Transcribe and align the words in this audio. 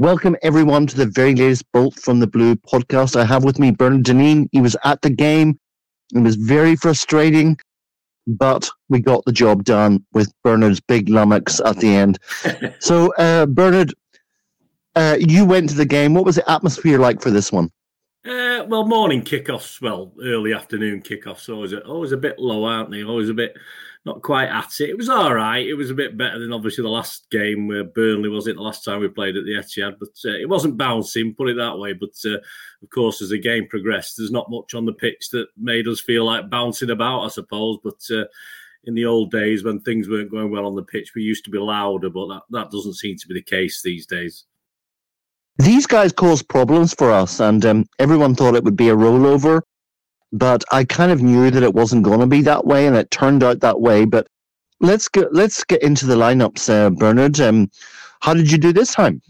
Welcome 0.00 0.34
everyone 0.40 0.86
to 0.86 0.96
the 0.96 1.04
very 1.04 1.34
latest 1.34 1.70
Bolt 1.72 1.94
from 2.00 2.20
the 2.20 2.26
Blue 2.26 2.56
podcast. 2.56 3.20
I 3.20 3.24
have 3.26 3.44
with 3.44 3.58
me 3.58 3.70
Bernard 3.70 4.04
Dineen. 4.04 4.48
He 4.50 4.62
was 4.62 4.74
at 4.82 5.02
the 5.02 5.10
game. 5.10 5.60
It 6.14 6.20
was 6.20 6.36
very 6.36 6.74
frustrating, 6.74 7.58
but 8.26 8.70
we 8.88 9.00
got 9.00 9.22
the 9.26 9.32
job 9.32 9.62
done 9.64 10.02
with 10.14 10.32
Bernard's 10.42 10.80
big 10.80 11.10
lummox 11.10 11.60
at 11.60 11.76
the 11.80 11.88
end. 11.88 12.18
so, 12.78 13.12
uh, 13.16 13.44
Bernard, 13.44 13.92
uh, 14.96 15.18
you 15.20 15.44
went 15.44 15.68
to 15.68 15.76
the 15.76 15.84
game. 15.84 16.14
What 16.14 16.24
was 16.24 16.36
the 16.36 16.50
atmosphere 16.50 16.98
like 16.98 17.20
for 17.20 17.30
this 17.30 17.52
one? 17.52 17.70
Uh, 18.24 18.64
well, 18.68 18.86
morning 18.86 19.20
kickoffs, 19.20 19.82
well, 19.82 20.14
early 20.22 20.54
afternoon 20.54 21.02
kickoffs, 21.02 21.52
always 21.52 21.74
always 21.74 22.12
a 22.12 22.16
bit 22.16 22.38
low, 22.38 22.64
aren't 22.64 22.90
they? 22.90 23.04
Always 23.04 23.28
a 23.28 23.34
bit 23.34 23.54
not 24.06 24.22
quite 24.22 24.48
at 24.48 24.70
it. 24.80 24.88
It 24.88 24.96
was 24.96 25.10
all 25.10 25.34
right. 25.34 25.66
It 25.66 25.74
was 25.74 25.90
a 25.90 25.94
bit 25.94 26.16
better 26.16 26.38
than 26.38 26.52
obviously 26.52 26.82
the 26.82 26.88
last 26.88 27.28
game 27.30 27.68
where 27.68 27.84
Burnley 27.84 28.30
was 28.30 28.46
it 28.46 28.56
the 28.56 28.62
last 28.62 28.82
time 28.82 29.00
we 29.00 29.08
played 29.08 29.36
at 29.36 29.44
the 29.44 29.52
Etihad, 29.52 29.98
but 29.98 30.08
uh, 30.24 30.36
it 30.36 30.48
wasn't 30.48 30.78
bouncing, 30.78 31.34
put 31.34 31.50
it 31.50 31.56
that 31.58 31.78
way. 31.78 31.92
But 31.92 32.14
uh, 32.24 32.38
of 32.82 32.90
course, 32.94 33.20
as 33.20 33.28
the 33.28 33.38
game 33.38 33.66
progressed, 33.68 34.14
there's 34.16 34.30
not 34.30 34.50
much 34.50 34.74
on 34.74 34.86
the 34.86 34.94
pitch 34.94 35.28
that 35.30 35.48
made 35.58 35.86
us 35.86 36.00
feel 36.00 36.24
like 36.24 36.48
bouncing 36.48 36.90
about, 36.90 37.24
I 37.24 37.28
suppose. 37.28 37.78
But 37.84 38.00
uh, 38.10 38.24
in 38.84 38.94
the 38.94 39.04
old 39.04 39.30
days 39.30 39.64
when 39.64 39.80
things 39.80 40.08
weren't 40.08 40.30
going 40.30 40.50
well 40.50 40.66
on 40.66 40.76
the 40.76 40.82
pitch, 40.82 41.12
we 41.14 41.22
used 41.22 41.44
to 41.44 41.50
be 41.50 41.58
louder, 41.58 42.08
but 42.08 42.28
that, 42.28 42.42
that 42.50 42.70
doesn't 42.70 42.94
seem 42.94 43.16
to 43.18 43.28
be 43.28 43.34
the 43.34 43.42
case 43.42 43.82
these 43.82 44.06
days. 44.06 44.46
These 45.58 45.86
guys 45.86 46.10
caused 46.10 46.48
problems 46.48 46.94
for 46.94 47.12
us, 47.12 47.38
and 47.38 47.66
um, 47.66 47.84
everyone 47.98 48.34
thought 48.34 48.54
it 48.54 48.64
would 48.64 48.76
be 48.76 48.88
a 48.88 48.96
rollover 48.96 49.60
but 50.32 50.64
I 50.70 50.84
kind 50.84 51.12
of 51.12 51.22
knew 51.22 51.50
that 51.50 51.62
it 51.62 51.74
wasn't 51.74 52.04
going 52.04 52.20
to 52.20 52.26
be 52.26 52.42
that 52.42 52.66
way, 52.66 52.86
and 52.86 52.96
it 52.96 53.10
turned 53.10 53.42
out 53.42 53.60
that 53.60 53.80
way. 53.80 54.04
But 54.04 54.28
let's 54.80 55.08
get 55.08 55.32
let's 55.32 55.64
get 55.64 55.82
into 55.82 56.06
the 56.06 56.16
lineups, 56.16 56.68
uh, 56.68 56.90
Bernard. 56.90 57.40
Um, 57.40 57.70
how 58.20 58.34
did 58.34 58.50
you 58.50 58.58
do 58.58 58.72
this 58.72 58.94
time? 58.94 59.22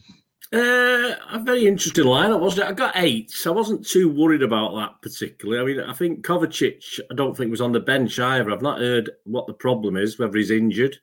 Uh, 0.52 1.14
a 1.30 1.40
very 1.44 1.66
interesting 1.66 2.04
lineup, 2.04 2.40
wasn't 2.40 2.66
it? 2.66 2.70
I 2.70 2.72
got 2.72 2.96
eight, 2.96 3.30
so 3.30 3.52
I 3.52 3.54
wasn't 3.54 3.86
too 3.86 4.08
worried 4.08 4.42
about 4.42 4.74
that 4.74 5.00
particularly. 5.00 5.60
I 5.60 5.64
mean, 5.64 5.88
I 5.88 5.92
think 5.92 6.26
Kovacic, 6.26 6.98
I 7.08 7.14
don't 7.14 7.36
think 7.36 7.52
was 7.52 7.60
on 7.60 7.70
the 7.70 7.78
bench 7.78 8.18
either. 8.18 8.50
I've 8.50 8.60
not 8.60 8.80
heard 8.80 9.10
what 9.24 9.46
the 9.46 9.54
problem 9.54 9.96
is, 9.96 10.18
whether 10.18 10.36
he's 10.36 10.50
injured, 10.50 10.98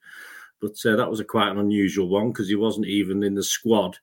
but 0.60 0.74
uh, 0.86 0.98
that 0.98 1.10
was 1.10 1.22
a 1.22 1.24
quite 1.24 1.50
an 1.50 1.60
unusual 1.60 2.10
one 2.10 2.28
because 2.28 2.50
he 2.50 2.56
wasn't 2.56 2.88
even 2.88 3.24
in 3.24 3.36
the 3.36 3.44
squad. 3.44 3.98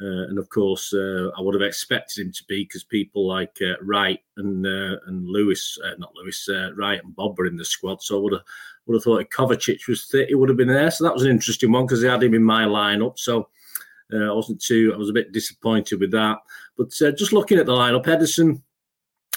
Uh, 0.00 0.28
and 0.28 0.38
of 0.38 0.48
course, 0.48 0.94
uh, 0.94 1.30
I 1.36 1.42
would 1.42 1.54
have 1.54 1.62
expected 1.62 2.24
him 2.24 2.32
to 2.32 2.44
be 2.44 2.64
because 2.64 2.84
people 2.84 3.26
like 3.26 3.58
uh, 3.60 3.74
Wright 3.82 4.20
and 4.38 4.66
uh, 4.66 4.96
and 5.06 5.28
Lewis, 5.28 5.78
uh, 5.84 5.94
not 5.98 6.14
Lewis, 6.14 6.48
uh, 6.48 6.70
Wright 6.74 7.02
and 7.04 7.14
Bobb 7.14 7.36
were 7.38 7.46
in 7.46 7.56
the 7.56 7.64
squad. 7.64 8.02
So 8.02 8.18
I 8.18 8.22
would 8.22 8.32
have 8.32 8.42
would 8.86 8.94
have 8.94 9.04
thought 9.04 9.20
if 9.20 9.28
Kovacic 9.28 9.86
was 9.88 10.04
fit, 10.04 10.28
he 10.28 10.34
would 10.34 10.48
have 10.48 10.56
been 10.56 10.68
there. 10.68 10.90
So 10.90 11.04
that 11.04 11.12
was 11.12 11.24
an 11.24 11.30
interesting 11.30 11.70
one 11.70 11.84
because 11.84 12.00
they 12.00 12.08
had 12.08 12.22
him 12.22 12.32
in 12.32 12.42
my 12.42 12.64
lineup. 12.64 13.18
So 13.18 13.48
I 14.12 14.32
wasn't 14.32 14.62
too. 14.62 14.92
I 14.94 14.96
was 14.96 15.10
a 15.10 15.14
bit 15.14 15.32
disappointed 15.32 16.00
with 16.00 16.12
that. 16.12 16.38
But 16.78 16.90
just 16.90 17.34
looking 17.34 17.58
at 17.58 17.66
the 17.66 17.72
lineup, 17.72 18.06
Ederson, 18.06 18.62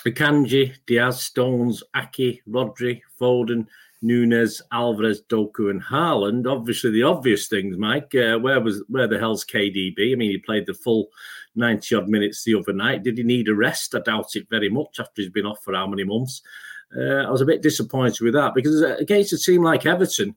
Akanji, 0.06 0.76
Dias, 0.88 1.22
Stones, 1.22 1.84
Aki, 1.94 2.42
Rodri, 2.50 3.02
Foden, 3.20 3.68
Nunes, 4.04 4.62
Alvarez, 4.72 5.24
Doku, 5.30 5.70
and 5.70 5.82
Haaland. 5.82 6.46
Obviously, 6.46 6.92
the 6.92 7.04
obvious 7.04 7.48
things, 7.48 7.78
Mike. 7.78 8.14
Uh, 8.14 8.38
where 8.38 8.60
was 8.60 8.84
where 8.90 9.08
the 9.08 9.18
hell's 9.18 9.46
KDB? 9.46 10.12
I 10.12 10.16
mean, 10.16 10.32
he 10.32 10.38
played 10.38 10.66
the 10.68 10.74
full 10.74 11.08
ninety 11.56 11.96
odd 11.96 12.10
minutes 12.10 12.44
the 12.44 12.56
other 12.56 12.74
night. 12.74 13.04
Did 13.04 13.18
he 13.18 13.24
need 13.24 13.48
a 13.48 13.56
rest? 13.56 13.96
I 13.96 14.00
doubt 14.00 14.36
it 14.36 14.48
very 14.50 14.70
much 14.70 15.00
after 15.00 15.22
he's 15.22 15.32
been 15.32 15.46
off 15.46 15.64
for 15.64 15.74
how 15.74 15.88
many 15.88 16.04
months. 16.04 16.42
Uh, 16.96 17.24
I 17.26 17.30
was 17.32 17.42
a 17.42 17.46
bit 17.46 17.64
disappointed 17.64 18.22
with 18.22 18.34
that 18.34 18.54
because 18.54 18.84
uh, 18.84 18.98
against 19.00 19.34
a 19.34 19.38
team 19.38 19.64
like 19.64 19.86
Everton, 19.86 20.36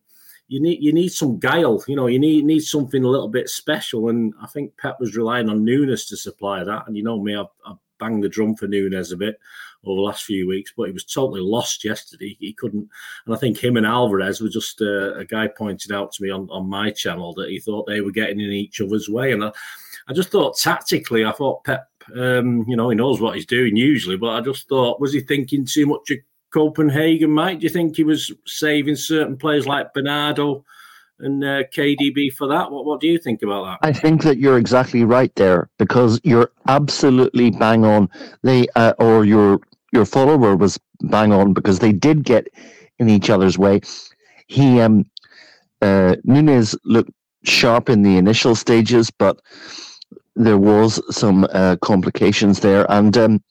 you 0.48 0.62
need 0.62 0.82
you 0.82 0.92
need 0.92 1.12
some 1.12 1.38
guile. 1.38 1.82
You 1.88 1.96
know, 1.96 2.06
you 2.06 2.18
need 2.18 2.44
need 2.44 2.60
something 2.60 3.02
a 3.02 3.08
little 3.08 3.28
bit 3.28 3.48
special. 3.48 4.08
And 4.08 4.32
I 4.40 4.46
think 4.46 4.76
Pep 4.76 4.98
was 5.00 5.16
relying 5.16 5.48
on 5.48 5.64
Nunes 5.64 6.06
to 6.06 6.16
supply 6.16 6.62
that. 6.64 6.86
And 6.86 6.96
you 6.96 7.02
know 7.02 7.20
me, 7.20 7.34
I've, 7.34 7.46
I've 7.66 7.76
banged 7.98 8.22
the 8.22 8.28
drum 8.28 8.54
for 8.54 8.68
Nunes 8.68 9.12
a 9.12 9.16
bit 9.16 9.38
over 9.86 9.96
the 9.96 10.02
last 10.02 10.24
few 10.24 10.46
weeks, 10.48 10.72
but 10.76 10.84
he 10.84 10.92
was 10.92 11.04
totally 11.04 11.40
lost 11.40 11.84
yesterday. 11.84 12.36
He 12.40 12.52
couldn't, 12.52 12.88
and 13.26 13.34
I 13.34 13.38
think 13.38 13.58
him 13.58 13.76
and 13.76 13.86
Alvarez 13.86 14.40
were 14.40 14.48
just 14.48 14.80
uh, 14.82 15.14
a 15.14 15.24
guy 15.24 15.48
pointed 15.48 15.92
out 15.92 16.12
to 16.12 16.22
me 16.22 16.30
on, 16.30 16.48
on 16.50 16.68
my 16.68 16.90
channel 16.90 17.34
that 17.34 17.50
he 17.50 17.60
thought 17.60 17.86
they 17.86 18.00
were 18.00 18.10
getting 18.10 18.40
in 18.40 18.50
each 18.50 18.80
other's 18.80 19.08
way, 19.08 19.32
and 19.32 19.44
I, 19.44 19.52
I 20.08 20.12
just 20.12 20.30
thought 20.30 20.58
tactically, 20.58 21.24
I 21.24 21.32
thought 21.32 21.64
Pep, 21.64 21.88
um, 22.16 22.64
you 22.68 22.76
know, 22.76 22.88
he 22.90 22.96
knows 22.96 23.20
what 23.20 23.34
he's 23.34 23.46
doing 23.46 23.76
usually, 23.76 24.16
but 24.16 24.30
I 24.30 24.40
just 24.40 24.68
thought, 24.68 25.00
was 25.00 25.12
he 25.12 25.20
thinking 25.20 25.64
too 25.64 25.86
much 25.86 26.10
of 26.10 26.18
Copenhagen, 26.52 27.30
Mike? 27.30 27.60
Do 27.60 27.64
you 27.64 27.70
think 27.70 27.96
he 27.96 28.04
was 28.04 28.32
saving 28.46 28.96
certain 28.96 29.36
players 29.36 29.66
like 29.66 29.92
Bernardo? 29.94 30.64
and 31.18 31.42
uh, 31.42 31.62
KDB 31.64 32.32
for 32.32 32.46
that. 32.48 32.70
What 32.70 32.84
what 32.84 33.00
do 33.00 33.06
you 33.06 33.18
think 33.18 33.42
about 33.42 33.64
that? 33.64 33.86
I 33.86 33.92
think 33.92 34.22
that 34.22 34.38
you're 34.38 34.58
exactly 34.58 35.04
right 35.04 35.34
there 35.36 35.68
because 35.78 36.20
you're 36.24 36.50
absolutely 36.68 37.50
bang 37.50 37.84
on. 37.84 38.08
They 38.42 38.66
uh, 38.76 38.94
or 38.98 39.24
your 39.24 39.60
your 39.92 40.04
follower 40.04 40.56
was 40.56 40.78
bang 41.00 41.32
on 41.32 41.52
because 41.52 41.78
they 41.78 41.92
did 41.92 42.24
get 42.24 42.48
in 42.98 43.08
each 43.08 43.30
other's 43.30 43.58
way. 43.58 43.80
He 44.46 44.80
um 44.80 45.04
uh, 45.82 46.16
Nunes 46.24 46.74
looked 46.84 47.10
sharp 47.44 47.88
in 47.88 48.02
the 48.02 48.16
initial 48.16 48.54
stages, 48.54 49.10
but 49.10 49.40
there 50.34 50.58
was 50.58 51.00
some 51.14 51.46
uh, 51.52 51.76
complications 51.82 52.60
there. 52.60 52.90
And 52.90 53.16
um, 53.16 53.42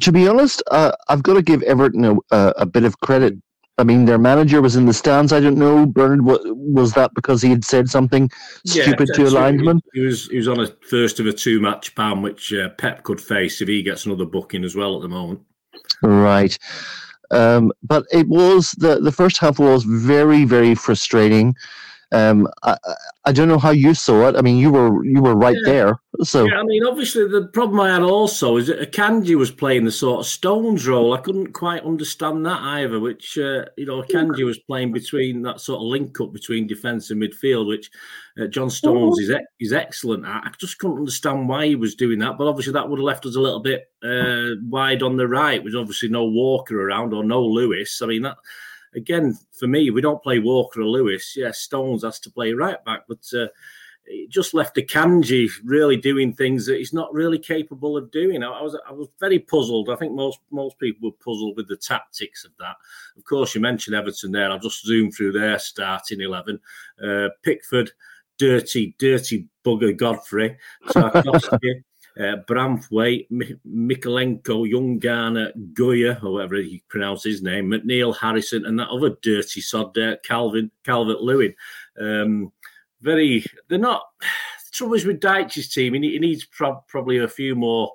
to 0.00 0.12
be 0.12 0.28
honest, 0.28 0.62
uh, 0.70 0.92
I've 1.08 1.22
got 1.22 1.34
to 1.34 1.42
give 1.42 1.62
Everton 1.62 2.04
a, 2.30 2.36
a, 2.56 2.66
bit 2.66 2.84
of 2.84 3.00
credit 3.00 3.34
I 3.78 3.84
mean, 3.84 4.06
their 4.06 4.18
manager 4.18 4.62
was 4.62 4.74
in 4.74 4.86
the 4.86 4.94
stands. 4.94 5.32
I 5.32 5.40
don't 5.40 5.58
know, 5.58 5.84
Bernard. 5.84 6.24
Was 6.24 6.94
that 6.94 7.12
because 7.14 7.42
he 7.42 7.50
had 7.50 7.64
said 7.64 7.88
something 7.90 8.30
stupid 8.64 9.08
yeah, 9.10 9.14
to 9.16 9.28
a 9.28 9.30
linesman? 9.30 9.82
He 9.92 10.00
was 10.00 10.28
he 10.28 10.38
was 10.38 10.48
on 10.48 10.60
a 10.60 10.68
first 10.88 11.20
of 11.20 11.26
a 11.26 11.32
two 11.32 11.60
match 11.60 11.94
ban, 11.94 12.22
which 12.22 12.52
uh, 12.54 12.70
Pep 12.70 13.02
could 13.02 13.20
face 13.20 13.60
if 13.60 13.68
he 13.68 13.82
gets 13.82 14.06
another 14.06 14.24
booking 14.24 14.64
as 14.64 14.74
well 14.74 14.96
at 14.96 15.02
the 15.02 15.08
moment. 15.08 15.40
Right, 16.02 16.56
um, 17.30 17.70
but 17.82 18.06
it 18.12 18.28
was 18.28 18.72
the 18.72 18.98
the 19.00 19.12
first 19.12 19.38
half 19.38 19.58
was 19.58 19.84
very 19.84 20.44
very 20.46 20.74
frustrating. 20.74 21.54
Um, 22.12 22.48
I, 22.62 22.76
I 23.24 23.32
don't 23.32 23.48
know 23.48 23.58
how 23.58 23.70
you 23.70 23.92
saw 23.92 24.28
it. 24.28 24.36
I 24.36 24.40
mean, 24.40 24.58
you 24.58 24.70
were 24.70 25.04
you 25.04 25.20
were 25.20 25.34
right 25.34 25.56
yeah. 25.64 25.72
there. 25.72 26.00
So 26.22 26.44
yeah, 26.44 26.60
I 26.60 26.62
mean, 26.62 26.86
obviously 26.86 27.26
the 27.26 27.48
problem 27.48 27.80
I 27.80 27.92
had 27.92 28.02
also 28.02 28.56
is 28.56 28.68
that 28.68 28.80
Akanji 28.80 29.34
was 29.34 29.50
playing 29.50 29.84
the 29.84 29.90
sort 29.90 30.20
of 30.20 30.26
Stones 30.26 30.86
role. 30.86 31.14
I 31.14 31.20
couldn't 31.20 31.52
quite 31.52 31.82
understand 31.82 32.46
that 32.46 32.60
either. 32.60 33.00
Which 33.00 33.36
uh, 33.36 33.64
you 33.76 33.86
know, 33.86 34.02
Akanji 34.02 34.44
was 34.44 34.58
playing 34.60 34.92
between 34.92 35.42
that 35.42 35.60
sort 35.60 35.80
of 35.80 35.88
link 35.88 36.20
up 36.20 36.32
between 36.32 36.68
defence 36.68 37.10
and 37.10 37.20
midfield, 37.20 37.66
which 37.66 37.90
uh, 38.40 38.46
John 38.46 38.70
Stones 38.70 39.18
is 39.18 39.34
is 39.58 39.72
excellent 39.72 40.24
at. 40.26 40.44
I 40.44 40.50
just 40.58 40.78
couldn't 40.78 40.98
understand 40.98 41.48
why 41.48 41.66
he 41.66 41.74
was 41.74 41.96
doing 41.96 42.20
that. 42.20 42.38
But 42.38 42.46
obviously 42.46 42.74
that 42.74 42.88
would 42.88 43.00
have 43.00 43.04
left 43.04 43.26
us 43.26 43.34
a 43.34 43.40
little 43.40 43.60
bit 43.60 43.90
uh, 44.04 44.54
wide 44.68 45.02
on 45.02 45.16
the 45.16 45.26
right, 45.26 45.62
with 45.62 45.74
obviously 45.74 46.08
no 46.08 46.24
Walker 46.24 46.80
around 46.80 47.12
or 47.12 47.24
no 47.24 47.42
Lewis. 47.42 48.00
I 48.00 48.06
mean 48.06 48.22
that 48.22 48.36
again, 48.96 49.38
for 49.52 49.66
me, 49.66 49.90
we 49.90 50.00
don't 50.00 50.22
play 50.22 50.38
Walker 50.38 50.80
or 50.80 50.86
Lewis. 50.86 51.34
Yeah, 51.36 51.52
Stones 51.52 52.02
has 52.02 52.18
to 52.20 52.30
play 52.30 52.52
right 52.52 52.82
back, 52.84 53.02
but 53.06 53.24
uh, 53.34 53.46
it 54.06 54.30
just 54.30 54.54
left 54.54 54.76
Akanji 54.76 55.48
really 55.64 55.96
doing 55.96 56.32
things 56.32 56.66
that 56.66 56.78
he's 56.78 56.92
not 56.92 57.12
really 57.12 57.38
capable 57.38 57.96
of 57.96 58.10
doing. 58.10 58.42
I, 58.42 58.62
was 58.62 58.76
I 58.88 58.92
was 58.92 59.08
very 59.20 59.38
puzzled. 59.38 59.90
I 59.90 59.96
think 59.96 60.12
most 60.12 60.38
most 60.50 60.78
people 60.78 61.10
were 61.10 61.24
puzzled 61.24 61.56
with 61.56 61.68
the 61.68 61.76
tactics 61.76 62.44
of 62.44 62.52
that. 62.58 62.76
Of 63.16 63.24
course, 63.24 63.54
you 63.54 63.60
mentioned 63.60 63.96
Everton 63.96 64.32
there. 64.32 64.50
I've 64.50 64.62
just 64.62 64.86
zoomed 64.86 65.14
through 65.14 65.32
their 65.32 65.58
starting 65.58 66.20
eleven. 66.20 66.58
Uh, 67.02 67.28
Pickford, 67.42 67.90
dirty, 68.38 68.94
dirty 68.98 69.48
bugger 69.64 69.96
Godfrey, 69.96 70.56
uh, 72.18 72.36
Branthwaite, 72.48 73.26
M- 73.30 73.60
Mykolenko, 73.66 74.70
Youngana, 74.70 75.52
Goya, 75.74 76.18
or 76.22 76.34
whatever 76.34 76.60
you 76.60 76.80
pronounce 76.88 77.24
his 77.24 77.42
name, 77.42 77.66
McNeil, 77.66 78.16
Harrison, 78.16 78.66
and 78.66 78.78
that 78.78 78.88
other 78.88 79.16
dirty 79.22 79.60
sod 79.60 79.94
there, 79.94 80.16
Calvin, 80.18 80.70
Calvert 80.84 81.20
Lewin. 81.20 81.54
Um, 82.00 82.52
very, 83.00 83.44
they're 83.68 83.78
not. 83.78 84.02
The 84.20 84.72
trouble 84.72 84.94
is 84.94 85.04
with 85.04 85.20
Dyche's 85.20 85.68
team, 85.68 85.94
he, 85.94 86.12
he 86.12 86.18
needs 86.18 86.44
pro- 86.44 86.84
probably 86.88 87.18
a 87.18 87.28
few 87.28 87.54
more. 87.54 87.92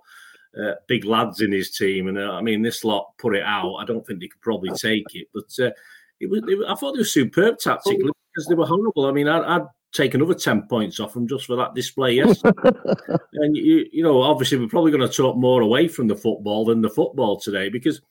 Uh, 0.53 0.74
big 0.85 1.06
lads 1.06 1.39
in 1.39 1.50
his 1.50 1.71
team, 1.71 2.09
and 2.09 2.17
uh, 2.17 2.33
I 2.33 2.41
mean, 2.41 2.62
this 2.62 2.83
lot 2.83 3.13
put 3.17 3.38
it 3.38 3.44
out. 3.44 3.77
I 3.77 3.85
don't 3.85 4.06
think 4.06 4.19
they 4.19 4.27
could 4.27 4.41
probably 4.41 4.69
take 4.71 5.06
it, 5.13 5.29
but 5.33 5.45
uh, 5.65 5.71
it 6.19 6.29
was, 6.29 6.41
it, 6.45 6.59
I 6.67 6.75
thought 6.75 6.91
they 6.91 7.00
were 7.00 7.06
superb 7.06 7.57
tactically 7.57 8.12
because 8.33 8.47
they 8.50 8.56
were 8.56 8.65
horrible. 8.65 9.06
I 9.06 9.13
mean, 9.13 9.29
I, 9.29 9.39
I'd 9.56 9.67
take 9.91 10.13
another 10.13 10.33
10 10.33 10.63
points 10.63 10.99
off 10.99 11.13
them 11.13 11.27
just 11.27 11.45
for 11.45 11.55
that 11.55 11.73
display 11.75 12.13
yesterday. 12.13 12.57
and, 13.33 13.55
you, 13.55 13.85
you 13.91 14.03
know, 14.03 14.21
obviously, 14.21 14.57
we're 14.57 14.67
probably 14.67 14.91
going 14.91 15.07
to 15.07 15.13
talk 15.13 15.38
more 15.38 15.61
away 15.61 15.88
from 15.88 16.07
the 16.07 16.15
football 16.15 16.65
than 16.65 16.81
the 16.81 16.89
football 16.89 17.39
today 17.39 17.69
because 17.69 18.01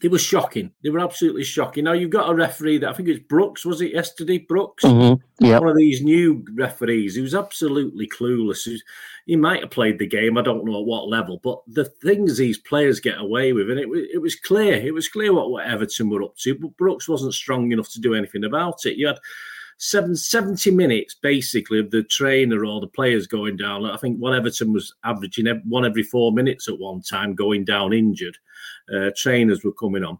they 0.00 0.08
were 0.08 0.18
shocking. 0.18 0.72
They 0.82 0.90
were 0.90 1.00
absolutely 1.00 1.44
shocking. 1.44 1.84
Now, 1.84 1.92
you've 1.92 2.10
got 2.10 2.28
a 2.28 2.34
referee 2.34 2.78
that 2.78 2.90
I 2.90 2.92
think 2.92 3.08
it's 3.08 3.24
Brooks, 3.24 3.64
was 3.64 3.80
it 3.80 3.92
yesterday? 3.92 4.38
Brooks? 4.38 4.84
Mm-hmm. 4.84 5.44
Yeah. 5.44 5.60
One 5.60 5.68
of 5.68 5.76
these 5.76 6.02
new 6.02 6.44
referees 6.54 7.14
who's 7.14 7.34
absolutely 7.34 8.08
clueless. 8.08 8.64
Who's, 8.64 8.82
he 9.26 9.36
might 9.36 9.60
have 9.60 9.70
played 9.70 9.98
the 9.98 10.06
game. 10.06 10.36
I 10.36 10.42
don't 10.42 10.64
know 10.64 10.80
at 10.80 10.86
what 10.86 11.08
level, 11.08 11.40
but 11.42 11.60
the 11.66 11.84
things 11.84 12.36
these 12.36 12.58
players 12.58 13.00
get 13.00 13.18
away 13.18 13.52
with, 13.52 13.70
and 13.70 13.78
it, 13.78 13.88
it 14.12 14.20
was 14.20 14.34
clear. 14.34 14.74
It 14.74 14.92
was 14.92 15.08
clear 15.08 15.32
what, 15.32 15.50
what 15.50 15.66
Everton 15.66 16.10
were 16.10 16.24
up 16.24 16.36
to, 16.38 16.54
but 16.56 16.76
Brooks 16.76 17.08
wasn't 17.08 17.32
strong 17.32 17.72
enough 17.72 17.90
to 17.92 18.00
do 18.00 18.14
anything 18.14 18.44
about 18.44 18.84
it. 18.84 18.98
You 18.98 19.06
had 19.06 19.18
seven, 19.78 20.16
70 20.16 20.70
minutes 20.70 21.16
basically 21.20 21.78
of 21.78 21.90
the 21.90 22.02
trainer 22.04 22.64
or 22.64 22.80
the 22.80 22.86
players 22.86 23.26
going 23.26 23.56
down. 23.56 23.84
I 23.84 23.96
think 23.96 24.18
one 24.18 24.34
Everton 24.34 24.72
was 24.72 24.94
averaging 25.04 25.46
one 25.64 25.84
every 25.84 26.02
four 26.02 26.32
minutes 26.32 26.68
at 26.68 26.78
one 26.78 27.02
time 27.02 27.34
going 27.34 27.64
down 27.64 27.92
injured. 27.92 28.36
Uh, 28.92 29.10
trainers 29.16 29.64
were 29.64 29.72
coming 29.72 30.04
on. 30.04 30.18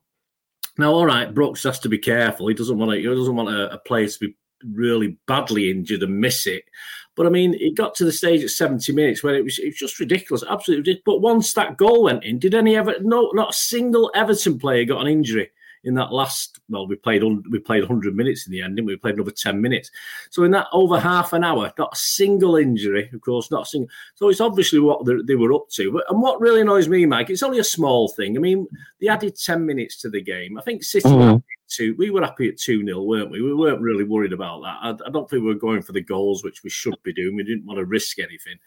Now, 0.76 0.92
all 0.92 1.06
right, 1.06 1.32
Brooks 1.32 1.62
has 1.64 1.78
to 1.80 1.88
be 1.88 1.98
careful. 1.98 2.48
He 2.48 2.54
doesn't 2.54 2.78
want 2.78 2.90
to. 2.90 2.96
He 2.96 3.04
doesn't 3.04 3.36
want 3.36 3.48
a, 3.48 3.72
a 3.74 3.78
player 3.78 4.08
to 4.08 4.18
be 4.18 4.36
really 4.72 5.18
badly 5.26 5.70
injured 5.70 6.02
and 6.02 6.20
miss 6.20 6.46
it. 6.46 6.64
But 7.16 7.26
I 7.26 7.30
mean, 7.30 7.54
it 7.54 7.76
got 7.76 7.94
to 7.96 8.04
the 8.04 8.10
stage 8.10 8.42
at 8.42 8.50
70 8.50 8.92
minutes 8.92 9.22
where 9.22 9.36
it 9.36 9.44
was 9.44 9.58
it 9.60 9.66
was 9.66 9.76
just 9.76 10.00
ridiculous, 10.00 10.42
absolutely 10.48 10.80
ridiculous. 10.80 11.02
But 11.04 11.20
once 11.20 11.52
that 11.52 11.76
goal 11.76 12.04
went 12.04 12.24
in, 12.24 12.40
did 12.40 12.54
any 12.54 12.76
ever 12.76 12.94
no 13.00 13.30
not 13.34 13.50
a 13.50 13.52
single 13.52 14.10
Everton 14.14 14.58
player 14.58 14.84
got 14.84 15.02
an 15.02 15.06
injury 15.06 15.50
in 15.84 15.94
that 15.94 16.12
last 16.12 16.60
well, 16.68 16.86
we 16.86 16.96
played 16.96 17.22
we 17.50 17.58
played 17.58 17.82
100 17.82 18.16
minutes 18.16 18.46
in 18.46 18.52
the 18.52 18.62
end, 18.62 18.76
didn't 18.76 18.86
we? 18.86 18.94
we 18.94 18.98
played 18.98 19.14
another 19.14 19.30
10 19.30 19.60
minutes. 19.60 19.90
So 20.30 20.44
in 20.44 20.50
that 20.52 20.66
over 20.72 20.98
half 20.98 21.32
an 21.32 21.44
hour, 21.44 21.72
not 21.78 21.92
a 21.92 21.96
single 21.96 22.56
injury, 22.56 23.10
of 23.12 23.20
course, 23.20 23.50
not 23.50 23.62
a 23.62 23.66
single. 23.66 23.88
So 24.14 24.28
it's 24.28 24.40
obviously 24.40 24.80
what 24.80 25.04
they 25.26 25.34
were 25.34 25.52
up 25.52 25.68
to. 25.70 25.92
But 25.92 26.04
and 26.10 26.20
what 26.20 26.40
really 26.40 26.62
annoys 26.62 26.88
me, 26.88 27.06
Mike, 27.06 27.30
it's 27.30 27.42
only 27.42 27.58
a 27.58 27.64
small 27.64 28.08
thing. 28.08 28.36
I 28.36 28.40
mean, 28.40 28.66
they 29.00 29.08
added 29.08 29.36
10 29.36 29.64
minutes 29.64 30.00
to 30.02 30.10
the 30.10 30.22
game. 30.22 30.58
I 30.58 30.62
think 30.62 30.82
City. 30.82 31.08
Mm-hmm. 31.08 31.38
Two, 31.66 31.94
we 31.98 32.10
were 32.10 32.20
happy 32.20 32.48
at 32.50 32.58
2 32.58 32.84
0, 32.84 33.02
weren't 33.02 33.30
we? 33.30 33.40
We 33.40 33.54
weren't 33.54 33.80
really 33.80 34.04
worried 34.04 34.34
about 34.34 34.60
that. 34.62 34.78
I, 34.82 34.90
I 35.08 35.10
don't 35.10 35.28
think 35.28 35.42
we 35.42 35.48
were 35.48 35.54
going 35.54 35.80
for 35.80 35.92
the 35.92 36.00
goals, 36.02 36.44
which 36.44 36.62
we 36.62 36.68
should 36.68 36.94
be 37.02 37.12
doing. 37.12 37.34
We 37.34 37.42
didn't 37.42 37.64
want 37.64 37.78
to 37.78 37.86
risk 37.86 38.18
anything. 38.18 38.58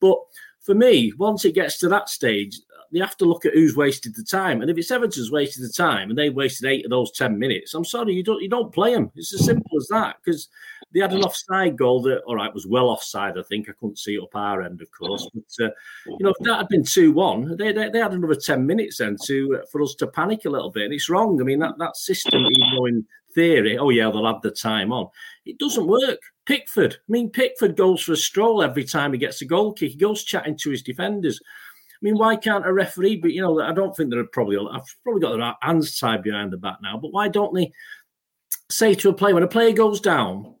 But 0.00 0.18
for 0.60 0.74
me, 0.74 1.12
once 1.18 1.44
it 1.44 1.54
gets 1.54 1.78
to 1.78 1.88
that 1.88 2.08
stage, 2.08 2.60
they 2.94 3.00
have 3.00 3.16
to 3.16 3.24
look 3.24 3.44
at 3.44 3.54
who's 3.54 3.76
wasted 3.76 4.14
the 4.14 4.22
time. 4.22 4.62
And 4.62 4.70
if 4.70 4.78
it's 4.78 4.90
Everton's 4.90 5.32
wasted 5.32 5.64
the 5.64 5.72
time 5.72 6.08
and 6.08 6.18
they 6.18 6.30
wasted 6.30 6.70
eight 6.70 6.84
of 6.84 6.90
those 6.90 7.10
ten 7.10 7.38
minutes, 7.38 7.74
I'm 7.74 7.84
sorry, 7.84 8.14
you 8.14 8.22
don't 8.22 8.40
you 8.40 8.48
don't 8.48 8.72
play 8.72 8.94
them. 8.94 9.10
It's 9.16 9.34
as 9.34 9.44
simple 9.44 9.76
as 9.76 9.88
that. 9.88 10.16
Because 10.24 10.48
they 10.92 11.00
had 11.00 11.12
an 11.12 11.24
offside 11.24 11.76
goal 11.76 12.00
that, 12.02 12.22
all 12.22 12.36
right, 12.36 12.54
was 12.54 12.68
well 12.68 12.88
offside. 12.88 13.36
I 13.36 13.42
think 13.42 13.68
I 13.68 13.72
couldn't 13.72 13.98
see 13.98 14.14
it 14.14 14.22
up 14.22 14.36
our 14.36 14.62
end, 14.62 14.80
of 14.80 14.88
course. 14.92 15.28
But 15.34 15.66
uh, 15.66 15.70
you 16.06 16.18
know, 16.20 16.30
if 16.30 16.44
that 16.46 16.58
had 16.58 16.68
been 16.68 16.84
two 16.84 17.10
one, 17.10 17.56
they, 17.56 17.72
they, 17.72 17.90
they 17.90 17.98
had 17.98 18.12
another 18.12 18.36
ten 18.36 18.64
minutes 18.64 18.98
then 18.98 19.16
to 19.24 19.58
uh, 19.60 19.66
for 19.72 19.82
us 19.82 19.96
to 19.96 20.06
panic 20.06 20.44
a 20.44 20.50
little 20.50 20.70
bit. 20.70 20.84
And 20.84 20.94
it's 20.94 21.10
wrong. 21.10 21.40
I 21.40 21.44
mean, 21.44 21.58
that 21.58 21.76
that 21.78 21.96
system, 21.96 22.46
even 22.46 22.76
though 22.76 22.86
in 22.86 23.04
theory, 23.34 23.76
oh 23.76 23.90
yeah, 23.90 24.08
they'll 24.10 24.26
have 24.26 24.42
the 24.42 24.52
time 24.52 24.92
on, 24.92 25.08
it 25.44 25.58
doesn't 25.58 25.88
work. 25.88 26.20
Pickford, 26.46 26.94
I 26.94 27.10
mean, 27.10 27.30
Pickford 27.30 27.74
goes 27.76 28.02
for 28.02 28.12
a 28.12 28.16
stroll 28.16 28.62
every 28.62 28.84
time 28.84 29.12
he 29.12 29.18
gets 29.18 29.42
a 29.42 29.46
goal 29.46 29.72
kick. 29.72 29.92
He 29.92 29.98
goes 29.98 30.22
chatting 30.22 30.56
to 30.58 30.70
his 30.70 30.82
defenders. 30.82 31.40
I 32.04 32.06
mean, 32.06 32.18
why 32.18 32.36
can't 32.36 32.66
a 32.66 32.72
referee? 32.72 33.16
But 33.16 33.32
you 33.32 33.40
know, 33.40 33.58
I 33.62 33.72
don't 33.72 33.96
think 33.96 34.10
they're 34.10 34.26
probably. 34.26 34.58
I've 34.58 34.82
probably 35.02 35.22
got 35.22 35.38
their 35.38 35.54
hands 35.62 35.98
tied 35.98 36.22
behind 36.22 36.52
the 36.52 36.58
back 36.58 36.76
now. 36.82 36.98
But 36.98 37.12
why 37.12 37.28
don't 37.28 37.54
they 37.54 37.72
say 38.70 38.94
to 38.94 39.08
a 39.08 39.14
player 39.14 39.32
when 39.32 39.42
a 39.42 39.48
player 39.48 39.72
goes 39.72 40.00
down, 40.00 40.54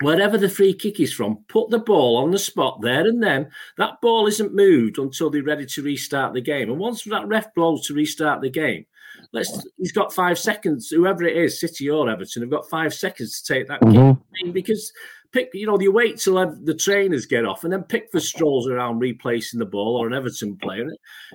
wherever 0.00 0.38
the 0.38 0.48
free 0.48 0.72
kick 0.72 0.98
is 0.98 1.12
from, 1.12 1.44
put 1.48 1.68
the 1.68 1.78
ball 1.78 2.16
on 2.16 2.30
the 2.30 2.38
spot 2.38 2.80
there 2.80 3.06
and 3.06 3.22
then. 3.22 3.50
That 3.76 4.00
ball 4.00 4.28
isn't 4.28 4.54
moved 4.54 4.98
until 4.98 5.28
they're 5.28 5.42
ready 5.42 5.66
to 5.66 5.82
restart 5.82 6.32
the 6.32 6.40
game. 6.40 6.70
And 6.70 6.78
once 6.78 7.04
that 7.04 7.28
ref 7.28 7.52
blows 7.54 7.86
to 7.86 7.94
restart 7.94 8.40
the 8.40 8.48
game, 8.48 8.86
let's 9.32 9.66
he's 9.76 9.92
got 9.92 10.14
five 10.14 10.38
seconds. 10.38 10.88
Whoever 10.88 11.24
it 11.24 11.36
is, 11.36 11.60
City 11.60 11.90
or 11.90 12.08
Everton, 12.08 12.42
have 12.42 12.50
got 12.50 12.70
five 12.70 12.94
seconds 12.94 13.42
to 13.42 13.54
take 13.54 13.68
that 13.68 13.82
mm-hmm. 13.82 14.52
because 14.52 14.90
pick, 15.32 15.50
you 15.52 15.66
know, 15.66 15.78
you 15.78 15.92
wait 15.92 16.18
till 16.18 16.34
the 16.34 16.74
trainers 16.74 17.26
get 17.26 17.44
off 17.44 17.64
and 17.64 17.72
then 17.72 17.82
pick 17.82 18.04
Pickford 18.04 18.22
strolls 18.22 18.68
around 18.68 18.98
replacing 18.98 19.58
the 19.58 19.66
ball 19.66 19.96
or 19.96 20.06
an 20.06 20.14
Everton 20.14 20.56
player. 20.56 20.88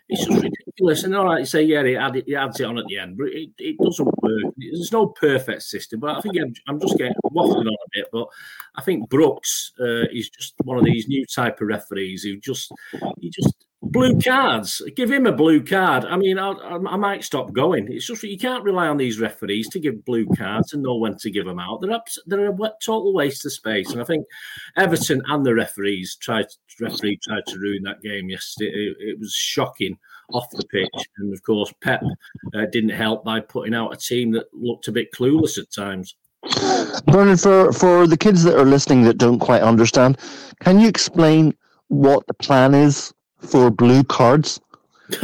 It's 0.10 0.26
just 0.26 0.44
ridiculous. 0.44 1.04
And 1.04 1.16
all 1.16 1.26
right, 1.26 1.40
you 1.40 1.46
say, 1.46 1.64
yeah, 1.64 1.84
he, 1.84 1.96
add 1.96 2.16
it, 2.16 2.26
he 2.26 2.36
adds 2.36 2.60
it 2.60 2.66
on 2.66 2.78
at 2.78 2.86
the 2.88 2.98
end, 2.98 3.18
but 3.18 3.28
it, 3.28 3.50
it 3.58 3.78
doesn't 3.78 4.06
work. 4.22 4.54
There's 4.58 4.92
no 4.92 5.08
perfect 5.08 5.64
system. 5.64 6.00
But 6.00 6.18
I 6.18 6.22
think 6.22 6.38
I'm, 6.38 6.54
I'm 6.68 6.80
just 6.80 6.98
getting 6.98 7.14
waffling 7.26 7.68
on 7.68 7.68
a 7.68 7.90
bit. 7.94 8.08
But 8.12 8.28
I 8.76 8.82
think 8.82 9.10
Brooks 9.10 9.72
uh, 9.80 10.08
is 10.12 10.30
just 10.30 10.54
one 10.64 10.78
of 10.78 10.86
these 10.86 11.08
new 11.08 11.26
type 11.26 11.62
of 11.62 11.68
referees 11.68 12.24
who 12.24 12.38
just, 12.38 12.72
he 13.20 13.30
just, 13.30 13.54
blue 13.84 14.20
cards. 14.20 14.82
Give 14.96 15.12
him 15.12 15.28
a 15.28 15.32
blue 15.32 15.64
card. 15.64 16.06
I 16.06 16.16
mean, 16.16 16.40
I, 16.40 16.52
I, 16.52 16.96
might 16.96 17.24
stop 17.24 17.52
going. 17.52 17.92
It's 17.92 18.08
just 18.08 18.24
you 18.24 18.38
can't 18.38 18.64
rely 18.64 18.88
on 18.88 18.98
these 18.98 19.20
referees 19.20 19.68
to 19.70 19.80
give 19.80 20.06
blue 20.06 20.26
cards 20.38 20.74
and 20.74 20.84
know 20.84 20.96
when 20.96 21.18
to 21.18 21.30
give 21.30 21.46
them 21.46 21.60
out. 21.60 21.82
They're 21.82 21.92
up, 21.92 22.08
they're 22.26 22.50
a 22.50 22.72
total 22.84 23.14
waste 23.14 23.46
of 23.46 23.54
space. 23.54 23.92
And 23.92 24.02
I 24.02 24.06
think 24.06 24.26
Everton 24.78 25.22
and 25.28 25.46
the 25.46 25.54
referees 25.54 26.16
tried 26.16 26.48
referee 26.80 27.20
tried 27.24 27.46
to 27.48 27.60
ruin 27.60 27.84
that 27.84 28.02
game 28.02 28.30
yesterday. 28.30 28.72
It, 28.72 28.98
it 29.00 29.20
was 29.20 29.34
shocking 29.34 29.98
off 30.32 30.50
the 30.52 30.66
pitch, 30.66 31.08
and 31.18 31.34
of 31.34 31.44
course 31.44 31.74
Pep 31.82 32.02
uh, 32.56 32.66
didn't 32.72 32.90
help 32.90 33.24
by 33.24 33.40
putting 33.40 33.76
out 33.76 33.94
a 33.94 33.98
team 33.98 34.32
that 34.32 34.48
looked 34.54 34.88
a 34.88 34.92
bit 34.92 35.12
clueless 35.12 35.58
at 35.58 35.72
times. 35.72 36.16
Bernard, 37.06 37.40
for, 37.40 37.72
for 37.72 38.08
the 38.08 38.18
kids 38.18 38.44
that 38.44 38.58
are 38.58 38.66
listening 38.66 39.04
that 39.04 39.18
don't 39.18 39.40
quite 39.40 39.62
understand, 39.62 40.18
can 40.60 40.80
you 40.80 40.88
explain 40.88 41.56
what 41.88 42.26
the 42.28 42.34
plan 42.34 42.74
is 42.74 43.14
for 43.44 43.70
blue 43.70 44.04
cards? 44.04 44.60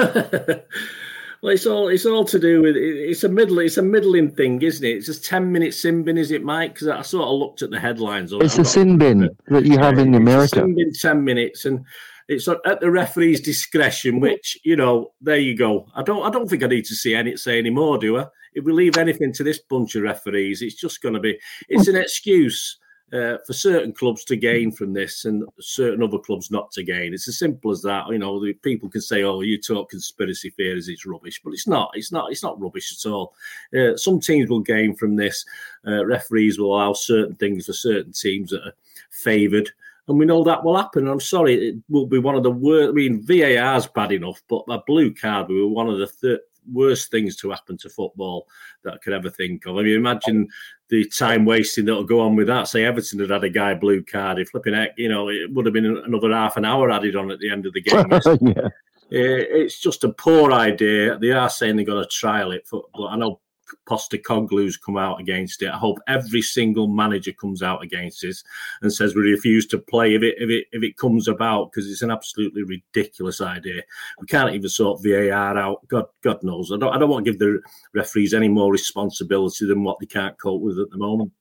Well, 1.42 1.54
it's 1.54 1.66
all 1.66 1.88
it's 1.88 2.06
all 2.06 2.26
to 2.26 2.40
do 2.40 2.62
with 2.62 2.76
it's 2.76 3.24
a 3.24 3.30
middle 3.30 3.60
it's 3.60 3.78
a 3.78 3.82
middling 3.82 4.32
thing, 4.32 4.62
isn't 4.62 4.86
it? 4.86 4.98
It's 4.98 5.06
just 5.06 5.24
ten 5.24 5.52
minute 5.52 5.74
sin 5.74 6.04
bin, 6.04 6.18
is 6.18 6.32
it, 6.32 6.44
Mike? 6.44 6.74
Because 6.74 6.90
I 6.90 7.02
sort 7.02 7.30
of 7.30 7.40
looked 7.40 7.62
at 7.62 7.70
the 7.70 7.80
headlines. 7.80 8.34
It's 8.34 8.58
a 8.58 8.66
sin 8.66 8.98
bin 8.98 9.30
that 9.48 9.66
you 9.66 9.78
have 9.78 9.98
in 10.00 10.16
America. 10.16 10.56
sin 10.56 10.76
bin, 10.76 10.92
ten 10.92 11.24
minutes, 11.24 11.64
and 11.64 11.86
it's 12.28 12.48
at 12.50 12.82
the 12.82 12.92
referee's 12.92 13.40
discretion. 13.40 14.20
Which 14.20 14.60
you 14.66 14.76
know, 14.76 15.14
there 15.22 15.38
you 15.38 15.56
go. 15.56 15.88
I 15.96 16.04
don't 16.04 16.24
I 16.26 16.30
don't 16.30 16.50
think 16.50 16.64
I 16.64 16.68
need 16.68 16.86
to 16.86 16.96
see 16.96 17.16
any 17.16 17.38
say 17.38 17.58
any 17.58 17.70
more, 17.70 17.98
do 17.98 18.18
I? 18.18 18.26
If 18.54 18.66
we 18.66 18.74
leave 18.74 18.98
anything 18.98 19.32
to 19.34 19.44
this 19.44 19.60
bunch 19.60 19.96
of 19.96 20.04
referees, 20.04 20.62
it's 20.62 20.76
just 20.76 21.02
going 21.02 21.14
to 21.14 21.22
be 21.22 21.40
it's 21.70 21.88
an 21.88 21.96
excuse 21.96 22.78
uh, 23.14 23.38
for 23.46 23.54
certain 23.54 23.92
clubs 23.94 24.24
to 24.26 24.36
gain 24.36 24.72
from 24.72 24.94
this 24.94 25.26
and 25.26 25.44
certain 25.60 26.04
other 26.04 26.20
clubs 26.20 26.52
not 26.52 26.72
to 26.72 26.84
gain. 26.84 27.14
It's 27.14 27.28
as 27.28 27.40
simple 27.40 27.72
as 27.72 27.82
that. 27.82 28.08
You 28.10 28.20
know, 28.20 28.44
the 28.44 28.54
people 28.54 28.90
can 28.90 29.02
say, 29.02 29.24
"Oh, 29.24 29.42
you 29.42 29.58
talk 29.58 29.90
conspiracy 29.90 30.52
theories; 30.52 30.88
it's 30.88 31.06
rubbish," 31.06 31.42
but 31.44 31.54
it's 31.54 31.68
not. 31.68 31.92
It's 31.96 32.12
not. 32.12 32.32
It's 32.32 32.44
not 32.44 32.60
rubbish 32.62 32.94
at 32.94 33.10
all. 33.10 33.34
Uh, 33.78 33.98
some 33.98 34.20
teams 34.20 34.50
will 34.50 34.62
gain 34.62 34.96
from 34.96 35.16
this. 35.16 35.46
Uh, 35.88 36.06
referees 36.06 36.60
will 36.60 36.76
allow 36.76 36.94
certain 36.94 37.36
things 37.36 37.66
for 37.66 37.74
certain 37.74 38.14
teams 38.14 38.52
that 38.52 38.66
are 38.66 38.74
favoured. 39.10 39.70
And 40.08 40.18
we 40.18 40.26
know 40.26 40.44
that 40.44 40.64
will 40.64 40.76
happen. 40.76 41.08
I'm 41.08 41.20
sorry, 41.20 41.70
it 41.70 41.76
will 41.88 42.08
be 42.08 42.18
one 42.18 42.36
of 42.36 42.42
the 42.42 42.52
worst. 42.52 42.90
I 42.90 42.92
mean, 42.94 43.22
VAR's 43.22 43.86
bad 43.86 44.12
enough, 44.12 44.42
but 44.50 44.64
a 44.68 44.82
blue 44.88 45.14
card 45.14 45.50
will 45.50 45.70
be 45.70 45.76
one 45.76 45.88
of 45.88 46.00
the 46.00 46.42
worst 46.72 47.12
things 47.12 47.36
to 47.38 47.52
happen 47.52 47.78
to 47.78 47.90
football 47.90 48.48
that 48.84 48.96
I 48.96 48.98
could 48.98 49.14
ever 49.14 49.30
think 49.30 49.66
of. 49.66 49.78
I 49.78 49.84
mean, 49.84 49.96
imagine 49.96 50.48
the 50.90 51.06
time 51.06 51.46
wasting 51.46 51.86
that'll 51.86 52.04
go 52.04 52.20
on 52.20 52.36
with 52.36 52.48
that. 52.48 52.68
Say 52.68 52.84
Everton 52.84 53.20
had 53.20 53.30
had 53.30 53.44
a 53.44 53.50
guy 53.50 53.74
blue 53.76 54.04
card, 54.04 54.40
if 54.40 54.50
flipping 54.50 54.74
heck, 54.74 54.92
you 54.98 55.10
know, 55.10 55.30
it 55.30 55.52
would 55.54 55.66
have 55.66 55.74
been 55.74 55.86
another 55.86 56.32
half 56.32 56.58
an 56.58 56.66
hour 56.66 56.92
added 56.92 57.16
on 57.16 57.32
at 57.32 57.40
the 57.40 57.50
end 57.50 57.66
of 57.66 57.74
the 57.74 57.82
game. 57.82 58.08
yeah. 58.56 58.70
Eh, 59.12 59.46
it's 59.50 59.80
just 59.80 60.04
a 60.04 60.10
poor 60.10 60.52
idea. 60.52 61.18
They 61.18 61.32
are 61.32 61.50
saying 61.50 61.76
they're 61.76 61.86
going 61.86 62.04
to 62.04 62.10
trial 62.10 62.52
it, 62.52 62.68
but 62.72 62.84
I 63.08 63.16
know 63.16 63.40
Postecoglou's 63.88 64.78
come 64.78 64.98
out 64.98 65.20
against 65.20 65.62
it. 65.62 65.70
I 65.70 65.78
hope 65.78 66.00
every 66.08 66.42
single 66.42 66.88
manager 66.88 67.32
comes 67.34 67.62
out 67.62 67.84
against 67.84 68.22
this 68.22 68.44
and 68.82 68.92
says 68.92 69.16
we 69.16 69.22
refuse 69.22 69.66
to 69.68 69.78
play 69.78 70.16
if 70.16 70.24
it 70.24 70.36
if 70.40 70.50
it 70.50 70.68
if 70.72 70.84
it 70.84 70.98
comes 70.98 71.28
about 71.28 71.72
because 71.72 71.90
it's 71.90 72.02
an 72.02 72.12
absolutely 72.12 72.64
ridiculous 72.64 73.42
idea. 73.42 73.82
We 74.20 74.28
can't 74.28 74.54
even 74.54 74.70
sort 74.70 75.04
VAR 75.04 75.58
out. 75.58 75.88
God 75.88 76.06
God 76.22 76.44
knows. 76.44 76.72
I 76.72 76.78
don't 76.78 76.94
I 76.94 77.00
don't 77.00 77.10
want 77.10 77.26
to 77.26 77.32
give 77.32 77.40
the 77.40 77.62
referees 77.94 78.34
any 78.34 78.48
more 78.48 78.72
responsibility 78.72 79.66
than 79.66 79.84
what 79.84 80.00
they 80.00 80.06
can't 80.06 80.38
cope 80.38 80.62
with 80.62 80.80
at 80.80 80.90
the 80.90 80.98
moment. 80.98 81.32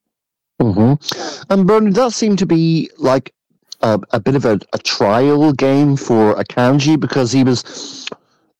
Mm-hmm. 0.61 1.53
And 1.53 1.67
Bernard, 1.67 1.95
that 1.95 2.11
seemed 2.11 2.39
to 2.39 2.45
be 2.45 2.89
like 2.97 3.33
a, 3.81 3.99
a 4.11 4.19
bit 4.19 4.35
of 4.35 4.45
a, 4.45 4.59
a, 4.73 4.77
trial 4.79 5.53
game 5.53 5.95
for 5.95 6.35
Akanji 6.35 6.99
because 6.99 7.31
he 7.31 7.43
was 7.43 8.07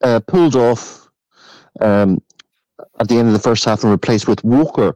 uh, 0.02 0.22
pulled 0.22 0.56
off 0.56 1.10
um, 1.82 2.22
at 3.00 3.08
the 3.08 3.18
end 3.18 3.28
of 3.28 3.34
the 3.34 3.40
first 3.40 3.66
half 3.66 3.84
and 3.84 3.92
replaced 3.92 4.28
with 4.28 4.44
Walker. 4.44 4.96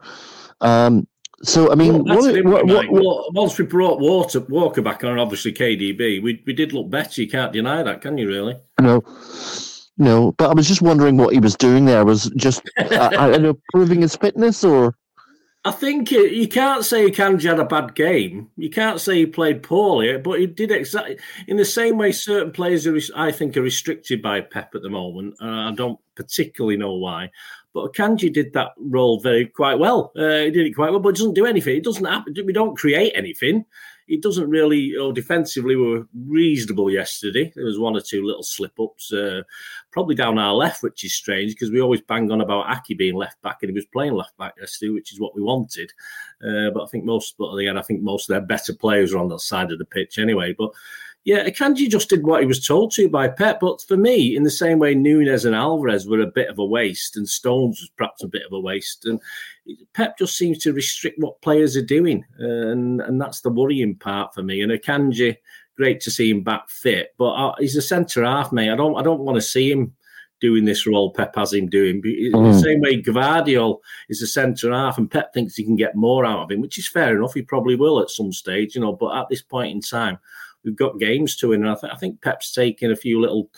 Um, 0.62 1.08
so 1.44 1.72
I 1.72 1.76
mean, 1.76 2.06
well, 2.06 2.22
what, 2.22 2.46
what, 2.46 2.66
what, 2.68 2.90
what, 2.90 3.34
once 3.34 3.58
we 3.58 3.66
brought 3.66 4.00
Walker, 4.00 4.40
Walker 4.42 4.82
back 4.82 5.04
on, 5.04 5.20
obviously 5.20 5.52
KDB, 5.52 6.24
we 6.24 6.42
we 6.46 6.54
did 6.54 6.72
look 6.72 6.90
better. 6.90 7.22
You 7.22 7.30
can't 7.30 7.52
deny 7.52 7.84
that, 7.84 8.02
can 8.02 8.18
you? 8.18 8.28
Really? 8.30 8.58
No, 8.80 9.04
no. 9.98 10.32
But 10.34 10.52
I 10.52 10.54
was 10.54 10.70
just 10.70 10.82
wondering 10.82 11.18
what 11.18 11.34
he 11.34 11.40
was 11.40 11.56
doing 11.56 11.84
there. 11.84 12.06
Was 12.06 12.32
just 12.38 12.62
uh, 12.78 13.10
I 13.20 13.38
know, 13.38 13.60
proving 13.74 14.02
his 14.02 14.16
fitness, 14.16 14.64
or 14.64 14.96
I 15.66 15.72
think 15.72 16.12
you 16.12 16.48
can't 16.48 16.84
say 16.84 17.10
Kanji 17.10 17.50
had 17.50 17.60
a 17.60 17.66
bad 17.66 17.96
game. 17.96 18.50
You 18.58 18.70
can't 18.70 19.00
say 19.00 19.20
he 19.20 19.26
played 19.26 19.64
poorly, 19.64 20.18
but 20.18 20.40
he 20.40 20.46
did 20.46 20.72
exactly 20.72 21.18
in 21.48 21.56
the 21.56 21.64
same 21.66 21.98
way. 21.98 22.12
Certain 22.12 22.52
players 22.52 22.86
are, 22.86 22.98
I 23.16 23.32
think, 23.32 23.56
are 23.56 23.62
restricted 23.62 24.22
by 24.22 24.42
Pep 24.42 24.76
at 24.76 24.82
the 24.82 24.90
moment. 24.90 25.36
Uh, 25.42 25.70
I 25.70 25.74
don't 25.74 26.00
particularly 26.16 26.76
know 26.76 26.96
why. 26.96 27.32
But 27.74 27.94
Kanji 27.94 28.32
did 28.32 28.54
that 28.54 28.72
role 28.78 29.20
very 29.20 29.48
quite 29.48 29.80
well. 29.80 30.12
Uh, 30.16 30.44
he 30.44 30.52
did 30.52 30.68
it 30.68 30.76
quite 30.76 30.92
well, 30.92 31.00
but 31.00 31.10
it 31.10 31.18
doesn't 31.18 31.34
do 31.34 31.46
anything. 31.46 31.76
It 31.76 31.84
doesn't 31.84 32.06
happen. 32.06 32.36
We 32.46 32.54
don't 32.54 32.78
create 32.78 33.14
anything. 33.16 33.66
it 34.08 34.22
doesn't 34.22 34.50
really. 34.50 34.94
Oh, 34.98 35.12
defensively, 35.12 35.76
we 35.76 35.88
were 35.90 36.08
reasonable 36.28 36.92
yesterday. 36.92 37.52
There 37.56 37.66
was 37.66 37.80
one 37.80 37.96
or 37.96 38.02
two 38.02 38.24
little 38.24 38.44
slip 38.44 38.80
ups, 38.80 39.12
uh, 39.14 39.44
probably 39.92 40.16
down 40.16 40.38
our 40.38 40.54
left, 40.54 40.84
which 40.84 41.04
is 41.04 41.16
strange 41.16 41.54
because 41.54 41.72
we 41.72 41.82
always 41.82 42.02
bang 42.02 42.32
on 42.32 42.42
about 42.42 42.70
Aki 42.70 42.96
being 42.96 43.16
left 43.16 43.42
back, 43.42 43.58
and 43.62 43.70
he 43.70 43.76
was 43.76 43.86
playing 43.86 44.14
left 44.14 44.38
back 44.38 44.54
yesterday, 44.60 44.92
which 44.92 45.14
is 45.14 45.20
what 45.20 45.36
we 45.36 45.42
wanted. 45.42 45.92
Uh, 46.46 46.70
but 46.74 46.84
I 46.84 46.88
think 46.88 47.06
most, 47.06 47.36
but 47.38 47.54
again, 47.56 47.78
I 47.78 47.82
think 47.82 48.02
most 48.02 48.30
of 48.30 48.34
their 48.34 48.46
better 48.46 48.74
players 48.74 49.14
are 49.14 49.20
on 49.20 49.30
that 49.30 49.40
side 49.40 49.72
of 49.72 49.80
the 49.80 49.86
pitch 49.86 50.20
anyway. 50.20 50.54
But 50.58 50.72
yeah, 51.26 51.48
Akanji 51.48 51.90
just 51.90 52.10
did 52.10 52.26
what 52.26 52.42
he 52.42 52.46
was 52.46 52.66
told 52.66 52.92
to 52.92 53.08
by 53.08 53.30
Pep. 53.30 53.60
But 53.62 53.82
for 53.82 53.96
me, 53.96 54.36
in 54.36 54.44
the 54.44 54.52
same 54.52 54.80
way, 54.80 54.94
Nunes 54.94 55.46
and 55.46 55.56
Alvarez 55.56 56.06
were 56.06 56.20
a 56.20 56.28
bit 56.28 56.50
of 56.50 56.60
a 56.60 56.66
waste, 56.66 57.16
and 57.16 57.28
Stones 57.28 57.80
was 57.80 57.90
perhaps 57.98 58.24
a 58.24 58.28
bit 58.28 58.46
of 58.46 58.52
a 58.52 58.60
waste. 58.60 59.06
And 59.06 59.22
Pep 59.94 60.18
just 60.18 60.38
seems 60.38 60.58
to 60.60 60.74
restrict 60.74 61.20
what 61.20 61.42
players 61.42 61.78
are 61.78 61.86
doing, 61.86 62.26
and 62.38 63.00
and 63.02 63.22
that's 63.22 63.40
the 63.42 63.50
worrying 63.50 63.96
part 63.96 64.34
for 64.34 64.44
me. 64.44 64.62
And 64.62 64.72
Akanji, 64.72 65.38
great 65.78 66.02
to 66.02 66.12
see 66.12 66.30
him 66.30 66.44
back 66.44 66.70
fit, 66.70 67.14
but 67.18 67.32
uh, 67.32 67.56
he's 67.58 67.78
a 67.78 67.82
centre 67.82 68.26
half, 68.26 68.52
mate. 68.52 68.72
I 68.72 68.76
don't 68.76 68.98
I 68.98 69.02
don't 69.02 69.22
want 69.22 69.38
to 69.38 69.42
see 69.42 69.72
him 69.72 69.94
doing 70.42 70.66
this 70.66 70.86
role 70.86 71.14
Pep 71.14 71.34
has 71.38 71.54
him 71.54 71.70
doing. 71.70 72.02
Mm. 72.02 72.52
The 72.52 72.60
same 72.60 72.82
way 72.82 73.02
Gvardiol 73.02 73.80
is 74.10 74.22
a 74.22 74.28
centre 74.28 74.74
half, 74.74 74.98
and 74.98 75.10
Pep 75.10 75.34
thinks 75.34 75.56
he 75.56 75.64
can 75.64 75.78
get 75.78 75.96
more 75.96 76.26
out 76.26 76.44
of 76.44 76.52
him, 76.52 76.60
which 76.60 76.78
is 76.78 76.86
fair 76.86 77.16
enough. 77.16 77.34
He 77.34 77.44
probably 77.44 77.78
will 77.78 78.02
at 78.02 78.10
some 78.10 78.34
stage, 78.34 78.76
you 78.76 78.82
know. 78.82 78.92
But 78.92 79.16
at 79.16 79.30
this 79.30 79.42
point 79.42 79.72
in 79.72 79.80
time, 79.80 80.20
we've 80.64 80.76
got 80.76 81.00
games 81.00 81.36
to 81.38 81.50
win. 81.50 81.62
And 81.62 81.72
I, 81.72 81.76
th- 81.76 81.94
I 81.94 81.98
think 81.98 82.22
Pep's 82.22 82.52
taking 82.52 82.92
a 82.92 82.96
few 82.96 83.20
little, 83.20 83.50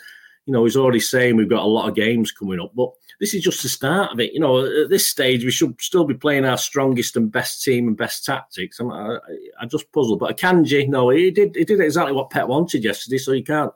you 0.45 0.53
know, 0.53 0.63
he's 0.63 0.77
already 0.77 0.99
saying 0.99 1.35
we've 1.35 1.49
got 1.49 1.63
a 1.63 1.67
lot 1.67 1.87
of 1.87 1.95
games 1.95 2.31
coming 2.31 2.59
up, 2.59 2.71
but 2.75 2.91
this 3.19 3.33
is 3.33 3.43
just 3.43 3.63
the 3.63 3.69
start 3.69 4.11
of 4.11 4.19
it. 4.19 4.33
You 4.33 4.39
know, 4.39 4.65
at 4.65 4.89
this 4.89 5.07
stage, 5.07 5.43
we 5.43 5.51
should 5.51 5.79
still 5.81 6.05
be 6.05 6.13
playing 6.13 6.45
our 6.45 6.57
strongest 6.57 7.15
and 7.15 7.31
best 7.31 7.63
team 7.63 7.87
and 7.87 7.97
best 7.97 8.25
tactics. 8.25 8.79
I'm, 8.79 8.91
I, 8.91 9.17
I 9.59 9.65
just 9.65 9.91
puzzled, 9.91 10.19
but 10.19 10.37
Akanji, 10.37 10.87
no, 10.87 11.09
he 11.09 11.31
did 11.31 11.55
he 11.55 11.63
did 11.63 11.79
exactly 11.79 12.13
what 12.13 12.29
Pep 12.29 12.47
wanted 12.47 12.83
yesterday, 12.83 13.17
so 13.17 13.31
you 13.31 13.43
can't 13.43 13.71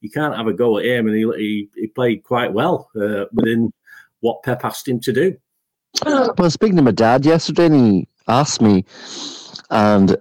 you 0.00 0.10
can't 0.10 0.36
have 0.36 0.46
a 0.46 0.52
go 0.52 0.78
at 0.78 0.84
him, 0.84 1.06
and 1.06 1.16
he 1.16 1.22
he, 1.36 1.68
he 1.74 1.86
played 1.86 2.24
quite 2.24 2.52
well 2.52 2.90
uh, 3.00 3.26
within 3.32 3.72
what 4.20 4.42
Pep 4.42 4.64
asked 4.64 4.88
him 4.88 5.00
to 5.00 5.12
do. 5.12 5.36
Well, 6.04 6.50
speaking 6.50 6.76
to 6.76 6.82
my 6.82 6.90
dad 6.90 7.24
yesterday, 7.24 7.66
and 7.66 7.74
he 7.74 8.08
asked 8.28 8.60
me, 8.60 8.84
and 9.70 10.16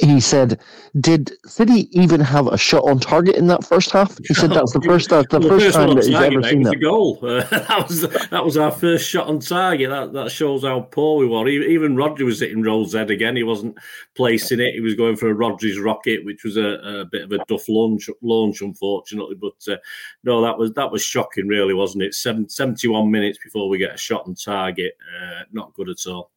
he 0.00 0.20
said, 0.20 0.60
"Did 1.00 1.32
City 1.46 1.88
even 1.98 2.20
have 2.20 2.46
a 2.48 2.58
shot 2.58 2.84
on 2.84 2.98
target 2.98 3.36
in 3.36 3.46
that 3.46 3.64
first 3.64 3.90
half?" 3.90 4.16
He 4.26 4.34
said 4.34 4.50
that's 4.50 4.72
the 4.72 4.80
first 4.84 5.10
that's 5.10 5.28
the, 5.28 5.40
first, 5.40 5.64
first 5.64 5.76
time 5.76 5.94
that 5.94 6.04
he's 6.04 6.14
ever 6.14 6.42
seen 6.42 6.62
that. 6.62 6.76
goal. 6.76 7.18
Uh, 7.22 7.42
that 7.50 7.86
was 7.88 8.02
that 8.02 8.44
was 8.44 8.56
our 8.56 8.70
first 8.70 9.08
shot 9.08 9.28
on 9.28 9.40
target. 9.40 9.90
That 9.90 10.12
that 10.12 10.30
shows 10.30 10.64
how 10.64 10.80
poor 10.80 11.18
we 11.18 11.26
were. 11.26 11.48
Even 11.48 11.96
Rodri 11.96 12.24
was 12.24 12.40
hitting 12.40 12.62
Rose 12.62 12.92
head 12.92 13.10
again. 13.10 13.36
He 13.36 13.42
wasn't 13.42 13.78
placing 14.14 14.60
it. 14.60 14.74
He 14.74 14.80
was 14.80 14.94
going 14.94 15.16
for 15.16 15.30
a 15.30 15.34
Rodri's 15.34 15.78
rocket, 15.78 16.24
which 16.24 16.44
was 16.44 16.56
a, 16.56 17.00
a 17.00 17.04
bit 17.06 17.22
of 17.22 17.32
a 17.32 17.44
duff 17.46 17.68
launch, 17.68 18.10
launch 18.22 18.60
unfortunately. 18.60 19.36
But 19.36 19.72
uh, 19.72 19.78
no, 20.24 20.42
that 20.42 20.58
was 20.58 20.72
that 20.72 20.92
was 20.92 21.02
shocking, 21.02 21.48
really, 21.48 21.74
wasn't 21.74 22.04
it? 22.04 22.14
Seven, 22.14 22.48
71 22.48 23.10
minutes 23.10 23.38
before 23.42 23.68
we 23.68 23.78
get 23.78 23.94
a 23.94 23.98
shot 23.98 24.26
on 24.26 24.34
target. 24.34 24.96
Uh, 25.20 25.42
not 25.52 25.72
good 25.74 25.88
at 25.88 26.06
all. 26.06 26.30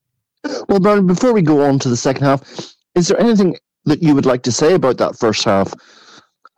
Well, 0.69 0.79
Brian, 0.79 1.05
before 1.05 1.33
we 1.33 1.41
go 1.41 1.63
on 1.65 1.79
to 1.79 1.89
the 1.89 1.97
second 1.97 2.25
half, 2.25 2.75
is 2.95 3.07
there 3.07 3.19
anything 3.19 3.57
that 3.85 4.03
you 4.03 4.15
would 4.15 4.25
like 4.25 4.43
to 4.43 4.51
say 4.51 4.73
about 4.73 4.97
that 4.97 5.17
first 5.17 5.43
half 5.45 5.73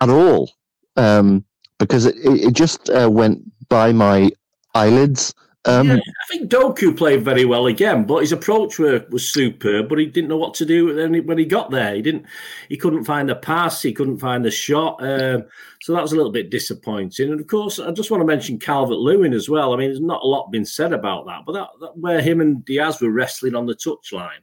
at 0.01 0.09
all? 0.09 0.51
Um, 0.97 1.45
because 1.79 2.05
it, 2.05 2.15
it 2.17 2.53
just 2.53 2.89
uh, 2.89 3.09
went 3.11 3.41
by 3.69 3.91
my 3.91 4.29
eyelids. 4.75 5.33
Um, 5.65 5.89
yeah, 5.89 5.95
I 5.97 6.27
think 6.27 6.49
Doku 6.49 6.97
played 6.97 7.23
very 7.23 7.45
well 7.45 7.67
again, 7.67 8.05
but 8.05 8.21
his 8.21 8.31
approach 8.31 8.79
were, 8.79 9.05
was 9.11 9.31
superb. 9.31 9.89
But 9.89 9.99
he 9.99 10.07
didn't 10.07 10.29
know 10.29 10.37
what 10.37 10.55
to 10.55 10.65
do 10.65 10.95
when 11.23 11.37
he 11.37 11.45
got 11.45 11.69
there. 11.69 11.93
He 11.93 12.01
didn't. 12.01 12.25
He 12.67 12.77
couldn't 12.77 13.05
find 13.05 13.29
the 13.29 13.35
pass. 13.35 13.81
He 13.81 13.93
couldn't 13.93 14.17
find 14.17 14.43
the 14.43 14.49
shot. 14.49 15.03
Um, 15.03 15.45
so 15.81 15.93
that 15.93 16.01
was 16.01 16.13
a 16.13 16.15
little 16.15 16.31
bit 16.31 16.49
disappointing. 16.49 17.31
And 17.31 17.39
of 17.39 17.45
course, 17.45 17.79
I 17.79 17.91
just 17.91 18.09
want 18.09 18.21
to 18.21 18.27
mention 18.27 18.57
Calvert 18.57 18.97
Lewin 18.97 19.33
as 19.33 19.49
well. 19.49 19.73
I 19.73 19.77
mean, 19.77 19.89
there's 19.89 20.01
not 20.01 20.23
a 20.23 20.27
lot 20.27 20.51
been 20.51 20.65
said 20.65 20.93
about 20.93 21.27
that, 21.27 21.41
but 21.45 21.53
that, 21.53 21.67
that 21.79 21.97
where 21.97 22.21
him 22.21 22.41
and 22.41 22.65
Dias 22.65 22.99
were 22.99 23.11
wrestling 23.11 23.53
on 23.53 23.67
the 23.67 23.75
touchline 23.75 24.41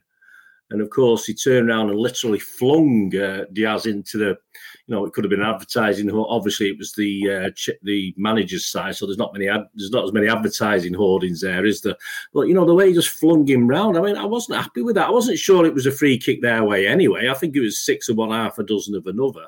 and 0.71 0.83
of 0.83 0.91
course, 0.91 1.25
he 1.25 1.35
turned 1.35 1.71
around 1.71 1.89
and 1.89 1.99
literally 1.99 2.39
flung 2.39 3.15
uh, 3.17 3.45
Dias 3.53 3.87
into 3.87 4.19
the, 4.19 4.39
you 4.87 4.95
know, 4.95 5.07
it 5.07 5.13
could 5.13 5.25
have 5.25 5.31
been 5.31 5.43
advertising. 5.43 6.11
Obviously, 6.11 6.69
it 6.69 6.77
was 6.79 6.93
the 6.93 7.31
uh, 7.31 7.51
ch- 7.55 7.71
the 7.83 8.15
manager's 8.19 8.67
side, 8.67 8.95
so 8.95 9.07
there's 9.07 9.19
not 9.19 9.33
many 9.33 9.49
ad- 9.49 9.69
there's 9.75 9.91
not 9.91 10.05
as 10.05 10.13
many 10.13 10.29
advertising 10.29 10.93
hoardings 10.93 11.41
there, 11.41 11.65
is 11.65 11.81
there? 11.81 11.97
But 12.35 12.49
you 12.49 12.55
know, 12.55 12.67
the 12.67 12.75
way 12.75 12.89
he 12.89 12.95
just 12.95 13.09
flung 13.09 13.47
him 13.47 13.67
round. 13.67 13.97
I 13.97 14.03
mean, 14.03 14.17
I 14.17 14.27
wasn't 14.27 14.59
happy 14.59 14.83
with 14.83 14.97
that. 14.97 15.09
I 15.09 15.13
wasn't 15.13 15.39
sure 15.39 15.65
it 15.65 15.75
was 15.75 15.87
a 15.87 15.93
free 15.93 16.19
kick 16.19 16.43
their 16.43 16.65
way 16.65 16.87
anyway. 16.87 17.29
I 17.29 17.35
think 17.35 17.57
it 17.57 17.61
was 17.61 17.81
six 17.81 18.09
of 18.09 18.17
one, 18.17 18.31
half 18.31 18.59
a 18.59 18.63
dozen 18.63 18.95
of 18.95 19.07
another 19.07 19.47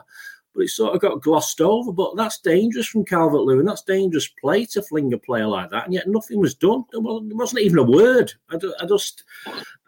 but 0.55 0.63
it 0.63 0.69
sort 0.69 0.95
of 0.95 1.01
got 1.01 1.23
glossed 1.23 1.61
over. 1.61 1.93
But 1.93 2.17
that's 2.17 2.39
dangerous 2.39 2.87
from 2.87 3.05
Calvert 3.05 3.43
Lewin. 3.43 3.67
That's 3.67 3.83
dangerous 3.83 4.29
play 4.29 4.67
to 4.67 4.83
fling 4.83 5.13
a 5.13 5.19
player 5.19 5.47
like 5.47 5.71
that, 5.71 5.85
and 5.85 5.95
yet 5.95 6.09
nothing 6.09 6.41
was 6.41 6.55
done. 6.55 6.85
There 6.93 7.01
wasn't 7.01 7.63
even 7.63 7.79
a 7.79 7.85
word. 7.85 8.33
I, 8.51 8.57
do, 8.57 8.75
I 8.81 8.87
just, 8.87 9.25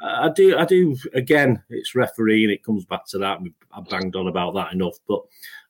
I 0.01 0.31
do, 0.35 0.57
I 0.57 0.65
do. 0.65 0.97
Again, 1.15 1.63
it's 1.71 1.95
refereeing. 1.95 2.51
it 2.51 2.65
comes 2.65 2.85
back 2.85 3.07
to 3.09 3.19
that. 3.19 3.39
I 3.73 3.81
banged 3.81 4.17
on 4.17 4.29
about 4.29 4.55
that 4.55 4.73
enough, 4.73 4.99
but. 5.09 5.23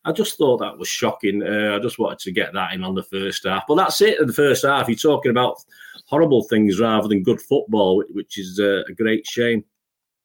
I 0.04 0.10
just 0.10 0.36
thought 0.36 0.58
that 0.58 0.76
was 0.76 0.88
shocking. 0.88 1.44
Uh, 1.44 1.76
I 1.76 1.78
just 1.78 1.96
wanted 1.96 2.18
to 2.20 2.32
get 2.32 2.52
that 2.54 2.72
in 2.72 2.82
on 2.82 2.96
the 2.96 3.04
first 3.04 3.46
half. 3.46 3.68
But 3.68 3.76
that's 3.76 4.00
it 4.00 4.18
in 4.18 4.26
the 4.26 4.32
first 4.32 4.64
half. 4.64 4.88
You're 4.88 4.96
talking 4.96 5.30
about 5.30 5.58
horrible 6.06 6.42
things 6.42 6.80
rather 6.80 7.06
than 7.06 7.22
good 7.22 7.40
football, 7.40 8.02
which 8.10 8.36
is 8.36 8.58
uh, 8.58 8.82
a 8.88 8.92
great 8.92 9.24
shame. 9.26 9.64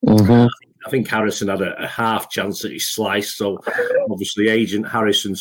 Mm-hmm. 0.04 0.48
I 0.88 0.90
think 0.90 1.10
Harrison 1.10 1.50
had 1.50 1.62
a, 1.62 1.84
a, 1.84 1.88
half 1.88 2.30
chance 2.30 2.62
that 2.62 2.72
he 2.72 2.80
sliced. 2.80 3.36
So 3.36 3.60
obviously, 4.10 4.48
agent 4.48 4.88
Harrison 4.88 5.36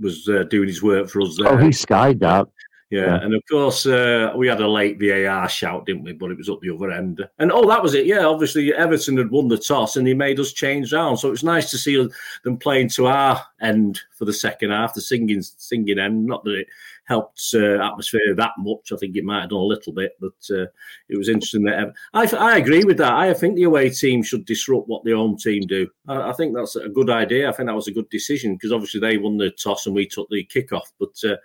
was 0.00 0.28
uh, 0.28 0.44
doing 0.44 0.68
his 0.68 0.80
work 0.80 1.08
for 1.08 1.22
us 1.22 1.36
there. 1.36 1.48
Oh, 1.48 1.56
he 1.56 1.72
skied 1.72 2.20
that. 2.20 2.46
Yeah, 2.92 3.22
and 3.22 3.34
of 3.34 3.42
course 3.50 3.86
uh, 3.86 4.34
we 4.36 4.46
had 4.46 4.60
a 4.60 4.68
late 4.68 5.00
VAR 5.00 5.48
shout, 5.48 5.86
didn't 5.86 6.04
we? 6.04 6.12
But 6.12 6.30
it 6.30 6.36
was 6.36 6.50
up 6.50 6.60
the 6.60 6.74
other 6.74 6.90
end. 6.90 7.26
And 7.38 7.50
oh, 7.50 7.66
that 7.66 7.82
was 7.82 7.94
it. 7.94 8.04
Yeah, 8.04 8.26
obviously 8.26 8.74
Everton 8.74 9.16
had 9.16 9.30
won 9.30 9.48
the 9.48 9.56
toss 9.56 9.96
and 9.96 10.06
he 10.06 10.12
made 10.12 10.38
us 10.38 10.52
change 10.52 10.92
round. 10.92 11.18
So 11.18 11.28
it 11.28 11.30
was 11.30 11.42
nice 11.42 11.70
to 11.70 11.78
see 11.78 12.06
them 12.44 12.58
playing 12.58 12.90
to 12.90 13.06
our 13.06 13.42
end 13.62 13.98
for 14.18 14.26
the 14.26 14.32
second 14.34 14.72
half, 14.72 14.92
the 14.92 15.00
singing 15.00 15.40
singing 15.40 15.98
end. 15.98 16.26
Not 16.26 16.44
that 16.44 16.52
it 16.52 16.66
helped 17.04 17.42
uh, 17.54 17.82
atmosphere 17.82 18.34
that 18.36 18.52
much. 18.58 18.92
I 18.92 18.96
think 18.96 19.16
it 19.16 19.24
might 19.24 19.40
have 19.40 19.50
done 19.50 19.60
a 19.60 19.64
little 19.64 19.94
bit, 19.94 20.12
but 20.20 20.34
uh, 20.50 20.66
it 21.08 21.16
was 21.16 21.30
interesting 21.30 21.64
that 21.64 21.94
I, 22.12 22.26
I 22.36 22.58
agree 22.58 22.84
with 22.84 22.98
that. 22.98 23.14
I 23.14 23.32
think 23.32 23.56
the 23.56 23.62
away 23.62 23.88
team 23.88 24.22
should 24.22 24.44
disrupt 24.44 24.88
what 24.88 25.02
the 25.04 25.12
home 25.12 25.38
team 25.38 25.62
do. 25.66 25.88
I, 26.08 26.28
I 26.28 26.32
think 26.34 26.54
that's 26.54 26.76
a 26.76 26.90
good 26.90 27.08
idea. 27.08 27.48
I 27.48 27.52
think 27.52 27.68
that 27.68 27.74
was 27.74 27.88
a 27.88 27.92
good 27.92 28.10
decision 28.10 28.54
because 28.54 28.70
obviously 28.70 29.00
they 29.00 29.16
won 29.16 29.38
the 29.38 29.50
toss 29.50 29.86
and 29.86 29.94
we 29.94 30.06
took 30.06 30.28
the 30.28 30.44
kickoff. 30.44 30.92
But 30.98 31.18
uh, 31.24 31.36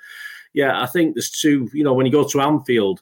yeah, 0.54 0.82
I 0.82 0.86
think 0.86 1.16
there's 1.16 1.32
two. 1.32 1.70
You 1.74 1.84
know, 1.84 1.94
when 1.94 2.06
you 2.06 2.12
go 2.12 2.28
to 2.28 2.42
Anfield 2.42 3.02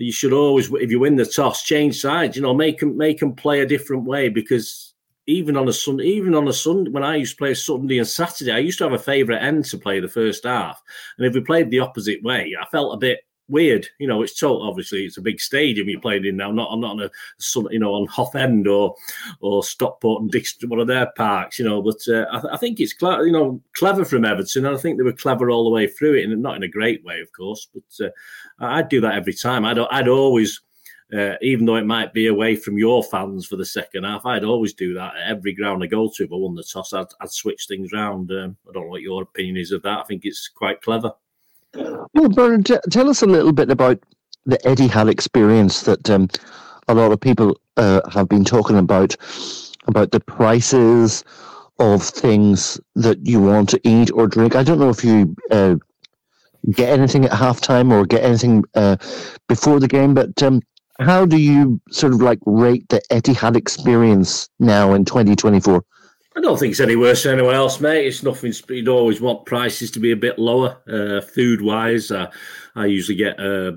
you 0.00 0.12
should 0.12 0.32
always, 0.32 0.72
if 0.72 0.90
you 0.90 0.98
win 0.98 1.16
the 1.16 1.26
toss, 1.26 1.62
change 1.62 2.00
sides. 2.00 2.34
You 2.34 2.42
know, 2.42 2.54
make 2.54 2.80
them 2.80 2.96
make 2.96 3.20
them 3.20 3.34
play 3.34 3.60
a 3.60 3.66
different 3.66 4.04
way 4.04 4.28
because 4.28 4.94
even 5.26 5.56
on 5.56 5.68
a 5.68 5.72
Sunday, 5.72 6.04
even 6.04 6.34
on 6.34 6.48
a 6.48 6.52
Sunday, 6.52 6.90
when 6.90 7.02
I 7.02 7.16
used 7.16 7.32
to 7.32 7.38
play 7.38 7.54
Sunday 7.54 7.98
and 7.98 8.08
Saturday, 8.08 8.52
I 8.52 8.58
used 8.58 8.78
to 8.78 8.84
have 8.84 8.94
a 8.94 8.98
favourite 8.98 9.42
end 9.42 9.66
to 9.66 9.78
play 9.78 10.00
the 10.00 10.08
first 10.08 10.44
half. 10.44 10.82
And 11.18 11.26
if 11.26 11.34
we 11.34 11.40
played 11.40 11.70
the 11.70 11.80
opposite 11.80 12.22
way, 12.22 12.54
I 12.60 12.64
felt 12.66 12.94
a 12.94 12.98
bit 12.98 13.20
weird. 13.50 13.86
You 13.98 14.06
know, 14.06 14.22
it's 14.22 14.38
total. 14.38 14.68
Obviously, 14.68 15.04
it's 15.04 15.18
a 15.18 15.22
big 15.22 15.40
stadium 15.40 15.88
you're 15.88 16.00
playing 16.00 16.24
in 16.24 16.36
now, 16.36 16.50
not 16.50 16.70
on 16.70 16.80
not 16.80 16.92
on 16.92 17.00
a 17.02 17.10
you 17.70 17.78
know 17.78 17.92
on 17.92 18.06
Hough 18.06 18.34
End 18.34 18.66
or 18.66 18.94
or 19.40 19.62
Stockport 19.62 20.22
and 20.22 20.30
Dix, 20.30 20.56
one 20.66 20.80
of 20.80 20.86
their 20.86 21.10
parks. 21.16 21.58
You 21.58 21.66
know, 21.66 21.82
but 21.82 21.98
uh, 22.08 22.26
I, 22.32 22.54
I, 22.54 22.56
think 22.56 22.80
it's 22.80 22.92
clever. 22.92 23.26
You 23.26 23.32
know, 23.32 23.60
clever 23.76 24.04
from 24.04 24.24
Everton, 24.24 24.66
and 24.66 24.74
I 24.76 24.78
think 24.78 24.96
they 24.96 25.04
were 25.04 25.12
clever 25.12 25.50
all 25.50 25.64
the 25.64 25.70
way 25.70 25.86
through 25.86 26.14
it, 26.14 26.24
and 26.24 26.42
not 26.42 26.56
in 26.56 26.62
a 26.62 26.68
great 26.68 27.04
way, 27.04 27.20
of 27.20 27.28
course. 27.32 27.68
But 27.74 28.06
uh, 28.06 28.10
I'd 28.60 28.88
do 28.88 29.00
that 29.02 29.14
every 29.14 29.34
time. 29.34 29.64
I'd 29.64 29.78
I'd 29.78 30.08
always 30.08 30.60
uh, 31.16 31.34
even 31.42 31.66
though 31.66 31.76
it 31.76 31.86
might 31.86 32.12
be 32.12 32.28
away 32.28 32.54
from 32.54 32.78
your 32.78 33.02
fans 33.02 33.46
for 33.46 33.56
the 33.56 33.64
second 33.64 34.04
half, 34.04 34.24
I'd 34.24 34.44
always 34.44 34.74
do 34.74 34.94
that 34.94 35.16
at 35.16 35.36
every 35.36 35.52
ground 35.52 35.82
I 35.82 35.86
go 35.86 36.08
to. 36.14 36.24
If 36.24 36.32
I 36.32 36.36
won 36.36 36.54
the 36.54 36.62
toss, 36.62 36.92
I'd, 36.92 37.06
I'd 37.20 37.32
switch 37.32 37.66
things 37.66 37.92
around. 37.92 38.30
Um, 38.30 38.56
I 38.68 38.72
don't 38.72 38.84
know 38.84 38.90
what 38.90 39.02
your 39.02 39.22
opinion 39.22 39.56
is 39.56 39.72
of 39.72 39.82
that. 39.82 39.98
I 39.98 40.04
think 40.04 40.22
it's 40.24 40.48
quite 40.48 40.82
clever. 40.82 41.12
Well, 41.74 42.28
Bernard, 42.28 42.66
t- 42.66 42.76
tell 42.90 43.08
us 43.08 43.22
a 43.22 43.26
little 43.26 43.52
bit 43.52 43.70
about 43.70 43.98
the 44.46 44.58
Etihad 44.58 45.10
experience 45.10 45.82
that 45.82 46.08
um, 46.10 46.28
a 46.88 46.94
lot 46.94 47.12
of 47.12 47.20
people 47.20 47.60
uh, 47.76 48.00
have 48.10 48.28
been 48.28 48.44
talking 48.44 48.76
about, 48.76 49.16
about 49.86 50.10
the 50.10 50.20
prices 50.20 51.24
of 51.78 52.02
things 52.02 52.80
that 52.96 53.26
you 53.26 53.40
want 53.40 53.68
to 53.70 53.80
eat 53.84 54.10
or 54.12 54.26
drink. 54.26 54.56
I 54.56 54.62
don't 54.62 54.78
know 54.78 54.90
if 54.90 55.04
you 55.04 55.34
uh, 55.50 55.76
get 56.72 56.90
anything 56.90 57.24
at 57.24 57.30
halftime 57.30 57.92
or 57.92 58.04
get 58.04 58.24
anything 58.24 58.64
uh, 58.74 58.96
before 59.48 59.80
the 59.80 59.88
game, 59.88 60.14
but 60.14 60.42
um, 60.42 60.60
how 60.98 61.24
do 61.24 61.38
you 61.38 61.80
sort 61.90 62.12
of 62.12 62.20
like 62.20 62.38
rate 62.44 62.88
the 62.88 63.00
Etihad 63.10 63.56
experience 63.56 64.48
now 64.58 64.92
in 64.94 65.04
2024? 65.04 65.82
I 66.36 66.40
don't 66.40 66.58
think 66.58 66.70
it's 66.70 66.80
any 66.80 66.94
worse 66.94 67.24
than 67.24 67.34
anywhere 67.34 67.56
else, 67.56 67.80
mate. 67.80 68.06
It's 68.06 68.22
nothing. 68.22 68.52
You'd 68.68 68.88
always 68.88 69.20
want 69.20 69.46
prices 69.46 69.90
to 69.92 70.00
be 70.00 70.12
a 70.12 70.16
bit 70.16 70.38
lower, 70.38 70.80
uh, 70.88 71.20
food 71.20 71.60
wise. 71.60 72.12
Uh, 72.12 72.30
I 72.76 72.86
usually 72.86 73.16
get 73.16 73.40
uh, 73.40 73.72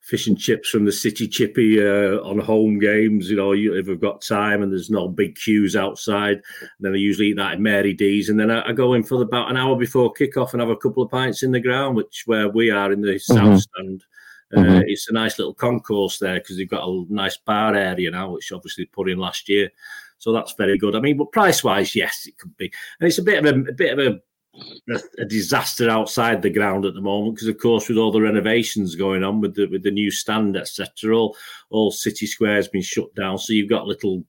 fish 0.00 0.26
and 0.26 0.38
chips 0.38 0.70
from 0.70 0.86
the 0.86 0.92
City 0.92 1.28
Chippy 1.28 1.78
uh, 1.78 2.16
on 2.22 2.38
home 2.38 2.78
games. 2.78 3.28
You 3.28 3.36
know, 3.36 3.52
if 3.52 3.86
I've 3.86 4.00
got 4.00 4.22
time 4.22 4.62
and 4.62 4.72
there's 4.72 4.88
no 4.88 5.08
big 5.08 5.36
queues 5.36 5.76
outside, 5.76 6.40
then 6.80 6.94
I 6.94 6.96
usually 6.96 7.28
eat 7.28 7.36
that 7.36 7.54
in 7.54 7.62
Mary 7.62 7.92
D's, 7.92 8.30
and 8.30 8.40
then 8.40 8.50
I, 8.50 8.70
I 8.70 8.72
go 8.72 8.94
in 8.94 9.02
for 9.02 9.20
about 9.20 9.50
an 9.50 9.58
hour 9.58 9.76
before 9.76 10.12
kickoff 10.14 10.52
and 10.52 10.60
have 10.60 10.70
a 10.70 10.76
couple 10.76 11.02
of 11.02 11.10
pints 11.10 11.42
in 11.42 11.52
the 11.52 11.60
ground, 11.60 11.96
which 11.96 12.22
where 12.24 12.48
we 12.48 12.70
are 12.70 12.92
in 12.92 13.02
the 13.02 13.08
mm-hmm. 13.08 13.34
south 13.34 13.60
stand. 13.60 14.04
Uh, 14.54 14.60
mm-hmm. 14.60 14.80
It's 14.86 15.08
a 15.08 15.12
nice 15.12 15.38
little 15.38 15.54
concourse 15.54 16.18
there 16.18 16.40
because 16.40 16.56
they've 16.56 16.68
got 16.68 16.88
a 16.88 17.04
nice 17.08 17.36
bar 17.36 17.74
area 17.74 18.10
now, 18.10 18.32
which 18.32 18.52
obviously 18.52 18.86
put 18.86 19.08
in 19.08 19.18
last 19.18 19.48
year. 19.48 19.70
So 20.18 20.32
that's 20.32 20.52
very 20.52 20.76
good. 20.76 20.96
I 20.96 21.00
mean, 21.00 21.16
but 21.16 21.32
price 21.32 21.64
wise, 21.64 21.94
yes, 21.94 22.26
it 22.26 22.36
could 22.38 22.56
be, 22.56 22.70
and 22.98 23.08
it's 23.08 23.18
a 23.18 23.22
bit 23.22 23.44
of 23.44 23.54
a, 23.54 23.58
a 23.60 23.72
bit 23.72 23.98
of 23.98 24.14
a 24.14 24.20
a, 25.18 25.24
disaster 25.24 25.88
outside 25.88 26.42
the 26.42 26.50
ground 26.50 26.84
at 26.84 26.94
the 26.94 27.00
moment 27.00 27.36
because, 27.36 27.48
of 27.48 27.58
course, 27.58 27.88
with 27.88 27.98
all 27.98 28.12
the 28.12 28.20
renovations 28.20 28.96
going 28.96 29.22
on 29.22 29.40
with 29.40 29.54
the 29.54 29.66
with 29.66 29.82
the 29.82 29.90
new 29.90 30.10
stand, 30.10 30.56
etc., 30.56 31.16
all 31.16 31.36
all 31.70 31.90
city 31.90 32.26
squares 32.26 32.68
been 32.68 32.82
shut 32.82 33.14
down. 33.14 33.38
So 33.38 33.52
you've 33.52 33.70
got 33.70 33.86
little, 33.86 34.24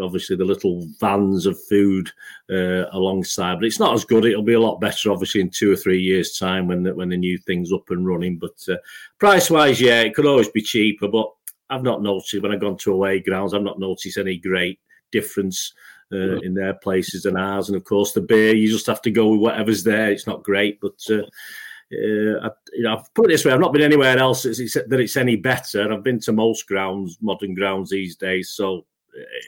obviously, 0.00 0.36
the 0.36 0.44
little 0.44 0.86
vans 1.00 1.46
of 1.46 1.62
food 1.64 2.10
uh, 2.50 2.86
alongside, 2.92 3.56
but 3.56 3.64
it's 3.64 3.80
not 3.80 3.94
as 3.94 4.04
good. 4.04 4.24
It'll 4.24 4.42
be 4.42 4.54
a 4.54 4.60
lot 4.60 4.80
better, 4.80 5.10
obviously, 5.10 5.40
in 5.40 5.50
two 5.50 5.72
or 5.72 5.76
three 5.76 6.00
years' 6.00 6.38
time 6.38 6.66
when 6.68 6.82
the, 6.82 6.94
when 6.94 7.08
the 7.08 7.16
new 7.16 7.38
thing's 7.38 7.72
up 7.72 7.90
and 7.90 8.06
running. 8.06 8.38
But 8.38 8.56
uh, 8.68 8.76
price 9.18 9.50
wise, 9.50 9.80
yeah, 9.80 10.00
it 10.00 10.14
could 10.14 10.26
always 10.26 10.48
be 10.48 10.62
cheaper, 10.62 11.08
but 11.08 11.30
I've 11.70 11.82
not 11.82 12.02
noticed 12.02 12.42
when 12.42 12.52
I've 12.52 12.60
gone 12.60 12.78
to 12.78 12.92
away 12.92 13.20
grounds. 13.20 13.54
I've 13.54 13.62
not 13.62 13.78
noticed 13.78 14.18
any 14.18 14.38
great 14.38 14.80
difference 15.12 15.72
uh, 16.12 16.38
in 16.40 16.54
their 16.54 16.74
places 16.74 17.22
than 17.22 17.36
ours. 17.36 17.68
And 17.68 17.76
of 17.76 17.84
course, 17.84 18.12
the 18.12 18.20
beer, 18.20 18.54
you 18.54 18.68
just 18.68 18.86
have 18.86 19.02
to 19.02 19.10
go 19.10 19.28
with 19.28 19.40
whatever's 19.40 19.84
there. 19.84 20.10
It's 20.10 20.26
not 20.26 20.42
great, 20.42 20.80
but 20.80 20.98
uh, 21.10 21.22
uh, 21.92 22.46
I, 22.46 22.50
you 22.72 22.82
know, 22.82 22.96
I've 22.96 23.14
put 23.14 23.26
it 23.26 23.28
this 23.28 23.44
way: 23.44 23.52
I've 23.52 23.60
not 23.60 23.72
been 23.72 23.82
anywhere 23.82 24.18
else 24.18 24.42
that 24.42 24.58
it's, 24.58 24.74
that 24.74 25.00
it's 25.00 25.16
any 25.16 25.36
better. 25.36 25.92
I've 25.92 26.04
been 26.04 26.20
to 26.20 26.32
most 26.32 26.66
grounds, 26.66 27.18
modern 27.20 27.54
grounds 27.54 27.90
these 27.90 28.16
days, 28.16 28.50
so 28.50 28.84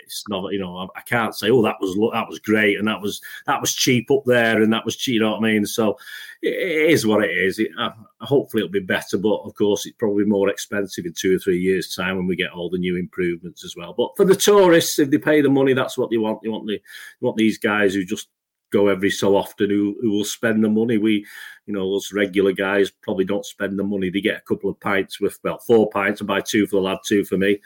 it's 0.05 0.25
not 0.29 0.53
you 0.53 0.59
know 0.59 0.89
I 0.97 1.01
can't 1.03 1.35
say 1.35 1.51
oh 1.51 1.63
that 1.63 1.77
was 1.81 1.95
that 2.13 2.29
was 2.29 2.39
great 2.39 2.79
and 2.79 2.89
that 2.89 3.01
was 3.01 3.21
that 3.47 3.61
was 3.61 3.75
cheap 3.75 4.11
up 4.11 4.25
there 4.25 4.63
and 4.63 4.73
that 4.73 4.85
was 4.85 4.97
cheap 4.97 5.15
you 5.15 5.21
know 5.21 5.33
what 5.33 5.45
I 5.45 5.53
mean? 5.53 5.67
So 5.67 5.99
it 6.43 6.91
is 6.91 7.07
what 7.07 7.23
it 7.25 7.31
is. 7.31 7.59
It, 7.59 7.71
uh, 7.79 7.91
hopefully 8.21 8.63
it'll 8.63 8.73
be 8.73 8.81
better 8.81 9.19
but 9.19 9.43
of 9.43 9.55
course 9.55 9.87
it's 9.87 9.97
probably 9.97 10.25
more 10.25 10.49
expensive 10.49 11.07
in 11.07 11.13
two 11.13 11.37
or 11.37 11.39
three 11.39 11.59
years 11.59 11.95
time 11.95 12.17
when 12.17 12.27
we 12.27 12.37
get 12.37 12.53
all 12.53 12.71
the 12.71 12.79
new 12.79 12.97
improvements 12.97 13.65
as 13.65 13.77
well. 13.77 13.95
But 13.97 14.17
for 14.17 14.25
the 14.25 14.37
tourists 14.37 14.99
if 14.99 15.11
they 15.11 15.19
pay 15.19 15.41
the 15.41 15.49
money 15.49 15.73
that's 15.73 15.99
what 15.99 16.11
they 16.11 16.19
want. 16.19 16.43
They 16.43 16.49
want 16.49 16.67
the 16.67 16.77
they 16.77 17.25
want 17.25 17.37
these 17.37 17.59
guys 17.59 17.95
who 17.95 18.05
just 18.05 18.29
go 18.71 18.87
every 18.87 19.11
so 19.11 19.37
often 19.37 19.69
who, 19.69 19.97
who 20.01 20.11
will 20.11 20.25
spend 20.25 20.63
the 20.65 20.69
money. 20.69 20.99
We 20.99 21.27
you 21.67 21.75
know 21.75 21.95
us 21.97 22.13
regular 22.13 22.53
guys 22.53 22.91
probably 22.91 23.25
don't 23.25 23.45
spend 23.45 23.79
the 23.79 23.85
money. 23.85 24.11
They 24.11 24.21
get 24.21 24.39
a 24.39 24.49
couple 24.49 24.71
of 24.71 24.81
pints 24.81 25.21
with 25.21 25.39
well 25.45 25.59
four 25.59 25.91
pints 25.91 26.21
and 26.21 26.29
buy 26.29 26.41
two 26.41 26.67
for 26.67 26.77
the 26.77 26.83
lad 26.83 26.99
two 27.05 27.25
for 27.25 27.37
me 27.37 27.61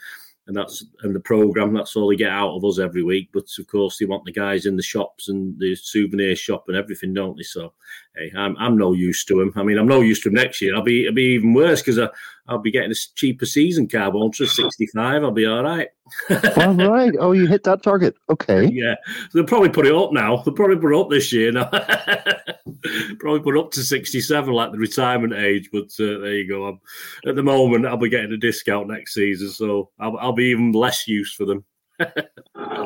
and 0.47 0.57
that's 0.57 0.85
and 1.03 1.15
the 1.15 1.21
program. 1.21 1.73
That's 1.73 1.97
all 1.97 2.09
they 2.09 2.17
get 2.17 2.31
out 2.31 2.55
of 2.55 2.65
us 2.65 2.79
every 2.79 3.03
week. 3.03 3.31
But 3.33 3.47
of 3.59 3.67
course, 3.67 3.99
they 3.99 4.05
want 4.05 4.25
the 4.25 4.33
guys 4.33 4.67
in 4.67 4.77
the 4.77 4.83
shops 4.83 5.29
and 5.29 5.59
the 5.59 5.75
souvenir 5.75 6.37
shop 6.37 6.65
and 6.69 6.77
everything, 6.77 7.15
don't 7.15 7.37
they? 7.37 7.43
So, 7.43 7.73
hey, 8.17 8.31
I'm 8.37 8.57
I'm 8.59 8.77
no 8.77 8.93
use 8.93 9.25
to 9.27 9.39
them. 9.39 9.53
I 9.57 9.63
mean, 9.63 9.79
I'm 9.79 9.89
no 9.89 10.01
use 10.01 10.21
to 10.21 10.29
them 10.29 10.37
next 10.37 10.61
year. 10.61 10.75
I'll 10.75 10.83
be 10.83 11.05
it'll 11.05 11.15
be 11.15 11.35
even 11.35 11.55
worse 11.55 11.81
because 11.81 11.99
I 11.99 12.09
I'll 12.47 12.59
be 12.59 12.71
getting 12.71 12.91
a 12.91 12.95
cheaper 13.15 13.47
season 13.47 13.89
car, 13.89 14.11
won't 14.11 14.37
65. 14.37 15.25
I'll 15.25 15.31
be 15.31 15.47
all 15.47 15.63
right. 15.63 15.89
all 16.31 16.75
right. 16.75 17.15
Oh, 17.19 17.33
you 17.33 17.47
hit 17.47 17.65
that 17.65 17.83
target. 17.83 18.15
Okay. 18.29 18.71
Yeah. 18.75 18.97
They'll 19.33 19.45
probably 19.45 19.69
put 19.69 19.87
it 19.87 19.95
up 19.95 20.13
now. 20.13 20.37
They'll 20.39 20.55
probably 20.55 20.77
put 20.77 20.93
it 20.93 21.01
up 21.01 21.09
this 21.09 21.33
year 21.33 21.53
now. 21.53 21.65
probably 23.19 23.41
put 23.41 23.57
up 23.57 23.71
to 23.73 23.85
67, 23.85 24.53
like 24.53 24.73
the 24.73 24.79
retirement 24.79 25.33
age. 25.33 25.71
But 25.73 25.85
uh, 26.01 26.19
there 26.19 26.35
you 26.35 26.49
go. 26.49 26.67
I'm, 26.67 26.81
at 27.27 27.37
the 27.37 27.43
moment, 27.43 27.87
I'll 27.87 27.97
be 27.97 28.09
getting 28.09 28.33
a 28.33 28.37
discount 28.37 28.89
next 28.89 29.15
season. 29.15 29.49
So 29.51 29.91
I'll, 30.01 30.19
I'll 30.19 30.33
be 30.35 30.47
even 30.47 30.73
less 30.73 31.07
use 31.07 31.33
for 31.33 31.45
them. 31.45 31.65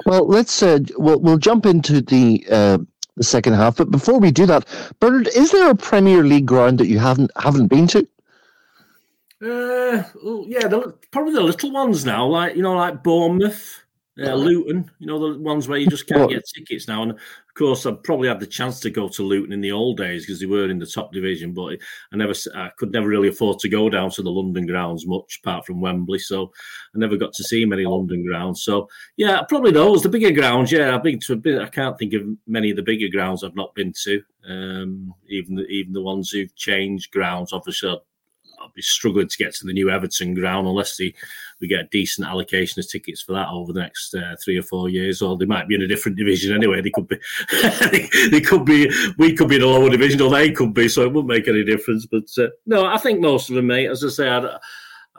well, 0.06 0.26
let's 0.26 0.62
uh, 0.62 0.78
we'll, 0.96 1.20
we'll 1.20 1.38
jump 1.38 1.66
into 1.66 2.00
the 2.00 2.46
uh, 2.50 2.78
the 3.16 3.24
second 3.24 3.54
half. 3.54 3.76
But 3.76 3.90
before 3.90 4.18
we 4.18 4.30
do 4.30 4.46
that, 4.46 4.66
Bernard, 5.00 5.28
is 5.28 5.50
there 5.50 5.70
a 5.70 5.74
Premier 5.74 6.22
League 6.22 6.46
ground 6.46 6.78
that 6.78 6.86
you 6.86 6.98
haven't 6.98 7.30
haven't 7.36 7.68
been 7.68 7.86
to? 7.88 8.06
Uh, 9.40 10.02
well, 10.22 10.44
yeah, 10.48 10.66
the, 10.66 10.94
probably 11.12 11.32
the 11.32 11.40
little 11.40 11.70
ones 11.70 12.04
now, 12.04 12.26
like 12.26 12.56
you 12.56 12.62
know, 12.62 12.74
like 12.74 13.02
Bournemouth, 13.02 13.84
uh, 14.20 14.34
Luton. 14.34 14.90
You 14.98 15.06
know, 15.06 15.32
the 15.32 15.38
ones 15.38 15.68
where 15.68 15.78
you 15.78 15.88
just 15.88 16.06
can't 16.06 16.30
get 16.30 16.44
tickets 16.54 16.88
now. 16.88 17.02
And 17.02 17.12
of 17.12 17.18
course, 17.54 17.86
I 17.86 17.92
probably 17.92 18.28
had 18.28 18.40
the 18.40 18.46
chance 18.46 18.80
to 18.80 18.90
go 18.90 19.08
to 19.08 19.22
Luton 19.22 19.52
in 19.52 19.60
the 19.60 19.72
old 19.72 19.96
days 19.96 20.24
because 20.24 20.40
they 20.40 20.46
were 20.46 20.68
in 20.68 20.78
the 20.78 20.86
top 20.86 21.12
division, 21.12 21.52
but 21.52 21.78
I 22.12 22.16
never, 22.16 22.32
I 22.54 22.70
could 22.76 22.92
never 22.92 23.08
really 23.08 23.28
afford 23.28 23.58
to 23.60 23.68
go 23.68 23.88
down 23.88 24.10
to 24.12 24.22
the 24.22 24.30
London 24.30 24.66
grounds 24.66 25.06
much, 25.06 25.40
apart 25.42 25.66
from 25.66 25.80
Wembley. 25.80 26.18
So 26.18 26.52
I 26.94 26.98
never 26.98 27.16
got 27.16 27.32
to 27.34 27.44
see 27.44 27.64
many 27.64 27.84
London 27.84 28.24
grounds. 28.24 28.62
So 28.62 28.88
yeah, 29.16 29.42
probably 29.48 29.72
those 29.72 30.02
the 30.02 30.08
bigger 30.08 30.32
grounds. 30.32 30.72
Yeah, 30.72 30.94
I've 30.94 31.02
been 31.02 31.20
to 31.20 31.32
a 31.34 31.36
bit. 31.36 31.60
I 31.60 31.68
can't 31.68 31.98
think 31.98 32.14
of 32.14 32.22
many 32.46 32.70
of 32.70 32.76
the 32.76 32.82
bigger 32.82 33.08
grounds 33.08 33.44
I've 33.44 33.56
not 33.56 33.74
been 33.74 33.92
to. 34.04 34.22
Um, 34.48 35.14
even 35.28 35.56
the, 35.56 35.66
even 35.66 35.92
the 35.92 36.02
ones 36.02 36.30
who've 36.30 36.54
changed 36.56 37.10
grounds, 37.10 37.52
obviously 37.52 37.90
I'll 38.60 38.72
be 38.74 38.82
struggling 38.82 39.28
to 39.28 39.36
get 39.36 39.54
to 39.56 39.66
the 39.66 39.72
new 39.72 39.90
Everton 39.90 40.34
ground 40.34 40.66
unless 40.66 40.96
they, 40.96 41.14
we 41.60 41.68
get 41.68 41.80
a 41.80 41.88
decent 41.90 42.26
allocation 42.26 42.80
of 42.80 42.88
tickets 42.88 43.20
for 43.20 43.32
that 43.32 43.48
over 43.48 43.72
the 43.72 43.80
next 43.80 44.14
uh, 44.14 44.36
three 44.42 44.58
or 44.58 44.62
four 44.62 44.88
years. 44.88 45.22
Or 45.22 45.36
they 45.36 45.44
might 45.44 45.68
be 45.68 45.74
in 45.74 45.82
a 45.82 45.88
different 45.88 46.16
division 46.16 46.54
anyway. 46.54 46.80
They 46.80 46.90
could 46.90 47.08
be, 47.08 47.18
they 48.30 48.40
could 48.40 48.64
be, 48.64 48.90
we 49.18 49.34
could 49.34 49.48
be 49.48 49.56
in 49.56 49.62
a 49.62 49.66
lower 49.66 49.90
division, 49.90 50.20
or 50.20 50.30
they 50.30 50.52
could 50.52 50.74
be. 50.74 50.88
So 50.88 51.02
it 51.02 51.12
wouldn't 51.12 51.26
make 51.26 51.48
any 51.48 51.64
difference. 51.64 52.06
But 52.06 52.24
uh, 52.38 52.48
no, 52.66 52.86
I 52.86 52.98
think 52.98 53.20
most 53.20 53.50
of 53.50 53.56
them, 53.56 53.66
mate. 53.66 53.90
As 53.90 54.04
I 54.04 54.08
say, 54.08 54.28
I, 54.28 54.58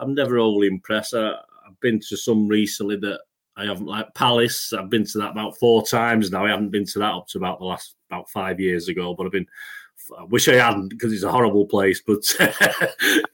am 0.00 0.14
never 0.14 0.38
overly 0.38 0.68
impressed. 0.68 1.14
I, 1.14 1.32
I've 1.66 1.80
been 1.80 2.00
to 2.08 2.16
some 2.16 2.48
recently 2.48 2.96
that 2.96 3.20
I 3.56 3.66
haven't 3.66 3.86
like 3.86 4.14
Palace. 4.14 4.72
I've 4.72 4.90
been 4.90 5.06
to 5.06 5.18
that 5.18 5.32
about 5.32 5.58
four 5.58 5.86
times 5.86 6.30
now. 6.30 6.46
I 6.46 6.50
haven't 6.50 6.70
been 6.70 6.86
to 6.86 6.98
that 7.00 7.14
up 7.14 7.26
to 7.28 7.38
about 7.38 7.58
the 7.58 7.66
last 7.66 7.96
about 8.10 8.30
five 8.30 8.58
years 8.58 8.88
ago, 8.88 9.14
but 9.14 9.26
I've 9.26 9.32
been 9.32 9.46
I 10.18 10.24
wish 10.24 10.48
I 10.48 10.54
hadn't 10.54 10.88
because 10.88 11.12
it's 11.12 11.22
a 11.22 11.30
horrible 11.30 11.66
place, 11.66 12.02
but 12.06 12.22
yeah. 12.40 12.50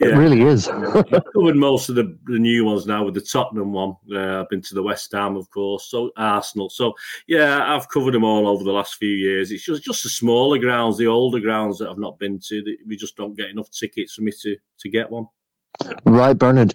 it 0.00 0.16
really 0.16 0.42
is. 0.42 0.68
I've 0.68 1.24
covered 1.32 1.56
most 1.56 1.88
of 1.88 1.94
the, 1.94 2.16
the 2.26 2.38
new 2.38 2.64
ones 2.64 2.86
now 2.86 3.04
with 3.04 3.14
the 3.14 3.20
Tottenham 3.20 3.72
one. 3.72 3.96
Uh, 4.12 4.40
I've 4.40 4.48
been 4.48 4.62
to 4.62 4.74
the 4.74 4.82
West 4.82 5.12
Ham, 5.12 5.36
of 5.36 5.50
course, 5.50 5.90
so 5.90 6.10
Arsenal. 6.16 6.70
So 6.70 6.94
yeah, 7.26 7.74
I've 7.74 7.88
covered 7.88 8.14
them 8.14 8.24
all 8.24 8.48
over 8.48 8.64
the 8.64 8.72
last 8.72 8.96
few 8.96 9.10
years. 9.10 9.50
It's 9.50 9.64
just 9.64 9.82
just 9.82 10.02
the 10.02 10.08
smaller 10.08 10.58
grounds, 10.58 10.98
the 10.98 11.06
older 11.06 11.40
grounds 11.40 11.78
that 11.78 11.88
I've 11.88 11.98
not 11.98 12.18
been 12.18 12.38
to. 12.46 12.62
That 12.62 12.76
we 12.86 12.96
just 12.96 13.16
don't 13.16 13.36
get 13.36 13.50
enough 13.50 13.70
tickets 13.70 14.14
for 14.14 14.22
me 14.22 14.32
to 14.42 14.56
to 14.78 14.88
get 14.88 15.10
one. 15.10 15.26
Right, 16.04 16.36
Bernard. 16.36 16.74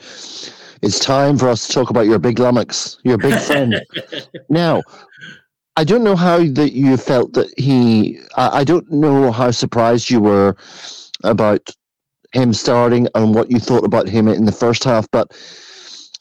It's 0.81 0.99
time 0.99 1.37
for 1.37 1.47
us 1.47 1.67
to 1.67 1.73
talk 1.73 1.91
about 1.91 2.07
your 2.07 2.17
big 2.17 2.39
lummox, 2.39 2.97
your 3.03 3.17
big 3.17 3.39
friend. 3.39 3.79
now, 4.49 4.81
I 5.77 5.83
don't 5.83 6.03
know 6.03 6.15
how 6.15 6.39
that 6.39 6.73
you 6.73 6.97
felt 6.97 7.33
that 7.33 7.47
he. 7.57 8.19
I, 8.35 8.59
I 8.59 8.63
don't 8.63 8.89
know 8.91 9.31
how 9.31 9.51
surprised 9.51 10.09
you 10.09 10.19
were 10.19 10.55
about 11.23 11.69
him 12.33 12.53
starting 12.53 13.07
and 13.15 13.35
what 13.35 13.51
you 13.51 13.59
thought 13.59 13.85
about 13.85 14.07
him 14.07 14.27
in 14.27 14.45
the 14.45 14.51
first 14.51 14.83
half, 14.83 15.09
but 15.11 15.31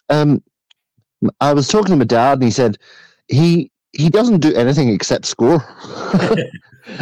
um, 0.09 0.43
I 1.41 1.53
was 1.53 1.69
talking 1.69 1.91
to 1.91 1.97
my 1.97 2.05
dad 2.05 2.35
and 2.35 2.45
he 2.45 2.51
said 2.51 2.79
he 3.29 3.71
he 3.93 4.09
doesn't 4.09 4.41
do 4.41 4.55
anything 4.55 4.89
except 4.89 5.25
score, 5.25 5.65
and 6.13 6.51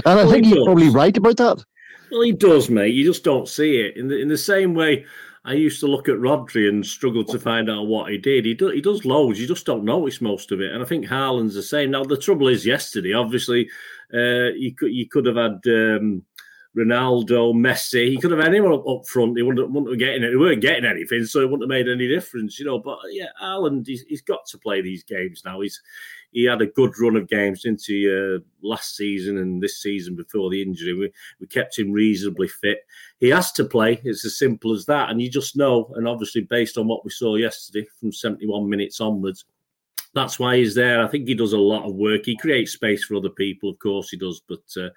I 0.06 0.14
well, 0.14 0.30
think 0.30 0.46
he 0.46 0.54
he's 0.54 0.64
probably 0.64 0.88
right 0.88 1.16
about 1.16 1.36
that. 1.36 1.64
Well, 2.10 2.22
he 2.22 2.32
does, 2.32 2.70
mate. 2.70 2.94
You 2.94 3.04
just 3.04 3.24
don't 3.24 3.48
see 3.48 3.76
it 3.76 3.96
in 3.96 4.08
the 4.08 4.18
in 4.18 4.28
the 4.28 4.38
same 4.38 4.74
way 4.74 5.04
I 5.48 5.54
used 5.54 5.80
to 5.80 5.86
look 5.86 6.10
at 6.10 6.16
Rodri 6.16 6.68
and 6.68 6.84
struggle 6.84 7.24
to 7.24 7.38
find 7.38 7.70
out 7.70 7.86
what 7.86 8.12
he 8.12 8.18
did. 8.18 8.44
He, 8.44 8.52
do, 8.52 8.68
he 8.68 8.82
does 8.82 9.06
loads, 9.06 9.40
you 9.40 9.46
just 9.46 9.64
don't 9.64 9.82
notice 9.82 10.20
most 10.20 10.52
of 10.52 10.60
it. 10.60 10.72
And 10.72 10.82
I 10.82 10.84
think 10.84 11.06
Haaland's 11.06 11.54
the 11.54 11.62
same. 11.62 11.90
Now, 11.90 12.04
the 12.04 12.18
trouble 12.18 12.48
is, 12.48 12.66
yesterday, 12.66 13.14
obviously, 13.14 13.66
uh, 14.12 14.52
you, 14.54 14.74
could, 14.74 14.92
you 14.92 15.08
could 15.08 15.24
have 15.24 15.36
had 15.36 15.58
um, 15.66 16.22
Ronaldo, 16.76 17.54
Messi. 17.54 18.10
He 18.10 18.18
could 18.18 18.30
have 18.30 18.40
had 18.40 18.50
anyone 18.50 18.74
up, 18.74 18.86
up 18.86 19.06
front. 19.06 19.38
He 19.38 19.42
wouldn't, 19.42 19.70
wouldn't 19.70 19.90
have 19.90 19.98
getting 19.98 20.22
it. 20.22 20.30
He 20.30 20.36
weren't 20.36 20.60
getting 20.60 20.84
anything, 20.84 21.24
so 21.24 21.40
it 21.40 21.50
wouldn't 21.50 21.62
have 21.62 21.68
made 21.70 21.88
any 21.88 22.08
difference, 22.08 22.58
you 22.58 22.66
know. 22.66 22.78
But 22.78 22.98
yeah, 23.10 23.28
Haaland, 23.42 23.86
he's, 23.86 24.02
he's 24.02 24.22
got 24.22 24.44
to 24.48 24.58
play 24.58 24.82
these 24.82 25.02
games 25.02 25.42
now. 25.46 25.62
He's 25.62 25.80
he 26.32 26.44
had 26.44 26.60
a 26.60 26.66
good 26.66 26.98
run 26.98 27.16
of 27.16 27.28
games 27.28 27.64
into 27.64 28.40
uh, 28.42 28.66
last 28.66 28.96
season 28.96 29.38
and 29.38 29.62
this 29.62 29.82
season 29.82 30.14
before 30.14 30.50
the 30.50 30.60
injury. 30.60 30.94
We, 30.94 31.12
we 31.40 31.46
kept 31.46 31.78
him 31.78 31.92
reasonably 31.92 32.48
fit. 32.48 32.80
He 33.18 33.28
has 33.30 33.52
to 33.52 33.64
play. 33.64 34.00
It's 34.04 34.24
as 34.24 34.38
simple 34.38 34.72
as 34.72 34.84
that. 34.86 35.10
And 35.10 35.20
you 35.22 35.30
just 35.30 35.56
know, 35.56 35.92
and 35.96 36.06
obviously 36.06 36.42
based 36.42 36.76
on 36.76 36.86
what 36.86 37.04
we 37.04 37.10
saw 37.10 37.36
yesterday 37.36 37.86
from 37.98 38.12
71 38.12 38.68
minutes 38.68 39.00
onwards, 39.00 39.44
that's 40.14 40.38
why 40.38 40.56
he's 40.56 40.74
there. 40.74 41.02
I 41.02 41.08
think 41.08 41.28
he 41.28 41.34
does 41.34 41.52
a 41.52 41.58
lot 41.58 41.86
of 41.86 41.94
work. 41.94 42.24
He 42.24 42.36
creates 42.36 42.72
space 42.72 43.04
for 43.04 43.16
other 43.16 43.28
people, 43.30 43.70
of 43.70 43.78
course 43.78 44.10
he 44.10 44.16
does, 44.16 44.40
but 44.48 44.62
uh, 44.76 44.88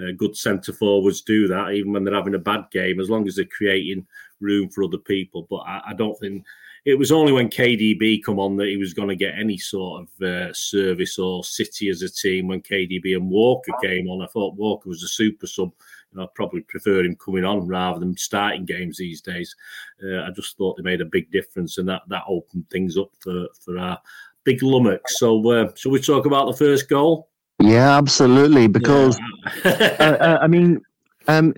uh, 0.00 0.12
good 0.16 0.36
centre 0.36 0.72
forwards 0.72 1.22
do 1.22 1.46
that 1.48 1.72
even 1.72 1.92
when 1.92 2.04
they're 2.04 2.14
having 2.14 2.34
a 2.34 2.38
bad 2.38 2.64
game, 2.70 3.00
as 3.00 3.10
long 3.10 3.26
as 3.26 3.36
they're 3.36 3.44
creating 3.44 4.06
room 4.40 4.68
for 4.68 4.84
other 4.84 4.98
people. 4.98 5.46
But 5.48 5.58
I, 5.66 5.82
I 5.88 5.94
don't 5.94 6.18
think 6.18 6.44
it 6.86 6.96
was 6.96 7.10
only 7.10 7.32
when 7.32 7.50
KDB 7.50 8.22
come 8.22 8.38
on 8.38 8.56
that 8.56 8.68
he 8.68 8.76
was 8.76 8.94
going 8.94 9.08
to 9.08 9.16
get 9.16 9.34
any 9.36 9.58
sort 9.58 10.02
of 10.02 10.22
uh, 10.22 10.52
service 10.52 11.18
or 11.18 11.42
City 11.42 11.88
as 11.88 12.00
a 12.00 12.08
team. 12.08 12.46
When 12.46 12.62
KDB 12.62 13.16
and 13.16 13.28
Walker 13.28 13.72
came 13.82 14.08
on, 14.08 14.22
I 14.22 14.28
thought 14.28 14.54
Walker 14.54 14.88
was 14.88 15.02
a 15.02 15.08
super 15.08 15.48
sub. 15.48 15.72
I 16.16 16.26
probably 16.34 16.60
prefer 16.62 17.00
him 17.04 17.16
coming 17.16 17.44
on 17.44 17.66
rather 17.66 17.98
than 17.98 18.16
starting 18.16 18.64
games 18.64 18.96
these 18.96 19.20
days. 19.20 19.54
Uh, 20.02 20.22
I 20.22 20.30
just 20.30 20.56
thought 20.56 20.76
they 20.76 20.82
made 20.82 21.00
a 21.00 21.06
big 21.06 21.30
difference, 21.30 21.76
and 21.76 21.88
that 21.88 22.02
that 22.08 22.22
opened 22.26 22.70
things 22.70 22.96
up 22.96 23.10
for 23.18 23.48
for 23.60 23.78
our 23.78 23.98
big 24.44 24.62
Lummox. 24.62 25.18
So, 25.18 25.50
uh, 25.50 25.72
shall 25.74 25.92
we 25.92 26.00
talk 26.00 26.24
about 26.24 26.46
the 26.46 26.56
first 26.56 26.88
goal? 26.88 27.28
Yeah, 27.60 27.98
absolutely. 27.98 28.66
Because 28.66 29.18
yeah. 29.64 30.16
uh 30.20 30.38
I 30.40 30.46
mean, 30.46 30.80
um, 31.28 31.52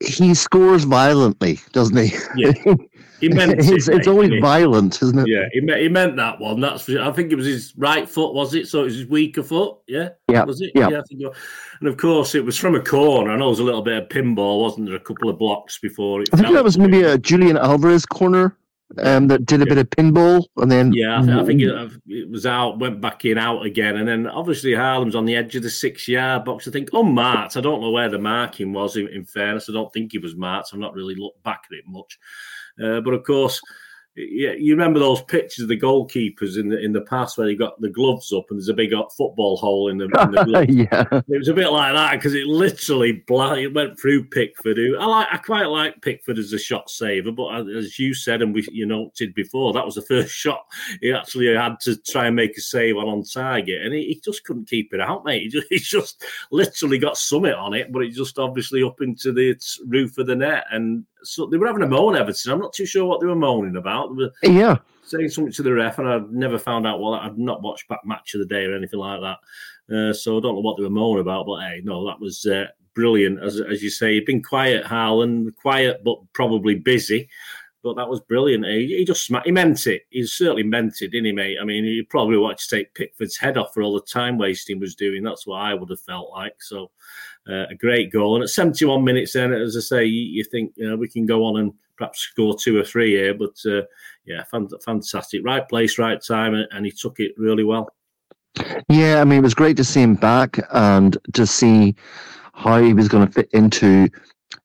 he 0.00 0.34
scores 0.34 0.84
violently, 0.84 1.60
doesn't 1.72 1.96
he? 1.96 2.16
Yeah. 2.36 2.52
He 3.20 3.28
meant 3.28 3.52
it's, 3.58 3.88
it, 3.88 3.96
it's 3.96 4.08
always 4.08 4.30
violent, 4.40 5.02
isn't 5.02 5.18
it? 5.18 5.28
Yeah, 5.28 5.44
he 5.52 5.60
meant, 5.60 5.80
he 5.80 5.88
meant 5.88 6.16
that 6.16 6.38
one. 6.38 6.60
That's 6.60 6.88
I 6.88 7.10
think 7.12 7.32
it 7.32 7.36
was 7.36 7.46
his 7.46 7.74
right 7.76 8.08
foot, 8.08 8.34
was 8.34 8.54
it? 8.54 8.68
So 8.68 8.80
it 8.80 8.84
was 8.84 8.94
his 8.96 9.06
weaker 9.06 9.42
foot. 9.42 9.78
Yeah, 9.86 10.10
yeah, 10.30 10.44
was 10.44 10.60
it? 10.60 10.72
Yeah, 10.74 10.88
yeah 11.10 11.28
and 11.80 11.88
of 11.88 11.96
course 11.96 12.34
it 12.34 12.44
was 12.44 12.56
from 12.56 12.74
a 12.74 12.82
corner. 12.82 13.30
I 13.30 13.36
know 13.36 13.46
it 13.46 13.50
was 13.50 13.60
a 13.60 13.64
little 13.64 13.82
bit 13.82 14.02
of 14.02 14.08
pinball, 14.08 14.62
wasn't 14.62 14.86
there? 14.86 14.96
A 14.96 15.00
couple 15.00 15.28
of 15.28 15.38
blocks 15.38 15.78
before 15.78 16.22
it. 16.22 16.28
I 16.32 16.36
think 16.36 16.52
that 16.52 16.64
was 16.64 16.78
maybe 16.78 17.02
a 17.02 17.18
Julian 17.18 17.56
Alvarez 17.56 18.06
corner 18.06 18.56
um, 18.98 19.28
that 19.28 19.44
did 19.44 19.60
a 19.60 19.64
yeah. 19.64 19.74
bit 19.74 19.78
of 19.78 19.90
pinball, 19.90 20.44
and 20.56 20.70
then 20.70 20.92
yeah, 20.92 21.18
I, 21.18 21.22
th- 21.22 21.36
I 21.36 21.44
think 21.44 21.60
it, 21.60 21.92
it, 22.06 22.30
was 22.30 22.46
out, 22.46 22.78
went 22.78 23.00
back 23.00 23.24
in, 23.24 23.36
out 23.36 23.64
again, 23.64 23.96
and 23.96 24.08
then 24.08 24.26
obviously 24.26 24.70
Haaland's 24.70 25.14
on 25.14 25.26
the 25.26 25.36
edge 25.36 25.54
of 25.56 25.62
the 25.62 25.70
six-yard 25.70 26.44
box. 26.44 26.66
I 26.66 26.70
think 26.70 26.90
unmarked. 26.92 27.56
I 27.56 27.60
don't 27.60 27.80
know 27.80 27.90
where 27.90 28.08
the 28.08 28.18
marking 28.18 28.72
was. 28.72 28.96
In, 28.96 29.08
in 29.08 29.24
fairness, 29.24 29.68
I 29.68 29.72
don't 29.72 29.92
think 29.92 30.12
he 30.12 30.18
was 30.18 30.36
marked. 30.36 30.70
I've 30.72 30.80
not 30.80 30.94
really 30.94 31.14
looked 31.14 31.42
back 31.42 31.64
at 31.70 31.76
it 31.76 31.84
much, 31.86 32.18
uh, 32.82 33.00
but 33.00 33.14
of 33.14 33.24
course 33.24 33.60
yeah, 34.18 34.52
you 34.58 34.72
remember 34.72 34.98
those 34.98 35.22
pictures 35.22 35.62
of 35.62 35.68
the 35.68 35.78
goalkeepers 35.78 36.58
in 36.58 36.68
the 36.68 36.78
in 36.78 36.92
the 36.92 37.02
past 37.02 37.38
where 37.38 37.46
they 37.46 37.54
got 37.54 37.80
the 37.80 37.88
gloves 37.88 38.32
up 38.32 38.46
and 38.50 38.58
there's 38.58 38.68
a 38.68 38.74
big 38.74 38.92
football 39.16 39.56
hole 39.56 39.88
in 39.88 39.98
the, 39.98 40.04
in 40.04 40.30
the 40.32 40.66
yeah, 40.90 41.20
it 41.28 41.38
was 41.38 41.48
a 41.48 41.54
bit 41.54 41.70
like 41.70 41.94
that 41.94 42.14
because 42.14 42.34
it 42.34 42.46
literally 42.46 43.22
it 43.28 43.74
went 43.74 44.00
through 44.00 44.24
Pickford. 44.24 44.76
Who 44.76 44.98
I 44.98 45.06
like, 45.06 45.28
I 45.30 45.36
quite 45.36 45.66
like 45.66 46.02
Pickford 46.02 46.38
as 46.38 46.52
a 46.52 46.58
shot 46.58 46.90
saver, 46.90 47.30
but 47.30 47.68
as 47.68 47.98
you 47.98 48.12
said 48.12 48.42
and 48.42 48.52
we 48.52 48.66
you 48.72 48.86
noted 48.86 49.34
before, 49.34 49.72
that 49.72 49.86
was 49.86 49.94
the 49.94 50.02
first 50.02 50.30
shot 50.34 50.64
he 51.00 51.12
actually 51.12 51.54
had 51.54 51.78
to 51.80 51.96
try 52.02 52.26
and 52.26 52.36
make 52.36 52.56
a 52.56 52.60
save 52.60 52.96
on 52.96 53.08
on 53.08 53.22
target, 53.22 53.82
and 53.82 53.94
he, 53.94 54.04
he 54.04 54.20
just 54.24 54.44
couldn't 54.44 54.68
keep 54.68 54.92
it 54.92 55.00
out, 55.00 55.24
mate. 55.24 55.42
He 55.42 55.48
just, 55.48 55.66
he 55.70 55.78
just 55.78 56.24
literally 56.50 56.98
got 56.98 57.16
summit 57.16 57.54
on 57.54 57.74
it, 57.74 57.92
but 57.92 58.02
it 58.02 58.10
just 58.10 58.38
obviously 58.38 58.82
up 58.82 59.00
into 59.00 59.32
the 59.32 59.56
roof 59.86 60.18
of 60.18 60.26
the 60.26 60.36
net 60.36 60.64
and 60.72 61.04
so 61.22 61.46
they 61.46 61.56
were 61.56 61.66
having 61.66 61.82
a 61.82 61.88
moan, 61.88 62.16
Everton. 62.16 62.52
I'm 62.52 62.58
not 62.58 62.72
too 62.72 62.86
sure 62.86 63.04
what 63.04 63.20
they 63.20 63.26
were 63.26 63.34
moaning 63.34 63.76
about. 63.76 64.16
They 64.16 64.24
were 64.24 64.32
yeah, 64.42 64.76
saying 65.04 65.30
something 65.30 65.52
to 65.52 65.62
the 65.62 65.72
ref, 65.72 65.98
and 65.98 66.08
I've 66.08 66.30
never 66.30 66.58
found 66.58 66.86
out. 66.86 67.00
Well, 67.00 67.14
I've 67.14 67.38
not 67.38 67.62
watched 67.62 67.88
back 67.88 68.00
match 68.04 68.34
of 68.34 68.40
the 68.40 68.46
day 68.46 68.64
or 68.64 68.74
anything 68.74 69.00
like 69.00 69.20
that, 69.20 69.94
uh, 69.94 70.12
so 70.12 70.36
I 70.36 70.40
don't 70.40 70.54
know 70.54 70.60
what 70.60 70.76
they 70.76 70.82
were 70.82 70.90
moaning 70.90 71.20
about. 71.20 71.46
But 71.46 71.60
hey, 71.60 71.80
no, 71.84 72.06
that 72.06 72.20
was 72.20 72.46
uh, 72.46 72.66
brilliant. 72.94 73.42
As 73.42 73.60
as 73.60 73.82
you 73.82 73.90
say, 73.90 74.14
you've 74.14 74.26
been 74.26 74.42
quiet, 74.42 74.84
Haaland, 74.84 75.54
quiet 75.56 76.02
but 76.04 76.18
probably 76.32 76.74
busy. 76.74 77.28
But 77.82 77.94
that 77.94 78.08
was 78.08 78.20
brilliant. 78.20 78.66
He, 78.66 78.98
he 78.98 79.04
just 79.04 79.30
he 79.44 79.52
meant 79.52 79.86
it. 79.86 80.02
He 80.10 80.26
certainly 80.26 80.64
meant 80.64 81.00
it, 81.00 81.12
didn't 81.12 81.26
he, 81.26 81.32
mate? 81.32 81.58
I 81.60 81.64
mean, 81.64 81.84
he 81.84 82.02
probably 82.02 82.36
wanted 82.36 82.58
to 82.58 82.76
take 82.76 82.94
Pickford's 82.94 83.36
head 83.36 83.56
off 83.56 83.72
for 83.72 83.82
all 83.82 83.94
the 83.94 84.02
time 84.02 84.36
wasting 84.36 84.80
was 84.80 84.96
doing. 84.96 85.22
That's 85.22 85.46
what 85.46 85.60
I 85.60 85.74
would 85.74 85.90
have 85.90 86.00
felt 86.00 86.30
like. 86.30 86.56
So 86.60 86.90
uh, 87.48 87.66
a 87.70 87.74
great 87.74 88.12
goal. 88.12 88.34
And 88.34 88.42
at 88.42 88.50
71 88.50 89.04
minutes, 89.04 89.32
then, 89.32 89.52
as 89.52 89.76
I 89.76 89.80
say, 89.80 90.04
you, 90.04 90.22
you 90.22 90.44
think 90.44 90.74
we 90.98 91.08
can 91.08 91.24
go 91.24 91.44
on 91.44 91.60
and 91.60 91.72
perhaps 91.98 92.20
score 92.20 92.56
two 92.56 92.78
or 92.78 92.84
three 92.84 93.10
here. 93.10 93.34
But 93.34 93.56
uh, 93.66 93.82
yeah, 94.24 94.44
fantastic. 94.84 95.42
Right 95.44 95.68
place, 95.68 95.98
right 95.98 96.22
time, 96.22 96.54
and, 96.54 96.86
he 96.86 96.92
took 96.92 97.20
it 97.20 97.32
really 97.36 97.64
well. 97.64 97.88
Yeah, 98.88 99.20
I 99.20 99.24
mean, 99.24 99.38
it 99.38 99.42
was 99.42 99.54
great 99.54 99.76
to 99.76 99.84
see 99.84 100.02
him 100.02 100.14
back 100.14 100.58
and 100.72 101.16
to 101.34 101.46
see 101.46 101.94
how 102.54 102.80
he 102.80 102.94
was 102.94 103.08
going 103.08 103.26
to 103.26 103.32
fit 103.32 103.48
into 103.52 104.08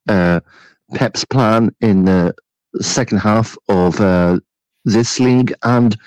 uh, 0.08 0.40
Pep's 0.96 1.26
plan 1.26 1.76
in 1.82 2.06
the 2.74 2.84
second 2.84 3.20
half 3.20 3.58
of 3.70 4.00
uh, 4.02 4.40
this 4.86 5.20
league. 5.20 5.54
And 5.64 5.98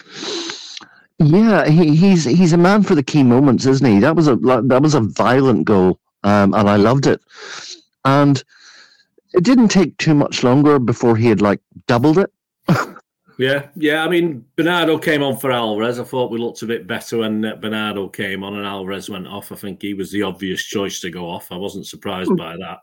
yeah, 1.18 1.66
he, 1.68 1.96
he's 1.96 2.24
he's 2.24 2.52
a 2.52 2.58
man 2.58 2.82
for 2.82 2.94
the 2.94 3.02
key 3.02 3.22
moments, 3.22 3.66
isn't 3.66 3.86
he? 3.86 4.00
That 4.00 4.16
was 4.16 4.28
a 4.28 4.36
that 4.36 4.80
was 4.82 4.94
a 4.94 5.00
violent 5.00 5.64
goal 5.64 5.98
um, 6.26 6.54
and 6.54 6.68
I 6.68 6.76
loved 6.76 7.06
it. 7.06 7.20
And 8.04 8.42
it 9.32 9.44
didn't 9.44 9.68
take 9.68 9.96
too 9.98 10.14
much 10.14 10.42
longer 10.42 10.78
before 10.78 11.16
he 11.16 11.28
had 11.28 11.40
like 11.40 11.60
doubled 11.86 12.18
it. 12.18 12.32
Yeah, 13.38 13.68
yeah. 13.74 14.04
I 14.04 14.08
mean, 14.08 14.44
Bernardo 14.56 14.98
came 14.98 15.22
on 15.22 15.36
for 15.36 15.52
Alvarez. 15.52 15.98
I 15.98 16.04
thought 16.04 16.30
we 16.30 16.38
looked 16.38 16.62
a 16.62 16.66
bit 16.66 16.86
better 16.86 17.18
when 17.18 17.44
uh, 17.44 17.56
Bernardo 17.56 18.08
came 18.08 18.42
on 18.42 18.56
and 18.56 18.66
Alvarez 18.66 19.10
went 19.10 19.26
off. 19.26 19.52
I 19.52 19.56
think 19.56 19.82
he 19.82 19.94
was 19.94 20.10
the 20.10 20.22
obvious 20.22 20.62
choice 20.62 21.00
to 21.00 21.10
go 21.10 21.28
off. 21.28 21.52
I 21.52 21.56
wasn't 21.56 21.86
surprised 21.86 22.30
mm. 22.30 22.38
by 22.38 22.56
that. 22.56 22.78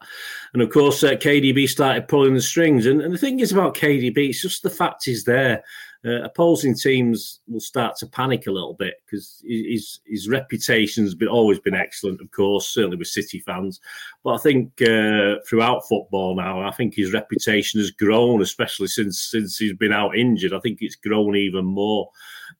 And 0.54 0.62
of 0.62 0.70
course, 0.70 1.04
uh, 1.04 1.12
KDB 1.12 1.68
started 1.68 2.08
pulling 2.08 2.36
the 2.36 2.42
strings. 2.42 2.86
And, 2.86 3.02
and 3.02 3.14
the 3.14 3.18
thing 3.18 3.40
is 3.40 3.52
about 3.52 3.76
KDB, 3.76 4.30
it's 4.30 4.42
just 4.42 4.64
the 4.64 4.70
fact 4.70 5.06
he's 5.06 5.24
there 5.24 5.64
uh, 6.06 6.22
opposing 6.24 6.76
teams 6.76 7.40
will 7.48 7.62
start 7.62 7.96
to 7.96 8.08
panic 8.08 8.48
a 8.48 8.52
little 8.52 8.74
bit 8.74 8.96
because 9.06 9.42
his 9.46 10.02
his 10.06 10.28
reputation's 10.28 11.16
been 11.16 11.30
always 11.30 11.60
been 11.60 11.76
excellent, 11.76 12.20
of 12.20 12.30
course, 12.32 12.68
certainly 12.68 12.98
with 12.98 13.08
City 13.08 13.40
fans. 13.40 13.80
But 14.24 14.34
I 14.36 14.38
think 14.40 14.82
uh, 14.82 15.36
throughout 15.48 15.88
football 15.88 16.36
now, 16.36 16.62
I 16.62 16.72
think 16.72 16.94
his 16.94 17.14
reputation 17.14 17.80
has 17.80 17.92
grown, 17.92 18.42
especially 18.42 18.88
since 18.88 19.20
since 19.20 19.58
he's 19.58 19.74
been 19.74 19.94
out 19.94 20.18
injured. 20.18 20.54
I 20.54 20.60
think 20.60 20.80
it's 20.82 20.96
grown 20.96 21.38
even 21.38 21.66
more. 21.66 22.10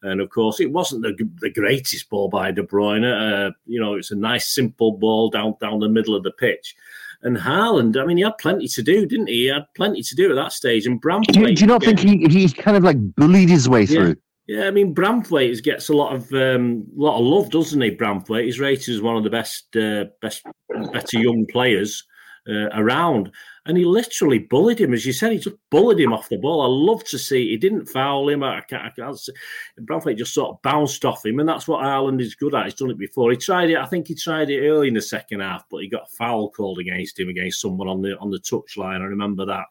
And 0.02 0.22
of 0.22 0.30
course, 0.30 0.60
it 0.60 0.72
wasn't 0.72 1.04
the, 1.04 1.14
the 1.40 1.52
greatest 1.52 2.10
ball 2.10 2.30
by 2.30 2.52
De 2.52 2.64
Bruyne. 2.64 3.04
Uh, 3.04 3.52
you 3.66 3.80
know, 3.80 3.96
it's 3.96 4.12
a 4.12 4.16
nice, 4.16 4.54
simple 4.54 4.98
ball 4.98 5.30
down 5.30 5.56
down 5.60 5.80
the 5.80 5.90
middle 5.90 6.16
of 6.16 6.24
the 6.24 6.32
pitch. 6.32 6.76
And 7.24 7.38
Haaland, 7.38 7.98
I 7.98 8.06
mean, 8.06 8.18
he 8.18 8.24
had 8.24 8.38
plenty 8.38 8.68
to 8.68 8.84
do, 8.84 9.06
didn't 9.06 9.28
he? 9.28 9.44
He 9.44 9.46
had 9.46 9.66
plenty 9.76 10.02
to 10.04 10.16
do 10.16 10.30
at 10.30 10.36
that 10.36 10.52
stage. 10.52 10.86
And 10.86 11.02
Branthwaite. 11.02 11.34
Do, 11.34 11.54
do 11.54 11.62
you 11.62 11.68
not 11.68 11.84
think 11.84 12.00
he 12.00 12.26
he 12.28 12.50
kind 12.50 12.78
of 12.78 12.84
like 12.84 12.98
bullied 13.16 13.50
his 13.50 13.70
way 13.70 13.86
through? 13.86 14.16
Yeah, 14.46 14.66
I 14.66 14.72
mean, 14.72 14.94
Branthwaite 14.94 15.64
gets 15.64 15.88
a 15.88 15.94
lot 15.94 16.14
of 16.14 16.32
um, 16.34 16.86
lot 16.96 17.18
of 17.18 17.26
love, 17.26 17.50
doesn't 17.50 17.80
he? 17.80 17.92
Branthwaite, 17.92 18.46
he's 18.46 18.60
rated 18.60 18.94
as 18.94 19.02
one 19.02 19.16
of 19.16 19.24
the 19.24 19.30
best, 19.30 19.74
uh, 19.78 20.06
best, 20.22 20.44
better 20.92 21.18
young 21.18 21.46
players 21.50 22.04
uh, 22.48 22.70
around 22.74 23.32
and 23.66 23.78
he 23.78 23.86
literally 23.86 24.40
bullied 24.40 24.80
him, 24.80 24.94
as 24.94 25.06
you 25.06 25.14
said. 25.14 25.32
He 25.32 25.38
just 25.38 25.56
bullied 25.72 26.00
him 26.00 26.12
off 26.12 26.28
the 26.28 26.38
ball. 26.38 26.62
I 26.62 26.68
love 26.68 27.04
to 27.06 27.18
see 27.18 27.50
he 27.50 27.58
didn't 27.58 27.86
foul 27.86 28.28
him. 28.28 28.44
I 28.44 28.62
can't, 28.62 28.84
I 28.84 28.90
can't 28.90 29.18
see. 29.18 29.32
Bradley 29.80 30.16
just 30.16 30.34
sort 30.34 30.50
of 30.50 30.62
bounced 30.62 31.06
off 31.06 31.26
him, 31.26 31.40
and 31.40 31.48
that's 31.48 31.68
what 31.68 31.82
Haaland 31.82 32.20
is 32.20 32.36
good 32.36 32.54
at. 32.54 32.66
He's 32.66 32.74
done 32.74 32.92
it 32.92 32.98
before. 32.98 33.32
He 33.32 33.38
tried 33.38 33.70
it. 33.70 33.78
I 33.78 33.86
think 33.86 34.08
he 34.08 34.16
tried 34.16 34.50
it 34.50 34.68
early 34.68 34.90
in 34.90 34.94
the 34.94 35.02
second 35.02 35.40
half, 35.40 35.64
but 35.72 35.78
he 35.78 35.88
got 35.88 36.08
a 36.12 36.16
foul 36.18 36.50
called 36.50 36.80
against 36.80 37.18
him 37.18 37.30
against 37.30 37.62
someone 37.62 37.88
on 37.88 38.02
the 38.02 38.18
on 38.20 38.32
the 38.32 38.40
touchline. 38.40 39.00
I 39.02 39.06
remember 39.06 39.46
that. 39.46 39.66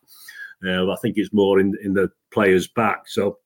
Uh, 0.65 0.91
I 0.91 0.97
think 1.03 1.19
it's 1.19 1.33
more 1.35 1.61
in 1.61 1.77
in 1.83 1.93
the 1.93 2.11
player's 2.33 2.69
back. 2.69 3.09
So 3.09 3.39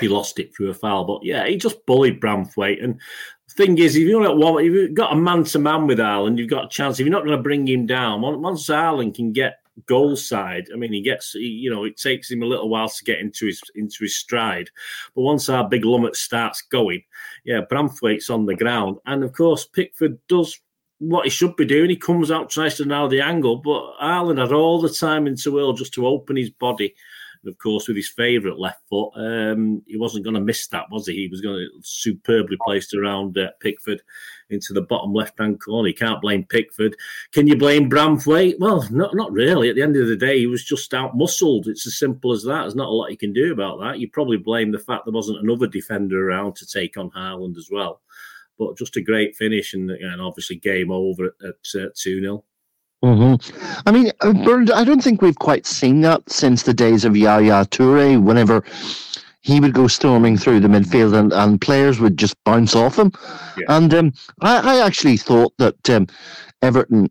he 0.00 0.08
lost 0.08 0.38
it 0.38 0.54
through 0.54 0.70
a 0.70 0.74
foul. 0.74 1.04
But 1.04 1.24
yeah, 1.24 1.46
he 1.46 1.56
just 1.56 1.84
bullied 1.86 2.20
Branthwaite. 2.20 2.82
And 2.82 3.00
the 3.48 3.54
thing 3.54 3.78
is, 3.78 3.96
if 3.96 4.02
you're 4.02 4.22
not 4.22 4.38
one, 4.38 4.64
if 4.64 4.72
you've 4.72 4.94
got 4.94 5.12
a 5.12 5.16
man 5.16 5.44
to 5.44 5.58
man 5.58 5.86
with 5.86 5.98
Haaland, 5.98 6.38
you've 6.38 6.50
got 6.50 6.66
a 6.66 6.68
chance. 6.68 6.98
If 6.98 7.06
you're 7.06 7.12
not 7.12 7.24
going 7.24 7.36
to 7.36 7.42
bring 7.42 7.66
him 7.66 7.86
down, 7.86 8.20
once 8.20 8.66
Haaland 8.68 9.14
can 9.14 9.32
get 9.32 9.60
goal 9.84 10.16
side. 10.16 10.68
I 10.72 10.76
mean, 10.76 10.92
he 10.92 11.02
gets, 11.02 11.32
he, 11.32 11.40
you 11.40 11.70
know, 11.70 11.84
it 11.84 11.96
takes 11.96 12.30
him 12.30 12.42
a 12.42 12.46
little 12.46 12.68
while 12.68 12.88
to 12.88 13.04
get 13.04 13.18
into 13.18 13.46
his 13.46 13.60
into 13.74 13.98
his 14.00 14.16
stride. 14.16 14.70
But 15.14 15.22
once 15.22 15.48
our 15.48 15.68
big 15.68 15.82
Lummet 15.82 16.16
starts 16.16 16.62
going, 16.62 17.02
yeah, 17.44 17.60
Branthwaite's 17.70 18.30
on 18.30 18.46
the 18.46 18.56
ground, 18.56 18.98
and 19.06 19.22
of 19.22 19.32
course 19.32 19.66
Pickford 19.66 20.18
does 20.28 20.58
what 20.98 21.24
he 21.24 21.30
should 21.30 21.56
be 21.56 21.66
doing. 21.66 21.90
He 21.90 21.96
comes 21.96 22.30
out, 22.30 22.48
tries 22.48 22.76
to 22.76 22.86
nail 22.86 23.08
the 23.08 23.20
angle, 23.20 23.56
but 23.56 23.92
Haaland 24.02 24.40
had 24.40 24.52
all 24.52 24.80
the 24.80 24.88
time 24.88 25.26
into 25.26 25.52
will 25.52 25.74
just 25.74 25.92
to 25.94 26.06
open 26.06 26.36
his 26.36 26.50
body 26.50 26.94
of 27.46 27.58
course, 27.58 27.88
with 27.88 27.96
his 27.96 28.08
favourite 28.08 28.58
left 28.58 28.88
foot, 28.88 29.10
um, 29.16 29.82
he 29.86 29.96
wasn't 29.96 30.24
going 30.24 30.34
to 30.34 30.40
miss 30.40 30.66
that, 30.68 30.86
was 30.90 31.06
he? 31.06 31.14
He 31.14 31.28
was 31.28 31.40
going 31.40 31.56
to 31.56 31.68
superbly 31.82 32.56
placed 32.64 32.94
around 32.94 33.38
uh, 33.38 33.50
Pickford 33.60 34.02
into 34.50 34.72
the 34.72 34.82
bottom 34.82 35.12
left 35.12 35.38
hand 35.38 35.60
corner. 35.60 35.88
You 35.88 35.94
can't 35.94 36.20
blame 36.20 36.44
Pickford. 36.44 36.96
Can 37.32 37.46
you 37.46 37.56
blame 37.56 37.90
Branthwaite? 37.90 38.58
Well, 38.58 38.86
not 38.90 39.14
not 39.14 39.32
really. 39.32 39.68
At 39.68 39.76
the 39.76 39.82
end 39.82 39.96
of 39.96 40.08
the 40.08 40.16
day, 40.16 40.38
he 40.38 40.46
was 40.46 40.64
just 40.64 40.94
out 40.94 41.16
muscled. 41.16 41.68
It's 41.68 41.86
as 41.86 41.98
simple 41.98 42.32
as 42.32 42.42
that. 42.44 42.62
There's 42.62 42.74
not 42.74 42.88
a 42.88 42.92
lot 42.92 43.10
you 43.10 43.16
can 43.16 43.32
do 43.32 43.52
about 43.52 43.80
that. 43.80 43.98
You 43.98 44.10
probably 44.10 44.38
blame 44.38 44.70
the 44.70 44.78
fact 44.78 45.04
there 45.04 45.12
wasn't 45.12 45.42
another 45.42 45.66
defender 45.66 46.28
around 46.28 46.56
to 46.56 46.66
take 46.66 46.96
on 46.96 47.10
Haaland 47.10 47.56
as 47.56 47.68
well. 47.70 48.00
But 48.58 48.78
just 48.78 48.96
a 48.96 49.02
great 49.02 49.36
finish 49.36 49.74
and, 49.74 49.90
and 49.90 50.20
obviously 50.20 50.56
game 50.56 50.90
over 50.90 51.26
at, 51.26 51.80
uh, 51.80 51.88
2 51.94 52.20
0. 52.20 52.44
Mm-hmm. 53.04 53.80
I 53.86 53.92
mean, 53.92 54.10
uh, 54.20 54.32
Bernd, 54.32 54.70
I 54.70 54.84
don't 54.84 55.02
think 55.02 55.22
we've 55.22 55.38
quite 55.38 55.66
seen 55.66 56.00
that 56.00 56.28
since 56.30 56.62
the 56.62 56.74
days 56.74 57.04
of 57.04 57.16
Yaya 57.16 57.66
Toure, 57.66 58.22
whenever 58.22 58.64
he 59.46 59.60
would 59.60 59.74
go 59.74 59.86
storming 59.86 60.36
through 60.36 60.58
the 60.58 60.68
midfield 60.68 61.16
and, 61.16 61.32
and 61.32 61.60
players 61.60 62.00
would 62.00 62.16
just 62.16 62.42
bounce 62.44 62.74
off 62.74 62.98
him. 62.98 63.12
Yeah. 63.56 63.64
And 63.68 63.94
um, 63.94 64.12
I, 64.40 64.78
I, 64.78 64.84
actually 64.84 65.16
thought 65.18 65.52
that 65.58 65.88
um, 65.88 66.08
Everton, 66.62 67.08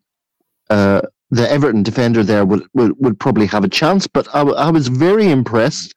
uh, 0.69 1.01
the 1.31 1.49
Everton 1.49 1.81
defender 1.81 2.23
there, 2.23 2.45
would, 2.45 2.67
would, 2.73 2.93
would, 2.99 3.19
probably 3.19 3.45
have 3.45 3.63
a 3.63 3.69
chance, 3.69 4.05
but 4.05 4.27
I, 4.35 4.41
I 4.41 4.69
was 4.69 4.89
very 4.89 5.29
impressed 5.29 5.95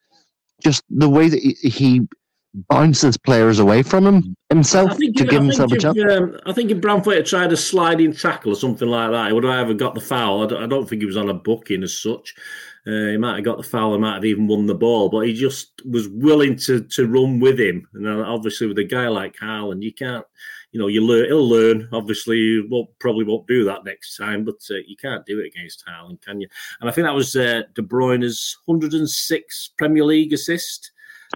just 0.63 0.85
the 0.91 1.09
way 1.09 1.29
that 1.29 1.41
he, 1.41 1.55
he 1.69 2.09
bounces 2.55 3.17
players 3.17 3.59
away 3.59 3.83
from 3.83 4.07
him 4.07 4.37
himself 4.51 4.97
to 4.97 5.11
give 5.11 5.43
himself 5.43 5.73
a 5.73 5.79
chance. 5.79 5.99
Um, 6.11 6.39
I 6.47 6.53
think 6.53 6.71
if 6.71 6.79
Branthwaite 6.79 7.17
had 7.17 7.27
tried 7.27 7.53
a 7.53 7.57
sliding 7.57 8.13
tackle 8.13 8.53
or 8.53 8.57
something 8.57 8.89
like 8.89 9.11
that, 9.11 9.29
he 9.29 9.33
would 9.33 9.45
have 9.45 9.59
ever 9.59 9.75
got 9.75 9.95
the 9.95 10.01
foul. 10.01 10.43
I 10.43 10.47
don't, 10.47 10.63
I 10.63 10.67
don't 10.67 10.89
think 10.89 11.03
he 11.03 11.07
was 11.07 11.17
on 11.17 11.29
a 11.29 11.35
booking 11.35 11.83
as 11.83 12.01
such. 12.01 12.35
Uh, 12.87 13.11
he 13.11 13.17
might 13.19 13.37
have 13.37 13.45
got 13.45 13.59
the 13.59 13.63
foul, 13.63 13.93
he 13.93 13.99
might 13.99 14.15
have 14.15 14.25
even 14.25 14.47
won 14.47 14.67
the 14.67 14.75
ball, 14.75 15.11
but 15.11 15.27
he 15.27 15.35
just 15.35 15.83
was 15.85 16.09
willing 16.09 16.57
to 16.57 16.83
to 16.85 17.07
run 17.07 17.39
with 17.39 17.61
him. 17.61 17.87
And 17.93 18.09
obviously, 18.09 18.67
with 18.67 18.79
a 18.79 18.85
guy 18.85 19.09
like 19.09 19.37
Haaland, 19.37 19.83
you 19.83 19.93
can't, 19.93 20.25
you 20.73 20.81
know, 20.81 20.87
you 20.87 21.03
learn. 21.03 21.27
He'll 21.27 21.47
learn. 21.47 21.89
Obviously, 21.93 22.39
you 22.39 22.67
won't, 22.71 22.89
probably 22.99 23.25
won't 23.25 23.47
do 23.47 23.65
that 23.65 23.85
next 23.85 24.17
time, 24.17 24.45
but 24.45 24.57
uh, 24.71 24.77
you 24.87 24.97
can't 24.97 25.27
do 25.27 25.41
it 25.41 25.49
against 25.55 25.85
Haaland, 25.87 26.23
can 26.23 26.41
you? 26.41 26.49
And 26.81 26.89
I 26.89 26.93
think 26.93 27.07
that 27.07 27.15
was 27.15 27.37
uh, 27.37 27.63
De 27.75 27.83
Bruyne's 27.83 28.57
106 28.65 29.71
Premier 29.77 30.05
League 30.05 30.33
assist. 30.33 30.93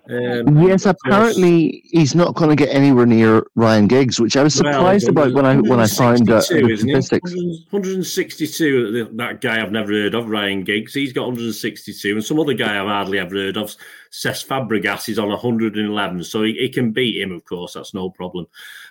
Um, 0.08 0.62
yes, 0.66 0.86
apparently 0.86 1.82
he's 1.84 2.14
not 2.14 2.34
going 2.34 2.48
to 2.50 2.56
get 2.56 2.74
anywhere 2.74 3.04
near 3.04 3.44
Ryan 3.54 3.86
Giggs, 3.86 4.18
which 4.18 4.36
I 4.36 4.42
was 4.42 4.54
surprised 4.54 5.12
well, 5.12 5.26
about 5.26 5.34
when 5.34 5.44
I 5.44 5.56
when 5.56 5.80
I 5.80 5.86
found 5.86 6.28
uh, 6.30 6.36
the 6.36 6.42
statistics. 6.42 7.30
162. 7.70 9.10
That 9.14 9.40
guy 9.42 9.62
I've 9.62 9.70
never 9.70 9.92
heard 9.92 10.14
of, 10.14 10.30
Ryan 10.30 10.64
Giggs. 10.64 10.94
He's 10.94 11.12
got 11.12 11.26
162, 11.26 12.12
and 12.12 12.24
some 12.24 12.40
other 12.40 12.54
guy 12.54 12.80
I've 12.80 12.86
hardly 12.86 13.18
ever 13.18 13.36
heard 13.36 13.58
of, 13.58 13.76
Cesc 14.10 14.46
Fabregas, 14.46 15.10
is 15.10 15.18
on 15.18 15.28
111. 15.28 16.24
So 16.24 16.42
he, 16.42 16.54
he, 16.54 16.68
can 16.70 16.92
beat 16.92 17.20
him, 17.20 17.30
of 17.32 17.44
course. 17.44 17.74
That's 17.74 17.92
no 17.92 18.08
problem. 18.08 18.46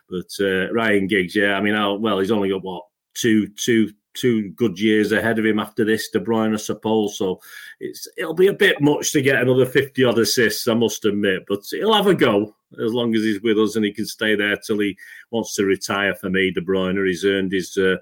But 0.07 0.31
uh, 0.39 0.71
Ryan 0.71 1.07
Giggs, 1.07 1.35
yeah, 1.35 1.55
I 1.55 1.61
mean, 1.61 1.73
well, 2.01 2.19
he's 2.19 2.31
only 2.31 2.49
got 2.49 2.63
what 2.63 2.83
two 3.13 3.47
two 3.49 3.91
two 4.13 4.50
good 4.52 4.80
years 4.80 5.12
ahead 5.12 5.39
of 5.39 5.45
him 5.45 5.60
after 5.60 5.86
this, 5.86 6.10
De 6.10 6.19
Bruyne, 6.19 6.54
I 6.54 6.58
suppose. 6.58 7.17
So 7.17 7.39
it's 7.80 8.08
it'll 8.17 8.34
be 8.34 8.47
a 8.47 8.54
bit 8.54 8.82
much 8.82 9.12
to 9.12 9.21
get 9.21 9.41
another 9.41 9.65
50 9.65 10.04
odd 10.04 10.19
assists, 10.19 10.67
I 10.67 10.74
must 10.74 11.06
admit, 11.06 11.43
but 11.47 11.62
he'll 11.69 11.93
have 11.93 12.08
a 12.08 12.15
go 12.15 12.56
as 12.84 12.93
long 12.93 13.13
as 13.15 13.21
he's 13.21 13.41
with 13.41 13.60
us 13.60 13.76
and 13.76 13.84
he 13.84 13.91
can 13.91 14.06
stay 14.06 14.36
there 14.36 14.56
till 14.58 14.80
he 14.80 14.97
wants 15.30 15.56
to 15.56 15.65
retire 15.65 16.15
for 16.15 16.30
me, 16.30 16.52
De 16.52 16.62
Bruyne. 16.62 17.06
He's 17.06 17.26
earned 17.26 17.52
his. 17.52 17.78
Uh, 17.78 17.97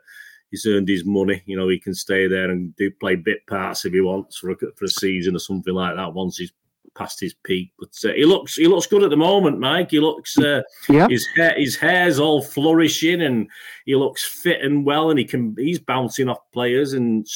he's 0.52 0.66
earned 0.66 0.88
his 0.88 1.06
money. 1.06 1.42
You 1.46 1.58
know, 1.58 1.70
he 1.70 1.80
can 1.80 1.94
stay 1.94 2.28
there 2.28 2.50
and 2.50 2.76
do 2.76 2.92
play 2.92 3.16
bit 3.16 3.46
parts 3.48 3.86
if 3.86 3.94
he 3.94 4.02
wants 4.02 4.38
for 4.38 4.52
a, 4.52 4.56
for 4.76 4.86
a 4.86 4.90
season 4.90 5.36
or 5.36 5.40
something 5.40 5.74
like 5.74 5.96
that. 5.96 6.14
Once 6.14 6.38
he's 6.38 6.54
past 6.96 7.20
his 7.20 7.34
peak. 7.44 7.72
But 7.80 7.90
uh, 8.04 8.14
he 8.14 8.26
looks 8.26 8.56
he 8.56 8.68
looks 8.68 8.88
good 8.88 9.04
at 9.04 9.10
the 9.10 9.18
moment, 9.18 9.60
Mike. 9.60 9.92
He 9.92 10.00
looks 10.00 10.38
uh, 10.38 10.62
yeah. 10.88 11.08
his 11.08 11.28
hair 11.36 11.54
his 11.58 11.76
hair's 11.76 12.20
all 12.20 12.42
flourishing 12.42 13.22
and 13.22 13.48
he 13.86 13.96
looks 13.96 14.24
fit 14.24 14.62
and 14.62 14.86
well, 14.86 15.10
and 15.10 15.20
he 15.20 15.26
can 15.26 15.56
he's 15.58 15.80
bouncing 15.80 16.30
off 16.30 16.40
players 16.52 16.94
and 16.94 17.28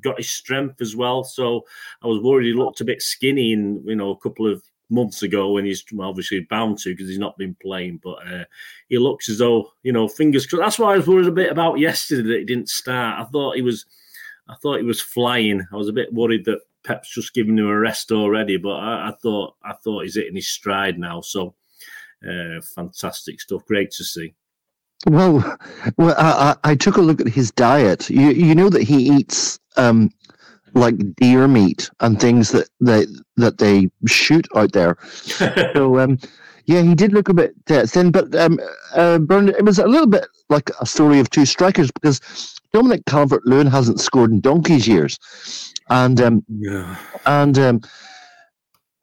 got 0.00 0.18
his 0.18 0.30
strength 0.30 0.80
as 0.80 0.96
well. 0.96 1.24
So 1.24 1.62
I 2.02 2.06
was 2.06 2.22
worried 2.22 2.46
he 2.46 2.52
looked 2.52 2.80
a 2.80 2.84
bit 2.84 3.02
skinny 3.02 3.52
in 3.52 3.82
you 3.86 3.96
know 3.96 4.10
a 4.10 4.18
couple 4.18 4.50
of 4.50 4.62
months 4.88 5.22
ago 5.22 5.52
when 5.52 5.64
he's 5.64 5.84
obviously 5.98 6.40
bound 6.48 6.78
to 6.78 6.90
because 6.90 7.08
he's 7.08 7.18
not 7.18 7.38
been 7.38 7.56
playing. 7.60 8.00
But 8.02 8.26
uh, 8.26 8.44
he 8.88 8.98
looks 8.98 9.28
as 9.28 9.38
though 9.38 9.72
you 9.82 9.92
know 9.92 10.08
fingers 10.08 10.46
crossed. 10.46 10.62
That's 10.62 10.78
why 10.78 10.94
I 10.94 10.96
was 10.98 11.06
worried 11.06 11.26
a 11.26 11.32
bit 11.32 11.50
about 11.50 11.78
yesterday 11.78 12.28
that 12.28 12.38
he 12.40 12.44
didn't 12.44 12.68
start. 12.68 13.20
I 13.20 13.24
thought 13.30 13.56
he 13.56 13.62
was. 13.62 13.86
I 14.48 14.54
thought 14.62 14.78
he 14.78 14.84
was 14.84 15.00
flying. 15.00 15.66
I 15.72 15.76
was 15.76 15.88
a 15.88 15.92
bit 15.92 16.12
worried 16.12 16.44
that 16.44 16.60
Pep's 16.86 17.12
just 17.12 17.34
given 17.34 17.58
him 17.58 17.66
a 17.66 17.78
rest 17.78 18.12
already, 18.12 18.56
but 18.56 18.76
I, 18.76 19.08
I 19.08 19.12
thought 19.20 19.54
I 19.64 19.74
thought 19.74 20.04
he's 20.04 20.14
hitting 20.14 20.36
his 20.36 20.48
stride 20.48 20.98
now. 20.98 21.20
So 21.20 21.54
uh, 22.26 22.60
fantastic 22.74 23.40
stuff. 23.40 23.66
Great 23.66 23.90
to 23.92 24.04
see. 24.04 24.34
Well, 25.06 25.58
well, 25.98 26.14
I, 26.16 26.56
I, 26.64 26.74
took 26.74 26.96
a 26.96 27.02
look 27.02 27.20
at 27.20 27.28
his 27.28 27.50
diet. 27.50 28.08
You 28.08 28.30
you 28.30 28.54
know 28.54 28.70
that 28.70 28.82
he 28.82 29.10
eats 29.10 29.58
um, 29.76 30.10
like 30.74 31.14
deer 31.16 31.48
meat 31.48 31.90
and 32.00 32.18
things 32.20 32.52
that 32.52 32.68
they 32.80 33.06
that 33.36 33.58
they 33.58 33.90
shoot 34.06 34.46
out 34.54 34.72
there. 34.72 34.96
so 35.12 35.98
um, 35.98 36.18
yeah, 36.66 36.82
he 36.82 36.94
did 36.94 37.12
look 37.12 37.28
a 37.28 37.34
bit 37.34 37.54
uh, 37.70 37.86
thin, 37.86 38.10
but 38.10 38.34
um, 38.34 38.58
uh, 38.94 39.18
Bernard, 39.18 39.54
it 39.56 39.64
was 39.64 39.78
a 39.78 39.86
little 39.86 40.08
bit 40.08 40.26
like 40.48 40.70
a 40.80 40.86
story 40.86 41.20
of 41.20 41.30
two 41.30 41.46
strikers 41.46 41.90
because 41.92 42.20
Dominic 42.72 43.06
Calvert 43.06 43.46
Lewin 43.46 43.68
hasn't 43.68 44.00
scored 44.00 44.32
in 44.32 44.40
donkey's 44.40 44.88
years, 44.88 45.18
and 45.90 46.20
um, 46.20 46.44
yeah. 46.48 46.96
and 47.24 47.56
um, 47.58 47.80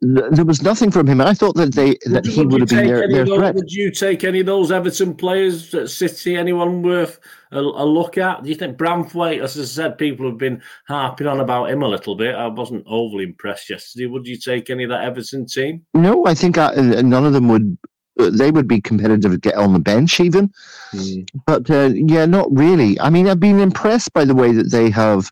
th- 0.02 0.30
there 0.30 0.44
was 0.44 0.62
nothing 0.62 0.90
from 0.90 1.06
him. 1.06 1.20
And 1.20 1.28
I 1.28 1.32
thought 1.32 1.54
that 1.56 1.74
they 1.74 1.96
that 2.04 2.24
would, 2.24 2.26
he 2.26 2.44
would, 2.44 2.60
have 2.60 2.68
been 2.68 2.86
their, 2.86 3.08
their 3.08 3.24
those, 3.24 3.38
threat. 3.38 3.54
Would 3.54 3.72
you 3.72 3.90
take 3.90 4.24
any 4.24 4.40
of 4.40 4.46
those 4.46 4.70
Everton 4.70 5.14
players 5.14 5.74
at 5.74 5.88
City? 5.88 6.36
Anyone 6.36 6.82
worth 6.82 7.18
a, 7.54 7.60
a, 7.60 7.86
look 7.86 8.18
at? 8.18 8.42
Do 8.42 8.48
you 8.48 8.54
think 8.54 8.76
Branthwaite? 8.76 9.42
As 9.42 9.58
I 9.58 9.64
said, 9.64 9.98
people 9.98 10.26
have 10.28 10.38
been 10.38 10.62
harping 10.86 11.26
on 11.26 11.40
about 11.40 11.70
him 11.70 11.82
a 11.82 11.88
little 11.88 12.14
bit. 12.14 12.34
I 12.34 12.46
wasn't 12.48 12.84
overly 12.86 13.24
impressed 13.24 13.70
yesterday. 13.70 14.06
Would 14.06 14.26
you 14.26 14.36
take 14.36 14.70
any 14.70 14.84
of 14.84 14.90
that 14.90 15.04
Everton 15.04 15.46
team? 15.46 15.84
No, 15.94 16.26
I 16.26 16.34
think 16.34 16.58
I, 16.58 16.66
uh, 16.66 17.02
none 17.02 17.24
of 17.24 17.32
them 17.32 17.48
would 17.48 17.78
they 18.16 18.50
would 18.50 18.68
be 18.68 18.80
competitive 18.80 19.32
to 19.32 19.38
get 19.38 19.56
on 19.56 19.72
the 19.72 19.78
bench 19.78 20.20
even. 20.20 20.52
Mm. 20.92 21.28
But 21.46 21.68
uh, 21.70 21.90
yeah, 21.94 22.26
not 22.26 22.48
really. 22.50 22.98
I 23.00 23.10
mean, 23.10 23.28
I've 23.28 23.40
been 23.40 23.60
impressed 23.60 24.12
by 24.12 24.24
the 24.24 24.34
way 24.34 24.52
that 24.52 24.70
they 24.70 24.90
have 24.90 25.30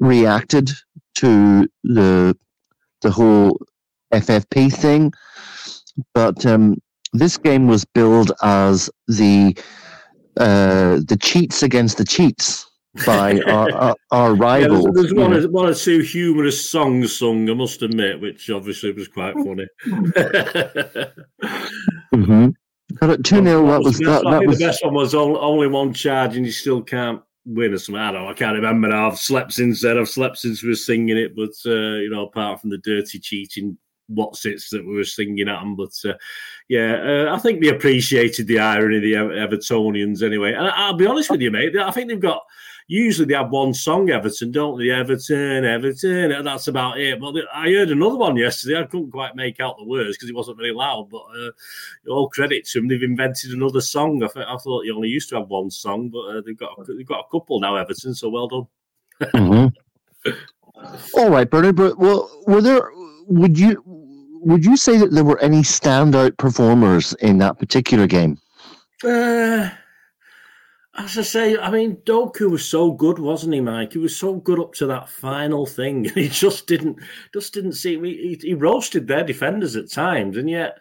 reacted 0.00 0.70
to 1.16 1.68
the 1.84 2.36
the 3.02 3.10
whole 3.10 3.60
FFP 4.12 4.72
thing, 4.72 5.12
but 6.14 6.44
um, 6.46 6.76
this 7.12 7.36
game 7.36 7.66
was 7.66 7.84
billed 7.84 8.32
as 8.42 8.90
the 9.08 9.56
uh, 10.38 11.00
the 11.06 11.18
cheats 11.20 11.62
against 11.62 11.98
the 11.98 12.04
cheats 12.04 12.70
by 13.06 13.40
our, 13.46 13.72
our, 13.72 13.96
our 14.10 14.34
rivals. 14.34 14.84
Yeah, 14.86 14.90
there's, 14.94 15.14
one, 15.14 15.34
or, 15.34 15.48
one 15.48 15.68
or 15.68 15.74
two 15.74 16.00
humorous 16.00 16.68
songs 16.70 17.18
sung, 17.18 17.48
I 17.48 17.54
must 17.54 17.82
admit, 17.82 18.20
which 18.20 18.50
obviously 18.50 18.92
was 18.92 19.08
quite 19.08 19.34
funny. 19.34 19.66
mm-hmm. 22.14 22.48
It 23.00 23.24
2 23.24 23.42
0. 23.42 23.66
That 23.66 23.82
was, 23.82 23.98
that, 24.00 24.22
that 24.24 24.46
was... 24.46 24.58
the 24.58 24.66
best 24.66 24.84
one 24.84 24.94
was 24.94 25.14
only 25.14 25.66
one 25.66 25.94
charge 25.94 26.36
and 26.36 26.44
you 26.44 26.52
still 26.52 26.82
can't 26.82 27.22
win 27.46 27.72
or 27.72 27.78
something. 27.78 28.00
I 28.00 28.12
don't 28.12 28.24
know. 28.24 28.28
I 28.30 28.34
can't 28.34 28.54
remember 28.54 28.88
now. 28.88 29.08
I've 29.08 29.18
slept 29.18 29.52
since 29.52 29.82
then. 29.82 29.98
I've 29.98 30.08
slept 30.08 30.38
since 30.38 30.62
we 30.62 30.68
were 30.68 30.74
singing 30.74 31.16
it. 31.16 31.34
But, 31.34 31.52
uh, 31.66 31.96
you 31.96 32.10
know, 32.10 32.26
apart 32.26 32.60
from 32.60 32.70
the 32.70 32.78
dirty 32.78 33.18
cheating 33.18 33.78
what's 34.08 34.44
it's 34.44 34.70
that 34.70 34.86
we 34.86 34.94
were 34.94 35.04
singing 35.04 35.48
at 35.48 35.60
them. 35.60 35.76
But 35.76 35.92
uh, 36.04 36.14
yeah, 36.68 36.94
uh, 37.28 37.34
I 37.34 37.38
think 37.38 37.60
they 37.60 37.68
appreciated 37.68 38.46
the 38.46 38.58
irony, 38.58 39.00
the 39.00 39.14
Evertonians 39.14 40.22
anyway. 40.22 40.52
And 40.52 40.68
I'll 40.68 40.94
be 40.94 41.06
honest 41.06 41.30
with 41.30 41.40
you, 41.40 41.50
mate. 41.50 41.76
I 41.76 41.90
think 41.90 42.08
they've 42.08 42.20
got 42.20 42.42
usually 42.86 43.26
they 43.26 43.34
have 43.34 43.50
one 43.50 43.72
song, 43.72 44.10
Everton, 44.10 44.50
don't 44.50 44.78
they? 44.78 44.90
Everton, 44.90 45.64
Everton, 45.64 46.44
that's 46.44 46.68
about 46.68 46.98
it. 46.98 47.20
But 47.20 47.36
I 47.52 47.70
heard 47.70 47.90
another 47.90 48.16
one 48.16 48.36
yesterday. 48.36 48.80
I 48.80 48.84
couldn't 48.84 49.10
quite 49.10 49.36
make 49.36 49.60
out 49.60 49.76
the 49.78 49.84
words 49.84 50.16
because 50.16 50.28
it 50.28 50.36
wasn't 50.36 50.58
very 50.58 50.72
loud. 50.72 51.08
But 51.10 51.22
uh, 51.38 51.50
all 52.10 52.28
credit 52.28 52.66
to 52.66 52.80
them, 52.80 52.88
they've 52.88 53.02
invented 53.02 53.52
another 53.52 53.80
song. 53.80 54.22
I, 54.22 54.28
th- 54.28 54.46
I 54.46 54.56
thought 54.58 54.84
you 54.84 54.94
only 54.94 55.08
used 55.08 55.28
to 55.30 55.36
have 55.36 55.48
one 55.48 55.70
song, 55.70 56.10
but 56.10 56.20
uh, 56.20 56.42
they've 56.44 56.56
got 56.56 56.78
a, 56.78 56.84
they've 56.94 57.06
got 57.06 57.24
a 57.26 57.30
couple 57.30 57.60
now, 57.60 57.76
Everton. 57.76 58.14
So 58.14 58.28
well 58.28 58.48
done. 58.48 58.66
mm-hmm. 59.22 60.30
All 61.14 61.30
right, 61.30 61.48
Bernard. 61.48 61.76
But 61.76 61.98
well, 61.98 62.30
were 62.46 62.60
there? 62.60 62.90
Would 63.26 63.58
you 63.58 63.82
would 64.44 64.64
you 64.64 64.76
say 64.76 64.98
that 64.98 65.12
there 65.12 65.24
were 65.24 65.38
any 65.40 65.62
standout 65.62 66.36
performers 66.36 67.12
in 67.14 67.38
that 67.38 67.58
particular 67.58 68.06
game? 68.06 68.38
Uh, 69.04 69.70
as 70.94 71.16
I 71.16 71.22
say, 71.22 71.56
I 71.56 71.70
mean, 71.70 71.96
Doku 72.04 72.50
was 72.50 72.68
so 72.68 72.90
good, 72.90 73.18
wasn't 73.18 73.54
he, 73.54 73.60
Mike? 73.60 73.92
He 73.92 73.98
was 73.98 74.16
so 74.16 74.34
good 74.34 74.60
up 74.60 74.74
to 74.74 74.86
that 74.86 75.08
final 75.08 75.64
thing. 75.64 76.06
And 76.06 76.10
he 76.16 76.28
just 76.28 76.66
didn't, 76.66 76.98
just 77.32 77.54
didn't 77.54 77.74
see. 77.74 77.98
He, 78.00 78.38
he 78.40 78.54
roasted 78.54 79.06
their 79.06 79.24
defenders 79.24 79.76
at 79.76 79.90
times, 79.90 80.36
and 80.36 80.50
yet, 80.50 80.78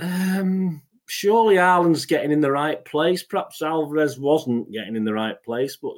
um, 0.00 0.82
surely 1.06 1.56
Haaland's 1.56 2.06
getting 2.06 2.32
in 2.32 2.40
the 2.40 2.50
right 2.50 2.82
place. 2.84 3.22
Perhaps 3.22 3.60
Alvarez 3.60 4.18
wasn't 4.18 4.72
getting 4.72 4.96
in 4.96 5.04
the 5.04 5.14
right 5.14 5.40
place, 5.42 5.76
but 5.76 5.92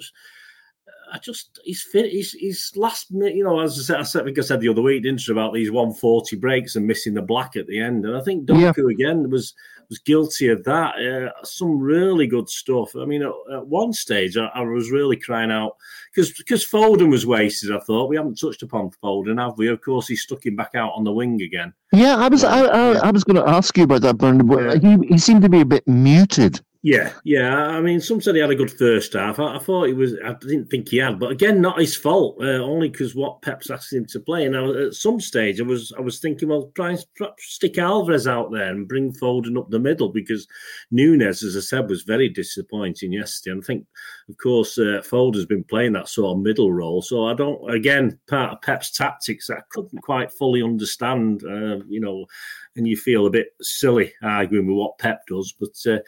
I 1.12 1.18
just 1.18 1.60
he's 1.64 1.82
fit. 1.82 2.10
He's, 2.10 2.32
he's 2.32 2.72
last 2.76 3.12
minute. 3.12 3.36
You 3.36 3.44
know, 3.44 3.60
as 3.60 3.78
I 3.78 3.82
said, 3.82 4.00
I 4.00 4.02
said, 4.02 4.22
I 4.22 4.24
think 4.26 4.38
I 4.38 4.42
said 4.42 4.60
the 4.60 4.68
other 4.68 4.82
week, 4.82 5.02
didn't 5.02 5.26
you, 5.26 5.32
about 5.32 5.54
these 5.54 5.70
140 5.70 6.36
breaks 6.36 6.76
and 6.76 6.86
missing 6.86 7.14
the 7.14 7.22
black 7.22 7.56
at 7.56 7.66
the 7.66 7.78
end. 7.78 8.04
And 8.04 8.16
I 8.16 8.20
think 8.22 8.46
Doku 8.46 8.76
yeah. 8.76 8.92
again 8.92 9.30
was 9.30 9.54
was 9.88 9.98
guilty 10.00 10.48
of 10.48 10.64
that. 10.64 10.96
Uh, 10.96 11.44
some 11.44 11.78
really 11.78 12.26
good 12.26 12.48
stuff. 12.48 12.94
I 12.96 13.04
mean, 13.04 13.22
at, 13.22 13.32
at 13.52 13.66
one 13.66 13.92
stage, 13.92 14.36
I, 14.36 14.46
I, 14.46 14.60
was 14.62 14.90
really 14.90 15.16
crying 15.16 15.50
out 15.50 15.76
because 16.14 16.32
because 16.32 16.66
Foden 16.66 17.10
was 17.10 17.26
wasted. 17.26 17.72
I 17.72 17.78
thought 17.80 18.08
we 18.08 18.16
haven't 18.16 18.40
touched 18.40 18.62
upon 18.62 18.90
Foden, 19.02 19.40
have 19.40 19.58
we? 19.58 19.68
Of 19.68 19.80
course, 19.80 20.08
he 20.08 20.16
stuck 20.16 20.44
him 20.44 20.56
back 20.56 20.74
out 20.74 20.92
on 20.94 21.04
the 21.04 21.12
wing 21.12 21.42
again. 21.42 21.72
Yeah, 21.92 22.16
I 22.16 22.28
was 22.28 22.44
I, 22.44 22.64
I, 22.64 22.92
I 22.94 23.10
was 23.10 23.24
going 23.24 23.36
to 23.36 23.48
ask 23.48 23.76
you 23.76 23.84
about 23.84 24.02
that, 24.02 24.18
Bernard. 24.18 24.82
He 24.82 24.96
he 25.08 25.18
seemed 25.18 25.42
to 25.42 25.48
be 25.48 25.60
a 25.60 25.66
bit 25.66 25.86
muted 25.86 26.60
Yeah, 26.86 27.14
yeah. 27.24 27.52
I 27.52 27.80
mean, 27.80 28.00
some 28.00 28.20
said 28.20 28.36
he 28.36 28.40
had 28.40 28.52
a 28.52 28.54
good 28.54 28.70
first 28.70 29.14
half. 29.14 29.40
I, 29.40 29.56
I 29.56 29.58
thought 29.58 29.88
he 29.88 29.92
was. 29.92 30.14
I 30.24 30.34
didn't 30.34 30.66
think 30.66 30.88
he 30.88 30.98
had, 30.98 31.18
but 31.18 31.32
again, 31.32 31.60
not 31.60 31.80
his 31.80 31.96
fault. 31.96 32.36
Uh, 32.40 32.62
only 32.62 32.88
because 32.88 33.12
what 33.12 33.42
Pep's 33.42 33.70
asked 33.70 33.92
him 33.92 34.06
to 34.06 34.20
play. 34.20 34.46
And 34.46 34.56
I, 34.56 34.64
at 34.86 34.94
some 34.94 35.18
stage, 35.18 35.60
I 35.60 35.64
was 35.64 35.92
I 35.98 36.00
was 36.00 36.20
thinking, 36.20 36.48
well, 36.48 36.70
try 36.76 36.90
and 36.90 37.04
stick 37.40 37.76
Alvarez 37.78 38.28
out 38.28 38.52
there 38.52 38.70
and 38.70 38.86
bring 38.86 39.12
Foden 39.12 39.58
up 39.58 39.68
the 39.68 39.80
middle 39.80 40.10
because 40.10 40.46
Nunes, 40.92 41.42
as 41.42 41.56
I 41.56 41.60
said, 41.60 41.90
was 41.90 42.02
very 42.02 42.28
disappointing 42.28 43.12
yesterday. 43.12 43.54
And 43.54 43.64
I 43.64 43.66
think, 43.66 43.84
of 44.28 44.36
course, 44.36 44.78
uh, 44.78 45.02
Foden's 45.02 45.44
been 45.44 45.64
playing 45.64 45.94
that 45.94 46.08
sort 46.08 46.36
of 46.36 46.44
middle 46.44 46.72
role. 46.72 47.02
So 47.02 47.26
I 47.26 47.34
don't. 47.34 47.68
Again, 47.68 48.16
part 48.28 48.52
of 48.52 48.62
Pep's 48.62 48.92
tactics 48.92 49.50
I 49.50 49.58
couldn't 49.70 50.02
quite 50.02 50.30
fully 50.30 50.62
understand. 50.62 51.42
Uh, 51.42 51.82
you 51.88 51.98
know 51.98 52.26
and 52.76 52.86
you 52.86 52.96
feel 52.96 53.26
a 53.26 53.30
bit 53.30 53.48
silly 53.60 54.12
arguing 54.22 54.66
with 54.66 54.76
what 54.76 54.98
Pep 54.98 55.26
does. 55.26 55.52
But 55.58 55.74
uh, 55.86 55.98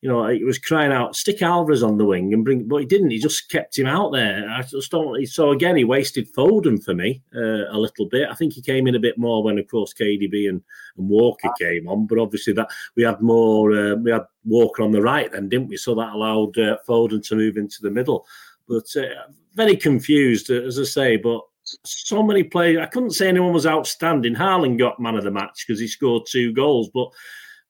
you 0.00 0.08
know, 0.08 0.26
it 0.26 0.44
was 0.44 0.58
crying 0.58 0.92
out, 0.92 1.16
stick 1.16 1.42
Alvarez 1.42 1.82
on 1.82 1.98
the 1.98 2.04
wing 2.04 2.32
and 2.32 2.44
bring, 2.44 2.68
but 2.68 2.78
he 2.78 2.86
didn't. 2.86 3.10
He 3.10 3.18
just 3.18 3.50
kept 3.50 3.78
him 3.78 3.86
out 3.86 4.12
there. 4.12 4.48
I 4.48 4.62
just 4.62 4.90
don't. 4.90 5.26
So 5.26 5.50
again, 5.50 5.76
he 5.76 5.84
wasted 5.84 6.32
Foden 6.32 6.82
for 6.82 6.94
me 6.94 7.22
uh, 7.34 7.70
a 7.70 7.78
little 7.78 8.06
bit. 8.06 8.28
I 8.30 8.34
think 8.34 8.52
he 8.52 8.62
came 8.62 8.86
in 8.86 8.94
a 8.94 9.00
bit 9.00 9.18
more 9.18 9.42
when, 9.42 9.58
of 9.58 9.68
course, 9.68 9.94
KDB 9.94 10.48
and, 10.48 10.62
and 10.96 11.08
Walker 11.08 11.50
came 11.58 11.88
on. 11.88 12.06
But 12.06 12.18
obviously, 12.18 12.52
that 12.54 12.68
we 12.94 13.02
had 13.02 13.20
more. 13.20 13.72
Uh, 13.72 13.94
we 13.96 14.10
had 14.10 14.26
Walker 14.44 14.82
on 14.82 14.92
the 14.92 15.02
right 15.02 15.30
then, 15.32 15.48
didn't 15.48 15.68
we? 15.68 15.76
So 15.76 15.94
that 15.94 16.12
allowed 16.12 16.58
uh, 16.58 16.78
Foden 16.86 17.26
to 17.28 17.36
move 17.36 17.56
into 17.56 17.82
the 17.82 17.90
middle. 17.90 18.26
But 18.68 18.94
uh, 18.96 19.32
very 19.54 19.76
confused, 19.76 20.50
as 20.50 20.78
I 20.78 20.84
say. 20.84 21.16
But 21.16 21.40
so 21.84 22.22
many 22.22 22.42
players. 22.42 22.78
I 22.78 22.86
couldn't 22.86 23.12
say 23.12 23.28
anyone 23.28 23.52
was 23.52 23.66
outstanding. 23.66 24.34
Haaland 24.34 24.78
got 24.78 25.00
man 25.00 25.16
of 25.16 25.24
the 25.24 25.30
match 25.30 25.64
because 25.66 25.80
he 25.80 25.88
scored 25.88 26.26
two 26.26 26.52
goals, 26.52 26.90
but 26.92 27.08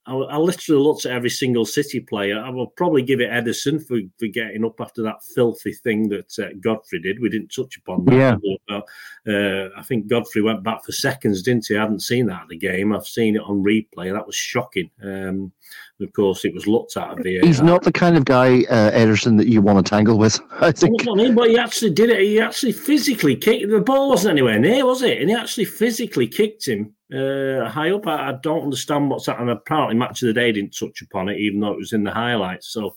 I, 0.09 0.15
I, 0.15 0.37
literally 0.39 0.83
looked 0.83 1.05
at 1.05 1.13
every 1.13 1.29
single 1.29 1.67
City 1.67 2.01
player. 2.01 2.39
I 2.39 2.49
will 2.49 2.69
probably 2.69 3.03
give 3.03 3.21
it 3.21 3.31
Ederson 3.31 3.87
for, 3.87 3.99
for 4.19 4.27
getting 4.27 4.65
up 4.65 4.81
after 4.81 5.03
that 5.03 5.23
filthy 5.35 5.75
thing 5.75 6.09
that 6.09 6.39
uh, 6.39 6.49
Godfrey 6.61 7.01
did. 7.01 7.21
We 7.21 7.29
didn't 7.29 7.55
touch 7.55 7.77
upon 7.77 8.07
that. 8.07 8.41
Yeah. 8.69 8.81
Uh, 9.27 9.69
I 9.77 9.83
think 9.83 10.07
Godfrey 10.07 10.41
went 10.41 10.63
back 10.63 10.83
for 10.83 10.93
seconds, 10.93 11.43
didn't 11.43 11.67
he? 11.67 11.77
I 11.77 11.83
hadn't 11.83 12.01
seen 12.01 12.27
that 12.27 12.43
at 12.43 12.49
the 12.49 12.57
game. 12.57 12.95
I've 12.95 13.07
seen 13.07 13.37
it 13.37 13.43
on 13.43 13.63
replay. 13.63 14.11
That 14.11 14.27
was 14.27 14.35
shocking. 14.35 14.91
Um, 15.03 15.53
of 16.01 16.13
course, 16.13 16.45
it 16.45 16.55
was 16.55 16.67
looked 16.67 16.97
at. 16.97 17.19
He's 17.25 17.61
not 17.61 17.83
the 17.83 17.93
kind 17.93 18.17
of 18.17 18.25
guy, 18.25 18.63
uh, 18.71 18.91
Ederson, 18.93 19.37
that 19.39 19.49
you 19.49 19.61
want 19.61 19.85
to 19.85 19.89
tangle 19.89 20.17
with. 20.17 20.39
I 20.61 20.71
think. 20.71 21.09
I 21.09 21.15
mean, 21.15 21.35
but 21.35 21.51
he 21.51 21.59
actually 21.59 21.91
did 21.91 22.11
it. 22.11 22.21
He 22.21 22.41
actually 22.41 22.73
physically 22.73 23.35
kicked. 23.35 23.69
The 23.69 23.81
ball 23.81 24.09
wasn't 24.09 24.33
anywhere 24.33 24.59
near, 24.59 24.87
was 24.87 25.03
it? 25.03 25.21
And 25.21 25.29
he 25.29 25.35
actually 25.35 25.65
physically 25.65 26.29
kicked 26.29 26.69
him 26.69 26.95
uh, 27.13 27.69
high 27.69 27.91
up. 27.91 28.07
I, 28.07 28.29
I, 28.29 28.33
don't 28.41 28.63
understand 28.63 29.11
what's. 29.11 29.29
And 29.29 29.51
apparently, 29.51 29.97
match 29.97 30.23
of 30.23 30.29
the 30.29 30.35
day 30.35 30.53
didn't 30.53 30.77
touch 30.79 31.03
upon 31.03 31.29
it, 31.29 31.39
even 31.39 31.61
though 31.61 31.73
it 31.73 31.79
was 31.79 31.93
in 31.93 32.05
the 32.05 32.13
highlights. 32.13 32.69
So 32.69 32.95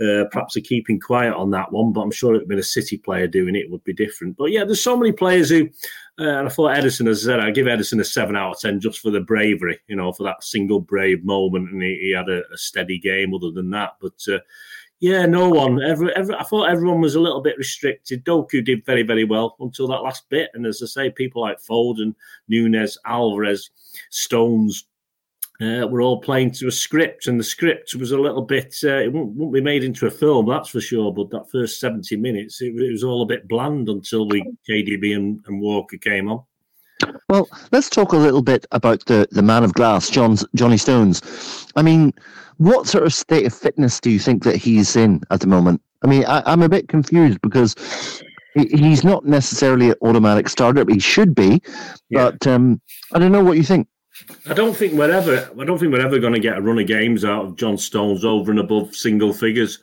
uh, 0.00 0.24
perhaps 0.30 0.54
they're 0.54 0.62
keeping 0.62 1.00
quiet 1.00 1.34
on 1.34 1.50
that 1.50 1.72
one. 1.72 1.92
But 1.92 2.02
I'm 2.02 2.10
sure 2.10 2.34
it 2.34 2.38
would 2.38 2.48
been 2.48 2.58
a 2.58 2.62
City 2.62 2.98
player 2.98 3.26
doing 3.26 3.56
it, 3.56 3.64
it 3.64 3.70
would 3.70 3.84
be 3.84 3.92
different. 3.92 4.36
But 4.36 4.52
yeah, 4.52 4.64
there's 4.64 4.82
so 4.82 4.96
many 4.96 5.12
players 5.12 5.50
who. 5.50 5.68
Uh, 6.18 6.38
and 6.38 6.48
I 6.48 6.50
thought 6.50 6.74
Ederson, 6.74 7.06
as 7.08 7.28
I 7.28 7.32
said, 7.32 7.40
I 7.40 7.50
give 7.50 7.66
Ederson 7.66 8.00
a 8.00 8.04
seven 8.04 8.36
out 8.36 8.52
of 8.52 8.60
ten 8.60 8.80
just 8.80 9.00
for 9.00 9.10
the 9.10 9.20
bravery, 9.20 9.78
you 9.86 9.96
know, 9.96 10.14
for 10.14 10.22
that 10.22 10.42
single 10.42 10.80
brave 10.80 11.22
moment, 11.26 11.70
and 11.70 11.82
he, 11.82 11.98
he 12.00 12.14
had 12.16 12.30
a, 12.30 12.40
a, 12.50 12.56
steady 12.56 12.98
game. 12.98 13.34
Other 13.34 13.50
than 13.50 13.68
that, 13.68 13.96
but 14.00 14.14
uh, 14.32 14.38
yeah, 15.00 15.26
no 15.26 15.50
one. 15.50 15.82
Every, 15.82 16.14
every, 16.16 16.34
I 16.34 16.42
thought 16.42 16.70
everyone 16.70 17.02
was 17.02 17.16
a 17.16 17.20
little 17.20 17.42
bit 17.42 17.58
restricted. 17.58 18.24
Doku 18.24 18.64
did 18.64 18.86
very, 18.86 19.02
very 19.02 19.24
well 19.24 19.56
until 19.60 19.86
that 19.88 20.02
last 20.02 20.28
bit. 20.30 20.50
And 20.54 20.64
as 20.64 20.82
I 20.82 20.86
say, 20.86 21.10
people 21.10 21.42
like 21.42 21.60
Foden, 21.60 22.14
Nunes, 22.48 22.96
Alvarez, 23.04 23.70
Stones 24.10 24.86
uh, 25.60 25.86
were 25.88 26.02
all 26.02 26.20
playing 26.20 26.50
to 26.52 26.68
a 26.68 26.72
script. 26.72 27.26
And 27.26 27.38
the 27.38 27.44
script 27.44 27.94
was 27.94 28.12
a 28.12 28.18
little 28.18 28.42
bit, 28.42 28.76
uh, 28.84 28.98
it 28.98 29.12
won't, 29.12 29.30
won't, 29.30 29.54
be 29.54 29.60
made 29.60 29.84
into 29.84 30.06
a 30.06 30.10
film, 30.10 30.48
that's 30.48 30.68
for 30.68 30.80
sure. 30.80 31.12
But 31.12 31.30
that 31.30 31.50
first 31.50 31.80
70 31.80 32.16
minutes, 32.16 32.60
it, 32.60 32.74
it 32.76 32.92
was 32.92 33.04
all 33.04 33.22
a 33.22 33.26
bit 33.26 33.48
bland 33.48 33.88
until 33.88 34.28
we 34.28 34.42
KDB 34.68 35.14
and, 35.14 35.40
and 35.46 35.60
Walker 35.60 35.96
came 35.96 36.30
on. 36.30 36.42
Well, 37.28 37.48
let's 37.72 37.90
talk 37.90 38.12
a 38.12 38.18
little 38.18 38.42
bit 38.42 38.66
about 38.72 39.04
the, 39.06 39.28
the 39.30 39.42
man 39.42 39.64
of 39.64 39.74
glass, 39.74 40.08
John's, 40.08 40.44
Johnny 40.54 40.78
Stones. 40.78 41.20
I 41.76 41.82
mean, 41.82 42.12
what 42.58 42.86
sort 42.86 43.04
of 43.04 43.12
state 43.12 43.46
of 43.46 43.54
fitness 43.54 44.00
do 44.00 44.10
you 44.10 44.18
think 44.18 44.44
that 44.44 44.56
he's 44.56 44.96
in 44.96 45.22
at 45.30 45.40
the 45.40 45.46
moment? 45.46 45.82
I 46.02 46.06
mean, 46.06 46.24
I, 46.24 46.52
am 46.52 46.62
a 46.62 46.68
bit 46.68 46.88
confused 46.88 47.40
because 47.42 47.74
he's 48.54 49.04
not 49.04 49.24
necessarily 49.26 49.90
an 49.90 49.96
automatic 50.02 50.48
starter. 50.48 50.84
He 50.88 50.98
should 50.98 51.34
be, 51.34 51.60
yeah. 52.08 52.30
but 52.30 52.46
um, 52.46 52.80
I 53.12 53.18
don't 53.18 53.32
know 53.32 53.44
what 53.44 53.56
you 53.56 53.62
think. 53.62 53.88
I 54.48 54.54
don't 54.54 54.76
think 54.76 54.94
we're 54.94 55.10
ever. 55.10 55.50
I 55.60 55.64
don't 55.64 55.78
think 55.78 55.92
we're 55.92 56.04
ever 56.04 56.18
going 56.18 56.32
to 56.32 56.40
get 56.40 56.58
a 56.58 56.62
run 56.62 56.78
of 56.78 56.86
games 56.86 57.24
out 57.24 57.44
of 57.44 57.56
John 57.56 57.78
Stones 57.78 58.24
over 58.24 58.50
and 58.50 58.60
above 58.60 58.94
single 58.94 59.32
figures. 59.32 59.78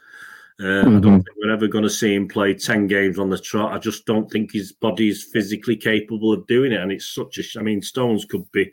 Uh, 0.60 0.64
mm-hmm. 0.64 0.88
I 0.88 1.00
don't 1.00 1.02
mm-hmm. 1.02 1.16
think 1.16 1.38
we're 1.38 1.54
ever 1.54 1.68
going 1.68 1.84
to 1.84 1.90
see 1.90 2.14
him 2.14 2.28
play 2.28 2.54
ten 2.54 2.88
games 2.88 3.20
on 3.20 3.30
the 3.30 3.38
trot. 3.38 3.74
I 3.74 3.80
just 3.80 4.06
don't 4.06 4.30
think 4.32 4.52
his 4.52 4.72
body 4.72 5.10
is 5.10 5.24
physically 5.24 5.76
capable 5.76 6.32
of 6.34 6.48
doing 6.48 6.72
it, 6.72 6.80
and 6.80 6.92
it's 6.92 7.14
such 7.14 7.38
a. 7.38 7.60
I 7.60 7.64
mean, 7.64 7.82
Stones 7.82 8.26
could 8.26 8.52
be 8.52 8.72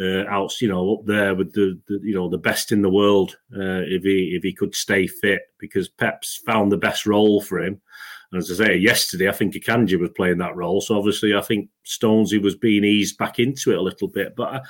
uh, 0.00 0.26
out, 0.26 0.60
you 0.60 0.68
know, 0.68 0.94
up 0.94 1.06
there 1.06 1.34
with 1.34 1.52
the, 1.52 1.78
the, 1.86 2.00
you 2.02 2.14
know 2.14 2.28
the 2.28 2.38
best 2.38 2.72
in 2.72 2.82
the 2.82 2.90
world 2.90 3.36
uh, 3.54 3.82
if 3.86 4.02
he 4.02 4.34
if 4.36 4.42
he 4.42 4.52
could 4.52 4.74
stay 4.74 5.06
fit 5.06 5.42
because 5.58 5.88
Pep's 5.88 6.40
found 6.46 6.72
the 6.72 6.76
best 6.76 7.06
role 7.06 7.40
for 7.40 7.60
him. 7.60 7.80
And 8.32 8.40
as 8.40 8.50
I 8.50 8.64
say, 8.64 8.76
yesterday 8.76 9.28
I 9.28 9.32
think 9.32 9.54
Akanji 9.54 10.00
was 10.00 10.10
playing 10.16 10.38
that 10.38 10.56
role, 10.56 10.80
so 10.80 10.96
obviously 10.96 11.34
I 11.34 11.42
think 11.42 11.68
Stonesy 11.84 12.42
was 12.42 12.56
being 12.56 12.82
eased 12.84 13.18
back 13.18 13.38
into 13.38 13.72
it 13.72 13.78
a 13.78 13.82
little 13.82 14.08
bit. 14.08 14.34
But 14.34 14.54
I, 14.54 14.60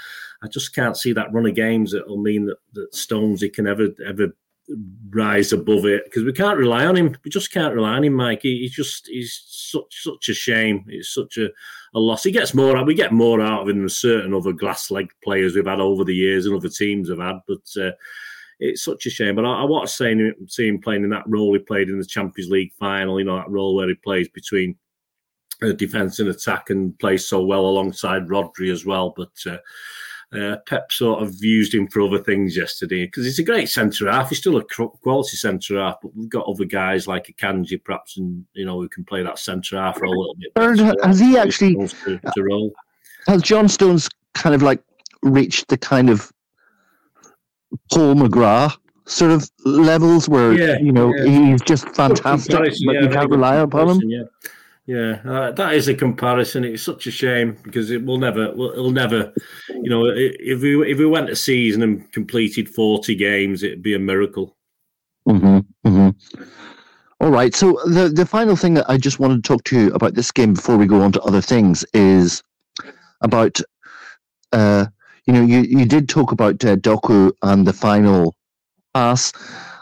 I 0.42 0.48
just 0.48 0.74
can't 0.74 0.96
see 0.96 1.12
that 1.12 1.32
run 1.32 1.46
of 1.46 1.54
games 1.54 1.92
that 1.92 2.08
will 2.08 2.20
mean 2.20 2.46
that, 2.46 2.58
that 2.72 2.92
Stonesy 2.92 3.52
can 3.52 3.66
ever 3.66 3.88
ever 4.06 4.34
rise 5.10 5.52
above 5.52 5.84
it 5.86 6.04
because 6.04 6.24
we 6.24 6.32
can't 6.32 6.58
rely 6.58 6.86
on 6.86 6.96
him. 6.96 7.16
We 7.24 7.30
just 7.30 7.52
can't 7.52 7.74
rely 7.74 7.94
on 7.94 8.04
him, 8.04 8.14
Mike. 8.14 8.40
He, 8.42 8.60
he's 8.60 8.72
just 8.74 9.06
he's 9.06 9.42
such 9.46 10.02
such 10.02 10.28
a 10.28 10.34
shame. 10.34 10.84
It's 10.88 11.14
such 11.14 11.38
a, 11.38 11.48
a 11.94 12.00
loss. 12.00 12.24
He 12.24 12.32
gets 12.32 12.54
more. 12.54 12.76
out. 12.76 12.86
We 12.86 12.94
get 12.94 13.12
more 13.12 13.40
out 13.40 13.62
of 13.62 13.68
him 13.68 13.80
than 13.80 13.88
certain 13.88 14.34
other 14.34 14.52
glass 14.52 14.90
leg 14.90 15.08
players 15.22 15.54
we've 15.54 15.66
had 15.66 15.80
over 15.80 16.04
the 16.04 16.14
years 16.14 16.46
and 16.46 16.56
other 16.56 16.68
teams 16.68 17.08
have 17.08 17.18
had. 17.18 17.36
But 17.46 17.82
uh, 17.82 17.92
it's 18.62 18.84
such 18.84 19.06
a 19.06 19.10
shame. 19.10 19.34
But 19.34 19.44
I, 19.44 19.62
I 19.62 19.64
watched 19.64 19.96
seeing 19.96 20.18
him, 20.18 20.34
see 20.48 20.68
him 20.68 20.80
playing 20.80 21.04
in 21.04 21.10
that 21.10 21.26
role 21.26 21.52
he 21.52 21.58
played 21.58 21.88
in 21.88 21.98
the 21.98 22.06
Champions 22.06 22.50
League 22.50 22.72
final. 22.78 23.18
You 23.18 23.26
know 23.26 23.36
that 23.36 23.50
role 23.50 23.74
where 23.74 23.88
he 23.88 23.94
plays 23.94 24.28
between 24.28 24.76
uh, 25.62 25.72
defence 25.72 26.18
and 26.18 26.28
attack 26.28 26.70
and 26.70 26.98
plays 26.98 27.26
so 27.26 27.44
well 27.44 27.66
alongside 27.66 28.28
Rodri 28.28 28.72
as 28.72 28.86
well. 28.86 29.12
But 29.16 29.32
uh, 29.46 29.58
uh, 30.36 30.56
Pep 30.66 30.92
sort 30.92 31.22
of 31.22 31.34
used 31.40 31.74
him 31.74 31.88
for 31.88 32.02
other 32.02 32.22
things 32.22 32.56
yesterday 32.56 33.04
because 33.04 33.24
he's 33.24 33.38
a 33.38 33.44
great 33.44 33.68
centre 33.68 34.10
half. 34.10 34.28
He's 34.30 34.38
still 34.38 34.56
a 34.56 34.64
quality 34.64 35.36
centre 35.36 35.78
half, 35.78 35.96
but 36.00 36.14
we've 36.16 36.30
got 36.30 36.46
other 36.46 36.64
guys 36.64 37.06
like 37.06 37.26
Akanji, 37.26 37.82
perhaps, 37.82 38.16
and 38.16 38.44
you 38.54 38.64
know, 38.64 38.80
who 38.80 38.88
can 38.88 39.04
play 39.04 39.22
that 39.22 39.38
centre 39.38 39.76
half 39.76 40.00
role 40.00 40.14
a 40.14 40.18
little 40.18 40.36
bit. 40.36 40.54
Better. 40.54 40.94
Has 41.06 41.20
he 41.20 41.36
actually 41.36 41.74
to, 41.74 42.18
to? 42.18 42.70
Has 43.26 43.42
John 43.42 43.68
Stones 43.68 44.08
kind 44.34 44.54
of 44.54 44.62
like 44.62 44.82
reached 45.22 45.68
the 45.68 45.76
kind 45.76 46.10
of 46.10 46.31
Paul 47.92 48.14
McGrath 48.14 48.76
sort 49.06 49.32
of 49.32 49.50
levels 49.64 50.28
where 50.28 50.52
yeah, 50.52 50.78
you 50.78 50.92
know 50.92 51.14
yeah. 51.14 51.50
he's 51.50 51.62
just 51.62 51.88
fantastic, 51.94 52.56
but 52.86 52.94
yeah, 52.94 53.02
you 53.02 53.08
can't 53.08 53.30
rely 53.30 53.56
upon 53.56 53.88
him? 53.88 54.00
Yeah. 54.08 54.22
Yeah, 54.84 55.20
uh, 55.24 55.52
that 55.52 55.74
is 55.74 55.86
a 55.86 55.94
comparison. 55.94 56.64
It's 56.64 56.82
such 56.82 57.06
a 57.06 57.12
shame 57.12 57.56
because 57.62 57.92
it 57.92 58.04
will 58.04 58.18
never, 58.18 58.46
it'll 58.46 58.90
never, 58.90 59.32
you 59.68 59.88
know, 59.88 60.06
if 60.06 60.60
we 60.60 60.90
if 60.90 60.98
we 60.98 61.06
went 61.06 61.30
a 61.30 61.36
season 61.36 61.82
and 61.82 62.10
completed 62.10 62.68
forty 62.68 63.14
games, 63.14 63.62
it'd 63.62 63.80
be 63.80 63.94
a 63.94 64.00
miracle. 64.00 64.56
Mm-hmm, 65.28 65.58
mm-hmm. 65.86 66.42
All 67.20 67.30
right. 67.30 67.54
So 67.54 67.78
the 67.86 68.08
the 68.08 68.26
final 68.26 68.56
thing 68.56 68.74
that 68.74 68.90
I 68.90 68.96
just 68.96 69.20
wanted 69.20 69.44
to 69.44 69.48
talk 69.48 69.62
to 69.64 69.78
you 69.78 69.92
about 69.94 70.14
this 70.14 70.32
game 70.32 70.54
before 70.54 70.76
we 70.76 70.86
go 70.86 71.00
on 71.00 71.12
to 71.12 71.22
other 71.22 71.40
things 71.40 71.84
is 71.94 72.42
about, 73.20 73.60
uh, 74.50 74.86
you 75.26 75.32
know, 75.32 75.42
you 75.42 75.60
you 75.60 75.86
did 75.86 76.08
talk 76.08 76.32
about 76.32 76.64
uh, 76.64 76.76
Doku 76.76 77.32
and 77.42 77.66
the 77.66 77.72
final 77.72 78.34
pass, 78.94 79.32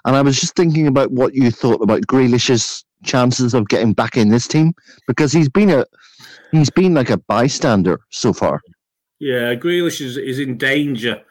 and 0.04 0.16
I 0.16 0.22
was 0.22 0.38
just 0.40 0.54
thinking 0.54 0.86
about 0.86 1.10
what 1.10 1.34
you 1.34 1.50
thought 1.50 1.82
about 1.82 2.02
Grealish's 2.02 2.84
chances 3.04 3.54
of 3.54 3.68
getting 3.68 3.92
back 3.92 4.16
in 4.16 4.28
this 4.28 4.46
team 4.46 4.74
because 5.06 5.32
he's 5.32 5.48
been 5.48 5.70
a 5.70 5.86
he's 6.52 6.70
been 6.70 6.94
like 6.94 7.10
a 7.10 7.16
bystander 7.16 8.00
so 8.10 8.32
far. 8.32 8.60
Yeah, 9.18 9.54
Grealish 9.54 10.00
is, 10.00 10.16
is 10.16 10.38
in 10.38 10.56
danger 10.56 11.22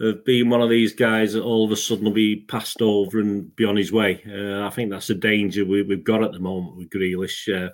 of 0.00 0.24
being 0.24 0.50
one 0.50 0.60
of 0.60 0.70
these 0.70 0.94
guys 0.94 1.32
that 1.32 1.42
all 1.42 1.64
of 1.64 1.70
a 1.70 1.76
sudden 1.76 2.04
will 2.04 2.12
be 2.12 2.36
passed 2.36 2.82
over 2.82 3.20
and 3.20 3.54
be 3.56 3.64
on 3.64 3.76
his 3.76 3.92
way. 3.92 4.22
Uh, 4.26 4.66
I 4.66 4.70
think 4.70 4.90
that's 4.90 5.10
a 5.10 5.14
danger 5.14 5.64
we, 5.64 5.78
have 5.78 6.04
got 6.04 6.22
at 6.22 6.32
the 6.32 6.40
moment 6.40 6.76
with 6.76 6.90
Grealish. 6.90 7.48
Uh, 7.48 7.70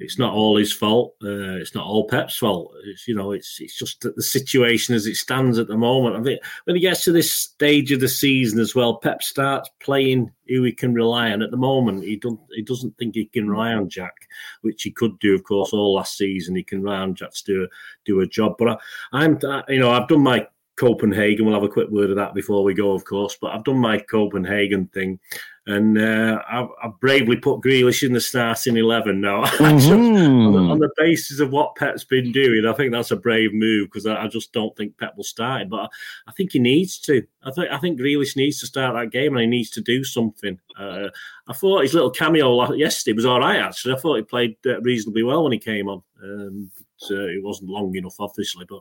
it's 0.00 0.18
not 0.18 0.34
all 0.34 0.56
his 0.56 0.72
fault. 0.72 1.14
Uh, 1.22 1.56
it's 1.56 1.74
not 1.74 1.86
all 1.86 2.06
Pep's 2.06 2.36
fault. 2.36 2.72
It's 2.84 3.08
you 3.08 3.14
know, 3.14 3.32
it's 3.32 3.60
it's 3.60 3.76
just 3.76 4.00
the 4.00 4.22
situation 4.22 4.94
as 4.94 5.06
it 5.06 5.16
stands 5.16 5.58
at 5.58 5.68
the 5.68 5.76
moment. 5.76 6.16
I 6.16 6.22
think 6.22 6.40
when 6.64 6.76
he 6.76 6.82
gets 6.82 7.04
to 7.04 7.12
this 7.12 7.32
stage 7.32 7.92
of 7.92 8.00
the 8.00 8.08
season 8.08 8.60
as 8.60 8.74
well, 8.74 8.96
Pep 8.96 9.22
starts 9.22 9.70
playing 9.80 10.30
who 10.48 10.62
he 10.62 10.72
can 10.72 10.94
rely 10.94 11.30
on. 11.30 11.42
At 11.42 11.50
the 11.50 11.56
moment, 11.56 12.04
he 12.04 12.16
don't 12.16 12.40
he 12.54 12.62
doesn't 12.62 12.96
think 12.96 13.14
he 13.14 13.26
can 13.26 13.50
rely 13.50 13.72
on 13.72 13.88
Jack, 13.88 14.14
which 14.62 14.82
he 14.82 14.90
could 14.90 15.18
do, 15.18 15.34
of 15.34 15.44
course, 15.44 15.72
all 15.72 15.94
last 15.94 16.16
season. 16.16 16.56
He 16.56 16.62
can 16.62 16.82
rely 16.82 16.98
on 16.98 17.14
Jack 17.14 17.34
to 17.34 17.44
do 17.44 17.64
a, 17.64 17.66
do 18.04 18.20
a 18.20 18.26
job. 18.26 18.56
But 18.58 18.68
I, 18.68 18.76
I'm 19.12 19.38
you 19.68 19.80
know 19.80 19.90
I've 19.90 20.08
done 20.08 20.22
my 20.22 20.46
Copenhagen. 20.78 21.44
We'll 21.44 21.54
have 21.54 21.64
a 21.64 21.68
quick 21.68 21.90
word 21.90 22.10
of 22.10 22.16
that 22.16 22.34
before 22.34 22.62
we 22.62 22.72
go, 22.72 22.92
of 22.92 23.04
course. 23.04 23.36
But 23.40 23.48
I've 23.48 23.64
done 23.64 23.78
my 23.78 23.98
Copenhagen 23.98 24.86
thing, 24.88 25.18
and 25.66 25.98
uh, 25.98 26.40
I've, 26.48 26.68
I've, 26.82 27.00
bravely 27.00 27.36
put 27.36 27.60
Grealish 27.60 28.02
in 28.02 28.12
the 28.12 28.20
starting 28.20 28.76
eleven 28.76 29.20
now. 29.20 29.44
Mm-hmm. 29.44 30.56
on, 30.56 30.70
on, 30.70 30.78
the 30.78 30.90
basis 30.96 31.40
of 31.40 31.50
what 31.50 31.74
Pep's 31.74 32.04
been 32.04 32.32
doing, 32.32 32.64
I 32.66 32.72
think 32.72 32.92
that's 32.92 33.10
a 33.10 33.16
brave 33.16 33.52
move 33.52 33.88
because 33.88 34.06
I, 34.06 34.24
I, 34.24 34.28
just 34.28 34.52
don't 34.52 34.74
think 34.76 34.96
Pep 34.98 35.16
will 35.16 35.24
start 35.24 35.62
it. 35.62 35.68
But 35.68 35.80
I, 35.80 35.88
I, 36.28 36.32
think 36.32 36.52
he 36.52 36.58
needs 36.58 36.98
to. 37.00 37.22
I 37.42 37.50
think 37.50 37.70
I 37.70 37.78
think 37.78 38.00
Grealish 38.00 38.36
needs 38.36 38.60
to 38.60 38.66
start 38.66 38.94
that 38.94 39.10
game, 39.10 39.34
and 39.34 39.42
he 39.42 39.46
needs 39.46 39.70
to 39.70 39.80
do 39.80 40.04
something. 40.04 40.58
Uh, 40.78 41.08
I 41.48 41.52
thought 41.52 41.82
his 41.82 41.94
little 41.94 42.10
cameo 42.10 42.72
yesterday 42.72 43.14
was 43.14 43.26
all 43.26 43.40
right. 43.40 43.58
Actually, 43.58 43.94
I 43.94 43.98
thought 43.98 44.16
he 44.16 44.22
played 44.22 44.56
uh, 44.64 44.80
reasonably 44.82 45.24
well 45.24 45.42
when 45.42 45.52
he 45.52 45.58
came 45.58 45.88
on. 45.88 46.02
Um, 46.22 46.70
but, 47.00 47.14
uh, 47.14 47.26
it 47.26 47.42
wasn't 47.42 47.70
long 47.70 47.94
enough, 47.96 48.16
obviously, 48.20 48.64
but. 48.68 48.80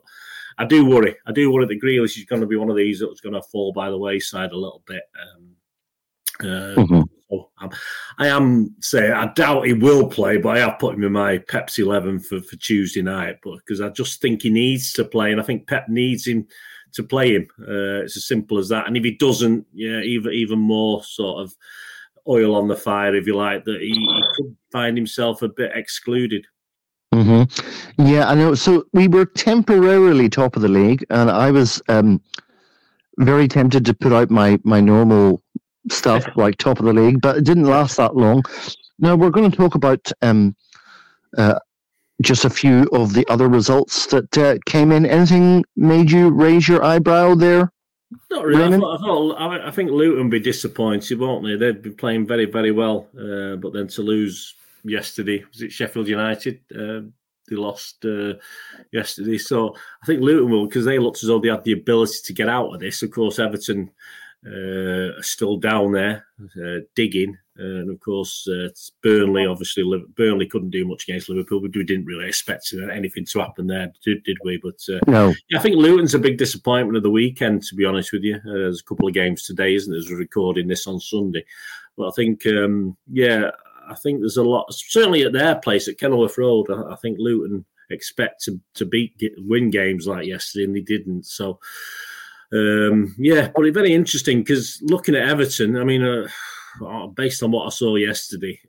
I 0.57 0.65
do 0.65 0.85
worry. 0.85 1.15
I 1.25 1.31
do 1.31 1.51
worry 1.51 1.67
that 1.67 1.81
Grealish 1.81 2.17
is 2.17 2.25
going 2.25 2.41
to 2.41 2.47
be 2.47 2.55
one 2.55 2.69
of 2.69 2.75
these 2.75 2.99
that's 2.99 3.21
going 3.21 3.35
to 3.35 3.41
fall 3.43 3.73
by 3.73 3.89
the 3.89 3.97
wayside 3.97 4.51
a 4.51 4.57
little 4.57 4.83
bit. 4.87 5.03
Um, 5.21 5.55
uh, 6.39 6.75
mm-hmm. 6.75 7.01
so 7.29 7.49
I'm, 7.59 7.69
I 8.17 8.27
am 8.27 8.75
say 8.79 9.11
I 9.11 9.27
doubt 9.33 9.65
he 9.65 9.73
will 9.73 10.07
play, 10.07 10.37
but 10.37 10.57
I 10.57 10.59
have 10.59 10.79
put 10.79 10.95
him 10.95 11.03
in 11.03 11.11
my 11.11 11.37
Pepsi 11.37 11.79
eleven 11.79 12.19
for, 12.19 12.41
for 12.41 12.55
Tuesday 12.55 13.01
night. 13.01 13.37
But 13.43 13.57
because 13.57 13.81
I 13.81 13.89
just 13.89 14.21
think 14.21 14.41
he 14.41 14.49
needs 14.49 14.93
to 14.93 15.05
play, 15.05 15.31
and 15.31 15.39
I 15.39 15.43
think 15.43 15.67
Pep 15.67 15.89
needs 15.89 16.25
him 16.25 16.47
to 16.93 17.03
play 17.03 17.35
him. 17.35 17.47
Uh, 17.59 18.03
it's 18.03 18.17
as 18.17 18.27
simple 18.27 18.57
as 18.57 18.69
that. 18.69 18.87
And 18.87 18.95
if 18.97 19.03
he 19.03 19.11
doesn't, 19.11 19.65
yeah, 19.73 19.99
even 20.01 20.31
even 20.33 20.59
more 20.59 21.03
sort 21.03 21.43
of 21.43 21.55
oil 22.27 22.55
on 22.55 22.67
the 22.67 22.75
fire, 22.75 23.15
if 23.15 23.27
you 23.27 23.35
like, 23.35 23.63
that 23.65 23.81
he, 23.81 23.89
he 23.89 24.23
could 24.35 24.57
find 24.71 24.97
himself 24.97 25.41
a 25.41 25.49
bit 25.49 25.71
excluded. 25.75 26.45
Mm-hmm. 27.17 28.05
Yeah, 28.07 28.29
I 28.29 28.35
know. 28.35 28.53
So 28.53 28.85
we 28.93 29.07
were 29.07 29.25
temporarily 29.25 30.29
top 30.29 30.55
of 30.55 30.61
the 30.61 30.67
league, 30.67 31.05
and 31.09 31.31
I 31.31 31.51
was 31.51 31.81
um, 31.89 32.21
very 33.17 33.47
tempted 33.47 33.85
to 33.85 33.93
put 33.93 34.13
out 34.13 34.29
my 34.29 34.59
my 34.63 34.79
normal 34.79 35.41
stuff 35.89 36.25
like 36.35 36.57
top 36.57 36.79
of 36.79 36.85
the 36.85 36.93
league, 36.93 37.21
but 37.21 37.37
it 37.37 37.43
didn't 37.43 37.65
last 37.65 37.97
that 37.97 38.15
long. 38.15 38.43
Now 38.99 39.15
we're 39.15 39.29
going 39.29 39.49
to 39.49 39.57
talk 39.57 39.75
about 39.75 40.11
um, 40.21 40.55
uh, 41.37 41.59
just 42.21 42.45
a 42.45 42.49
few 42.49 42.87
of 42.91 43.13
the 43.13 43.25
other 43.29 43.47
results 43.47 44.07
that 44.07 44.37
uh, 44.37 44.57
came 44.65 44.91
in. 44.91 45.05
Anything 45.05 45.63
made 45.75 46.11
you 46.11 46.29
raise 46.29 46.67
your 46.67 46.83
eyebrow 46.83 47.35
there? 47.35 47.71
Not 48.31 48.45
really. 48.45 48.75
I, 48.75 48.79
thought, 48.79 48.95
I, 48.95 49.01
thought, 49.01 49.61
I, 49.67 49.71
think 49.71 49.91
Luton 49.91 50.29
be 50.29 50.39
disappointed, 50.39 51.19
won't 51.19 51.45
they? 51.45 51.55
They'd 51.57 51.81
be 51.81 51.89
playing 51.89 52.25
very, 52.25 52.45
very 52.45 52.71
well, 52.71 53.07
uh, 53.17 53.57
but 53.57 53.73
then 53.73 53.87
to 53.89 54.01
lose 54.01 54.55
yesterday. 54.89 55.43
Was 55.51 55.61
it 55.61 55.71
Sheffield 55.71 56.07
United? 56.07 56.59
Uh, 56.73 57.01
they 57.49 57.55
lost 57.55 58.03
uh, 58.05 58.33
yesterday. 58.91 59.37
So 59.37 59.75
I 60.01 60.05
think 60.05 60.21
Luton 60.21 60.51
will, 60.51 60.67
because 60.67 60.85
they 60.85 60.99
looked 60.99 61.23
as 61.23 61.27
though 61.27 61.39
they 61.39 61.49
had 61.49 61.63
the 61.63 61.73
ability 61.73 62.19
to 62.25 62.33
get 62.33 62.49
out 62.49 62.73
of 62.73 62.79
this. 62.79 63.03
Of 63.03 63.11
course, 63.11 63.39
Everton 63.39 63.89
uh, 64.45 65.17
are 65.17 65.23
still 65.23 65.57
down 65.57 65.93
there 65.93 66.25
uh, 66.61 66.79
digging. 66.95 67.37
and 67.55 67.89
of 67.89 67.99
course, 67.99 68.47
uh, 68.47 68.69
Burnley, 69.01 69.45
obviously, 69.45 69.83
Burnley 70.15 70.45
couldn't 70.45 70.69
do 70.69 70.85
much 70.85 71.03
against 71.07 71.29
Liverpool, 71.29 71.61
but 71.61 71.75
we 71.75 71.83
didn't 71.83 72.05
really 72.05 72.27
expect 72.27 72.73
anything 72.91 73.25
to 73.25 73.39
happen 73.39 73.67
there, 73.67 73.91
did, 74.03 74.23
did 74.23 74.37
we? 74.43 74.57
But 74.57 74.79
uh, 74.93 74.99
no. 75.07 75.33
I 75.55 75.59
think 75.59 75.75
Luton's 75.75 76.13
a 76.13 76.19
big 76.19 76.37
disappointment 76.37 76.97
of 76.97 77.03
the 77.03 77.09
weekend, 77.09 77.63
to 77.63 77.75
be 77.75 77.85
honest 77.85 78.13
with 78.13 78.23
you. 78.23 78.39
there's 78.43 78.81
a 78.81 78.83
couple 78.83 79.07
of 79.07 79.13
games 79.13 79.43
today, 79.43 79.73
isn't 79.73 79.91
there? 79.91 79.99
As 79.99 80.09
we're 80.09 80.17
recording 80.17 80.67
this 80.67 80.85
on 80.85 80.99
Sunday. 80.99 81.43
But 81.97 82.09
I 82.09 82.11
think, 82.11 82.45
um, 82.45 82.95
yeah, 83.11 83.49
I 83.89 83.95
think 83.95 84.19
there's 84.19 84.37
a 84.37 84.43
lot, 84.43 84.71
certainly 84.73 85.23
at 85.23 85.33
their 85.33 85.55
place 85.55 85.87
at 85.87 85.97
Kenilworth 85.97 86.37
Road. 86.37 86.67
I, 86.69 86.93
I 86.93 86.95
think 86.95 87.17
Luton 87.19 87.65
expect 87.89 88.43
to 88.43 88.59
to 88.75 88.85
beat 88.85 89.13
win 89.37 89.69
games 89.69 90.07
like 90.07 90.25
yesterday, 90.25 90.65
and 90.65 90.75
they 90.75 90.81
didn't. 90.81 91.25
So, 91.25 91.59
um, 92.53 93.15
yeah, 93.17 93.49
but 93.55 93.65
it's 93.65 93.75
very 93.75 93.93
interesting 93.93 94.39
because 94.39 94.79
looking 94.83 95.15
at 95.15 95.27
Everton, 95.27 95.77
I 95.77 95.83
mean, 95.83 96.03
uh, 96.03 97.07
based 97.15 97.43
on 97.43 97.51
what 97.51 97.65
I 97.65 97.69
saw 97.69 97.95
yesterday, 97.95 98.59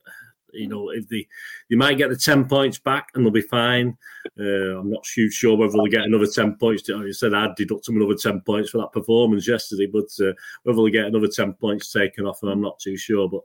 you 0.53 0.69
know, 0.69 0.91
if 0.91 1.09
they 1.09 1.27
they 1.71 1.77
might 1.77 1.99
get 1.99 2.11
the 2.11 2.17
ten 2.17 2.47
points 2.47 2.79
back 2.79 3.09
and 3.15 3.25
they'll 3.25 3.33
be 3.33 3.41
fine. 3.41 3.97
Uh, 4.39 4.79
I'm 4.79 4.91
not 4.91 5.05
too 5.05 5.31
sure 5.31 5.57
whether 5.57 5.73
they'll 5.73 5.87
get 5.87 6.03
another 6.03 6.27
ten 6.27 6.57
points. 6.57 6.89
You 6.89 7.13
said 7.13 7.35
I'd 7.35 7.55
deduct 7.57 7.87
them 7.87 7.97
another 7.97 8.17
ten 8.21 8.41
points 8.41 8.71
for 8.71 8.79
that 8.79 8.93
performance 8.93 9.49
yesterday, 9.49 9.87
but 9.87 10.09
uh, 10.21 10.33
whether 10.63 10.77
they'll 10.77 10.89
get 10.89 11.07
another 11.07 11.29
ten 11.29 11.55
points 11.55 11.93
taken 11.93 12.27
off, 12.27 12.43
I'm 12.43 12.61
not 12.61 12.79
too 12.79 12.97
sure. 12.97 13.29
But 13.29 13.43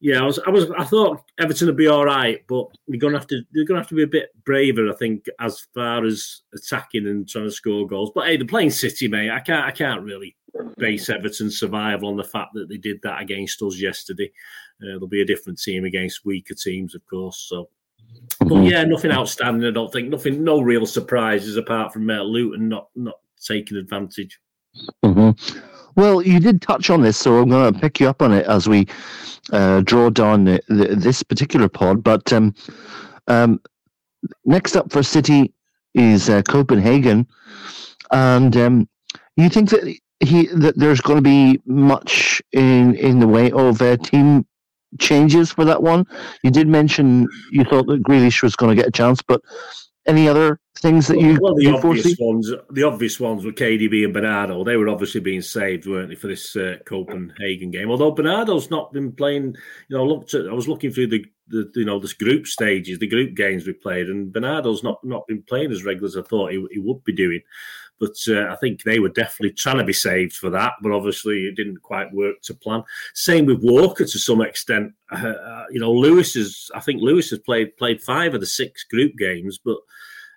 yeah, 0.00 0.20
I 0.20 0.24
was, 0.24 0.38
I 0.46 0.50
was, 0.50 0.70
I 0.76 0.84
thought 0.84 1.22
Everton 1.38 1.68
would 1.68 1.76
be 1.76 1.86
all 1.86 2.04
right, 2.04 2.44
but 2.46 2.66
they're 2.88 2.98
gonna 2.98 3.18
have 3.18 3.26
to, 3.28 3.42
they're 3.52 3.64
gonna 3.64 3.80
have 3.80 3.88
to 3.88 3.94
be 3.94 4.02
a 4.02 4.08
bit 4.08 4.30
braver, 4.44 4.90
I 4.90 4.94
think, 4.94 5.26
as 5.40 5.66
far 5.74 6.04
as 6.04 6.42
attacking 6.54 7.06
and 7.06 7.28
trying 7.28 7.44
to 7.44 7.50
score 7.50 7.86
goals. 7.86 8.12
But 8.14 8.26
hey, 8.26 8.36
they're 8.36 8.46
playing 8.46 8.70
City, 8.70 9.08
mate. 9.08 9.30
I 9.30 9.40
can't, 9.40 9.64
I 9.64 9.70
can't 9.70 10.02
really 10.02 10.36
base 10.76 11.08
Everton's 11.08 11.58
survival 11.58 12.08
on 12.08 12.16
the 12.16 12.24
fact 12.24 12.54
that 12.54 12.68
they 12.68 12.76
did 12.76 13.00
that 13.02 13.22
against 13.22 13.62
us 13.62 13.78
yesterday. 13.78 14.30
Uh, 14.82 14.86
there'll 14.98 15.06
be 15.06 15.22
a 15.22 15.26
different 15.26 15.60
team 15.60 15.84
against 15.84 16.24
weaker 16.24 16.54
teams, 16.54 16.94
of 16.94 17.04
course. 17.06 17.46
So, 17.48 17.68
but 18.40 18.62
yeah, 18.62 18.84
nothing 18.84 19.10
outstanding. 19.10 19.68
I 19.68 19.72
don't 19.72 19.92
think 19.92 20.08
nothing, 20.08 20.44
no 20.44 20.60
real 20.60 20.86
surprises 20.86 21.56
apart 21.56 21.92
from 21.92 22.08
uh, 22.10 22.22
Luton 22.22 22.68
not 22.68 22.88
not 22.94 23.18
taking 23.40 23.76
advantage. 23.76 24.40
Mm-hmm. 25.04 25.58
Well, 25.96 26.22
you 26.22 26.40
did 26.40 26.60
touch 26.60 26.90
on 26.90 27.02
this, 27.02 27.16
so 27.16 27.38
I'm 27.38 27.48
going 27.48 27.72
to 27.72 27.78
pick 27.78 28.00
you 28.00 28.08
up 28.08 28.22
on 28.22 28.32
it 28.32 28.46
as 28.46 28.68
we 28.68 28.86
uh, 29.52 29.80
draw 29.82 30.10
down 30.10 30.44
the, 30.44 30.60
the, 30.68 30.96
this 30.96 31.22
particular 31.22 31.68
pod. 31.68 32.02
But 32.02 32.32
um, 32.32 32.54
um, 33.28 33.60
next 34.44 34.76
up 34.76 34.92
for 34.92 35.02
City 35.02 35.52
is 35.94 36.28
uh, 36.28 36.42
Copenhagen, 36.42 37.26
and 38.10 38.56
um, 38.56 38.88
you 39.36 39.48
think 39.48 39.70
that 39.70 39.96
he 40.20 40.46
that 40.48 40.76
there's 40.76 41.00
going 41.00 41.18
to 41.18 41.22
be 41.22 41.60
much 41.66 42.42
in 42.52 42.94
in 42.96 43.20
the 43.20 43.28
way 43.28 43.50
of 43.52 43.80
uh, 43.80 43.96
team 43.98 44.46
changes 44.98 45.52
for 45.52 45.64
that 45.64 45.82
one. 45.82 46.06
You 46.42 46.50
did 46.50 46.68
mention 46.68 47.28
you 47.50 47.64
thought 47.64 47.86
that 47.86 48.02
Grealish 48.02 48.42
was 48.42 48.56
going 48.56 48.74
to 48.74 48.80
get 48.80 48.88
a 48.88 48.92
chance, 48.92 49.22
but 49.22 49.40
any 50.06 50.28
other 50.28 50.60
things 50.76 51.06
that 51.06 51.18
you 51.18 51.38
well 51.40 51.54
the 51.54 51.62
you 51.62 51.76
obvious 51.76 52.02
foresee? 52.02 52.16
ones 52.18 52.52
the 52.70 52.82
obvious 52.82 53.18
ones 53.18 53.44
were 53.44 53.52
KDB 53.52 54.04
and 54.04 54.12
Bernardo. 54.12 54.64
They 54.64 54.76
were 54.76 54.88
obviously 54.88 55.20
being 55.20 55.42
saved 55.42 55.86
weren't 55.86 56.10
they 56.10 56.14
for 56.14 56.26
this 56.26 56.54
uh, 56.56 56.76
Copenhagen 56.84 57.70
game? 57.70 57.90
Although 57.90 58.10
Bernardo's 58.10 58.70
not 58.70 58.92
been 58.92 59.12
playing 59.12 59.54
you 59.88 59.96
know 59.96 60.04
looked 60.04 60.34
at, 60.34 60.46
I 60.46 60.52
was 60.52 60.68
looking 60.68 60.90
through 60.90 61.08
the, 61.08 61.24
the 61.48 61.70
you 61.74 61.84
know 61.84 61.98
this 61.98 62.12
group 62.12 62.46
stages 62.46 62.98
the 62.98 63.06
group 63.06 63.34
games 63.34 63.66
we 63.66 63.72
played 63.72 64.08
and 64.08 64.32
Bernardo's 64.32 64.82
not 64.82 65.02
not 65.04 65.26
been 65.26 65.42
playing 65.42 65.72
as 65.72 65.84
regular 65.84 66.08
as 66.08 66.16
I 66.16 66.22
thought 66.22 66.52
he, 66.52 66.66
he 66.70 66.78
would 66.78 67.04
be 67.04 67.14
doing 67.14 67.40
but 68.00 68.16
uh, 68.28 68.48
I 68.50 68.56
think 68.56 68.82
they 68.82 68.98
were 68.98 69.08
definitely 69.08 69.54
trying 69.54 69.78
to 69.78 69.84
be 69.84 69.92
saved 69.92 70.34
for 70.34 70.50
that 70.50 70.72
but 70.82 70.92
obviously 70.92 71.46
it 71.46 71.56
didn't 71.56 71.82
quite 71.82 72.12
work 72.12 72.40
to 72.42 72.54
plan 72.54 72.82
same 73.14 73.46
with 73.46 73.62
Walker 73.62 74.04
to 74.04 74.18
some 74.18 74.40
extent 74.40 74.92
uh, 75.12 75.26
uh 75.26 75.64
you 75.70 75.80
know 75.80 75.92
Lewis 75.92 76.36
is 76.36 76.70
I 76.74 76.80
think 76.80 77.02
Lewis 77.02 77.30
has 77.30 77.38
played 77.40 77.76
played 77.76 78.02
five 78.02 78.34
of 78.34 78.40
the 78.40 78.46
six 78.46 78.84
group 78.84 79.16
games 79.16 79.58
but 79.64 79.78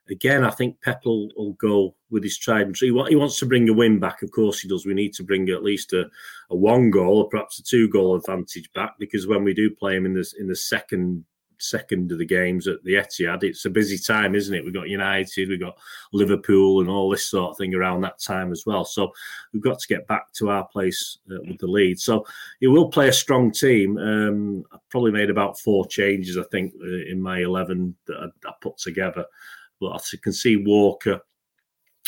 again, 0.09 0.43
I 0.43 0.49
think 0.49 0.81
Pep 0.81 1.05
will, 1.05 1.55
go 1.59 1.95
with 2.09 2.23
his 2.23 2.37
tried 2.37 2.67
and 2.67 2.75
true. 2.75 3.05
He 3.05 3.15
wants 3.15 3.39
to 3.39 3.45
bring 3.45 3.67
a 3.69 3.73
win 3.73 3.99
back. 3.99 4.21
Of 4.21 4.31
course, 4.31 4.59
he 4.59 4.69
does. 4.69 4.85
We 4.85 4.93
need 4.93 5.13
to 5.15 5.23
bring 5.23 5.49
at 5.49 5.63
least 5.63 5.93
a, 5.93 6.05
a 6.49 6.55
one 6.55 6.91
goal 6.91 7.19
or 7.19 7.29
perhaps 7.29 7.59
a 7.59 7.63
two 7.63 7.89
goal 7.89 8.15
advantage 8.15 8.71
back 8.73 8.95
because 8.99 9.27
when 9.27 9.43
we 9.43 9.53
do 9.53 9.69
play 9.69 9.95
him 9.95 10.05
in 10.05 10.13
this 10.13 10.33
in 10.33 10.47
the 10.47 10.55
second 10.55 11.25
second 11.59 12.11
of 12.11 12.17
the 12.17 12.25
games 12.25 12.67
at 12.67 12.83
the 12.83 12.93
Etihad, 12.93 13.43
it's 13.43 13.65
a 13.65 13.69
busy 13.69 13.97
time, 13.97 14.35
isn't 14.35 14.53
it? 14.53 14.63
We've 14.63 14.73
got 14.73 14.89
United, 14.89 15.49
we've 15.49 15.59
got 15.59 15.77
Liverpool, 16.13 16.81
and 16.81 16.89
all 16.89 17.09
this 17.09 17.27
sort 17.27 17.51
of 17.51 17.57
thing 17.57 17.75
around 17.75 18.01
that 18.01 18.19
time 18.19 18.51
as 18.51 18.65
well. 18.65 18.85
So 18.85 19.11
we've 19.53 19.63
got 19.63 19.79
to 19.79 19.87
get 19.87 20.07
back 20.07 20.31
to 20.33 20.49
our 20.49 20.67
place 20.67 21.19
uh, 21.31 21.41
with 21.47 21.57
the 21.59 21.67
lead. 21.67 21.99
So 21.99 22.25
he 22.59 22.67
will 22.67 22.89
play 22.89 23.09
a 23.09 23.13
strong 23.13 23.51
team. 23.51 23.97
Um, 23.97 24.63
I 24.71 24.77
probably 24.89 25.11
made 25.11 25.29
about 25.29 25.59
four 25.59 25.85
changes, 25.87 26.37
I 26.37 26.43
think, 26.51 26.73
uh, 26.81 27.11
in 27.11 27.21
my 27.21 27.39
eleven 27.39 27.95
that 28.05 28.17
I, 28.17 28.49
I 28.49 28.53
put 28.61 28.77
together. 28.77 29.25
But 29.79 29.93
I 29.93 30.17
can 30.21 30.33
see 30.33 30.57
Walker, 30.57 31.21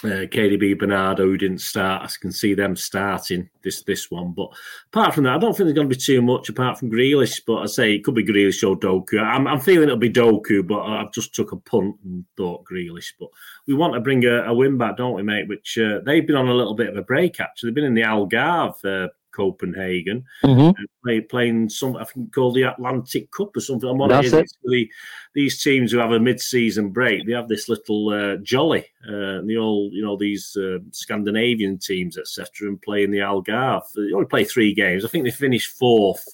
uh, 0.04 0.26
KDB, 0.28 0.80
Bernardo, 0.80 1.26
who 1.26 1.38
didn't 1.38 1.60
start. 1.60 2.04
I 2.04 2.10
can 2.22 2.32
see 2.32 2.54
them 2.54 2.76
starting 2.76 3.50
this 3.64 3.84
this 3.84 4.10
one. 4.10 4.32
But 4.32 4.50
apart 4.94 5.14
from 5.14 5.26
that, 5.26 5.36
I 5.36 5.38
don't 5.38 5.56
think 5.56 5.66
there's 5.66 5.76
going 5.76 5.90
to 5.90 5.96
be 5.96 6.02
too 6.02 6.22
much 6.22 6.48
apart 6.48 6.80
from 6.80 6.92
Grealish. 6.92 7.42
But 7.46 7.58
I 7.58 7.66
say 7.66 7.94
it 7.94 8.04
could 8.04 8.16
be 8.16 8.24
Grealish 8.24 8.68
or 8.68 8.80
Doku. 8.80 9.22
I'm, 9.22 9.48
I'm 9.48 9.60
feeling 9.60 9.84
it'll 9.84 9.98
be 9.98 10.10
Doku, 10.10 10.66
but 10.66 10.82
I've 10.82 11.12
just 11.12 11.36
took 11.36 11.52
a 11.52 11.58
punt 11.58 11.96
and 12.06 12.24
thought 12.38 12.66
Grealish. 12.66 13.14
But 13.20 13.30
we 13.68 13.74
want 13.74 13.94
to 13.94 14.00
bring 14.00 14.24
a, 14.26 14.44
a 14.44 14.54
win 14.54 14.78
back, 14.78 14.98
don't 14.98 15.16
we, 15.16 15.24
mate? 15.24 15.50
Which 15.50 15.78
uh, 15.78 16.00
they've 16.06 16.26
been 16.26 16.38
on 16.38 16.48
a 16.48 16.56
little 16.56 16.76
bit 16.76 16.90
of 16.90 16.96
a 16.96 17.02
break 17.02 17.40
actually. 17.40 17.70
They've 17.70 17.76
been 17.76 17.86
in 17.86 17.94
the 17.94 18.02
Algarve 18.02 18.86
uh, 18.86 19.10
Copenhagen, 19.40 20.26
mm-hmm. 20.44 20.84
play, 21.04 21.22
playing 21.22 21.70
some 21.70 21.96
I 21.96 22.04
think 22.04 22.34
called 22.34 22.56
the 22.56 22.64
Atlantic 22.64 23.32
Cup 23.32 23.56
or 23.56 23.62
something. 23.62 23.90
And 23.90 23.98
what 23.98 24.10
That's 24.10 24.34
it 24.34 24.44
is, 24.44 24.58
it. 24.64 24.90
these 25.34 25.64
teams 25.64 25.92
who 25.92 26.00
have 26.00 26.12
a 26.12 26.20
mid-season 26.20 26.90
break, 26.90 27.26
they 27.26 27.32
have 27.34 27.48
this 27.48 27.70
little 27.70 28.10
uh, 28.10 28.36
jolly, 28.44 28.86
uh, 29.08 29.40
and 29.40 29.50
they 29.50 29.56
all 29.56 29.90
you 29.94 30.04
know 30.04 30.18
these 30.18 30.58
uh, 30.58 30.80
Scandinavian 30.92 31.78
teams 31.78 32.18
etc. 32.18 32.68
and 32.68 32.82
play 32.82 33.04
in 33.04 33.12
the 33.12 33.20
Algarve. 33.20 33.84
They 33.96 34.14
only 34.14 34.28
play 34.28 34.44
three 34.44 34.74
games. 34.74 35.06
I 35.06 35.08
think 35.08 35.24
they 35.24 35.32
finished 35.32 35.78
fourth. 35.78 36.26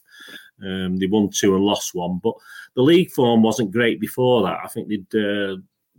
Um, 0.64 0.98
they 0.98 1.06
won 1.06 1.30
two 1.30 1.54
and 1.54 1.64
lost 1.64 1.94
one, 1.94 2.20
but 2.24 2.34
the 2.76 2.82
league 2.82 3.12
form 3.12 3.44
wasn't 3.44 3.72
great 3.72 4.00
before 4.00 4.42
that. 4.44 4.60
I 4.64 4.68
think 4.68 4.88
they'd 4.88 5.20
uh, 5.20 5.58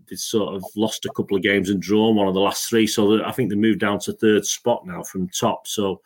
they 0.09 0.17
sort 0.17 0.55
of 0.55 0.65
lost 0.77 1.05
a 1.05 1.13
couple 1.17 1.37
of 1.37 1.43
games 1.43 1.71
and 1.71 1.81
drawn 1.81 2.17
one 2.17 2.29
of 2.29 2.35
the 2.35 2.41
last 2.41 2.69
three. 2.69 2.87
So 2.87 3.25
I 3.25 3.33
think 3.33 3.51
they 3.51 3.57
moved 3.57 3.81
down 3.81 3.99
to 4.01 4.13
third 4.13 4.47
spot 4.47 4.87
now 4.87 5.03
from 5.03 5.29
top. 5.29 5.67
So 5.67 6.01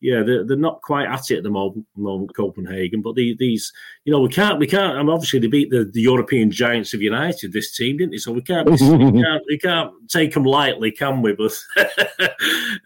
yeah, 0.00 0.22
they're, 0.22 0.44
they're 0.44 0.56
not 0.56 0.80
quite 0.82 1.06
at 1.06 1.30
it 1.30 1.38
at 1.38 1.42
the 1.42 1.50
moment, 1.50 1.86
moment 1.94 2.34
Copenhagen. 2.34 3.02
But 3.02 3.16
the, 3.16 3.36
these, 3.38 3.72
you 4.04 4.12
know, 4.12 4.20
we 4.20 4.28
can't, 4.28 4.58
we 4.58 4.66
can't. 4.66 4.96
I 4.96 5.02
mean, 5.02 5.10
obviously 5.10 5.40
they 5.40 5.46
beat 5.46 5.70
the, 5.70 5.84
the 5.84 6.00
European 6.00 6.50
giants 6.50 6.94
of 6.94 7.02
United. 7.02 7.52
This 7.52 7.76
team, 7.76 7.98
didn't 7.98 8.12
they? 8.12 8.18
So 8.18 8.32
we 8.32 8.42
can't, 8.42 8.68
we 8.68 8.78
can't, 9.22 9.42
we 9.48 9.58
can't 9.58 9.92
take 10.08 10.32
them 10.34 10.44
lightly, 10.44 10.90
can 10.90 11.20
we? 11.20 11.34
But 11.34 11.52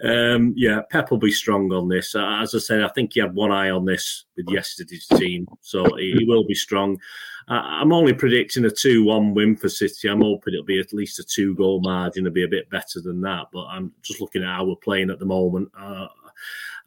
um, 0.04 0.54
yeah, 0.56 0.80
Pep 0.90 1.10
will 1.10 1.18
be 1.18 1.30
strong 1.30 1.72
on 1.72 1.88
this. 1.88 2.14
Uh, 2.14 2.40
as 2.42 2.54
I 2.54 2.58
said, 2.58 2.82
I 2.82 2.88
think 2.88 3.12
he 3.14 3.20
had 3.20 3.34
one 3.34 3.52
eye 3.52 3.70
on 3.70 3.84
this 3.84 4.24
with 4.36 4.48
yesterday's 4.48 5.06
team, 5.06 5.46
so 5.60 5.84
he, 5.96 6.16
he 6.18 6.24
will 6.24 6.44
be 6.46 6.54
strong. 6.54 6.98
I'm 7.46 7.92
only 7.92 8.14
predicting 8.14 8.64
a 8.64 8.70
2 8.70 9.04
1 9.04 9.34
win 9.34 9.54
for 9.54 9.68
City. 9.68 10.08
I'm 10.08 10.22
hoping 10.22 10.54
it'll 10.54 10.64
be 10.64 10.80
at 10.80 10.94
least 10.94 11.18
a 11.18 11.24
two 11.24 11.54
goal 11.54 11.80
margin. 11.82 12.24
It'll 12.24 12.34
be 12.34 12.44
a 12.44 12.48
bit 12.48 12.70
better 12.70 13.02
than 13.02 13.20
that. 13.20 13.48
But 13.52 13.66
I'm 13.66 13.92
just 14.02 14.20
looking 14.20 14.42
at 14.42 14.48
how 14.48 14.64
we're 14.64 14.76
playing 14.76 15.10
at 15.10 15.18
the 15.18 15.26
moment. 15.26 15.70
Uh, 15.78 16.06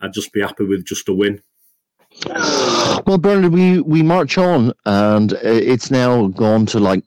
I'd 0.02 0.14
just 0.14 0.32
be 0.32 0.42
happy 0.42 0.66
with 0.66 0.86
just 0.86 1.10
a 1.10 1.14
win. 1.14 1.42
Well, 2.26 3.18
Bernard, 3.18 3.54
we, 3.54 3.82
we 3.82 4.02
march 4.02 4.38
on, 4.38 4.74
and 4.86 5.34
it's 5.44 5.92
now 5.92 6.28
gone 6.28 6.66
to 6.68 6.80
like 6.80 7.04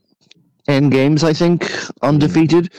10 0.67 0.91
games, 0.91 1.25
I 1.25 1.33
think, 1.33 1.71
undefeated, 2.03 2.73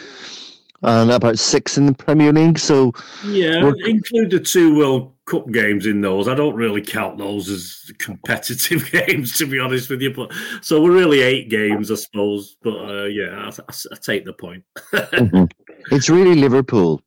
and 0.84 1.12
about 1.12 1.40
six 1.40 1.78
in 1.78 1.86
the 1.86 1.94
Premier 1.94 2.32
League. 2.32 2.58
So, 2.58 2.94
yeah, 3.26 3.72
include 3.86 4.32
the 4.32 4.40
two 4.40 4.76
World 4.76 5.14
Cup 5.26 5.50
games 5.52 5.86
in 5.86 6.02
those. 6.02 6.28
I 6.28 6.36
don't 6.36 6.56
really 6.56 6.82
count 6.82 7.18
those 7.18 7.50
as 7.50 7.92
competitive 8.00 8.90
games, 9.08 9.38
to 9.38 9.46
be 9.46 9.60
honest 9.60 9.90
with 9.90 10.02
you. 10.02 10.14
But 10.14 10.32
so 10.62 10.82
we're 10.82 10.92
really 10.92 11.22
eight 11.22 11.50
games, 11.50 11.92
I 11.92 11.96
suppose. 11.96 12.58
But 12.62 12.76
uh, 12.76 13.06
yeah, 13.06 13.36
I, 13.36 13.50
I, 13.50 13.74
I, 13.92 13.96
take 14.02 14.26
the 14.26 14.34
point. 14.34 14.64
mm-hmm. 14.94 15.46
It's 15.94 16.10
really 16.10 16.36
Liverpool 16.36 17.02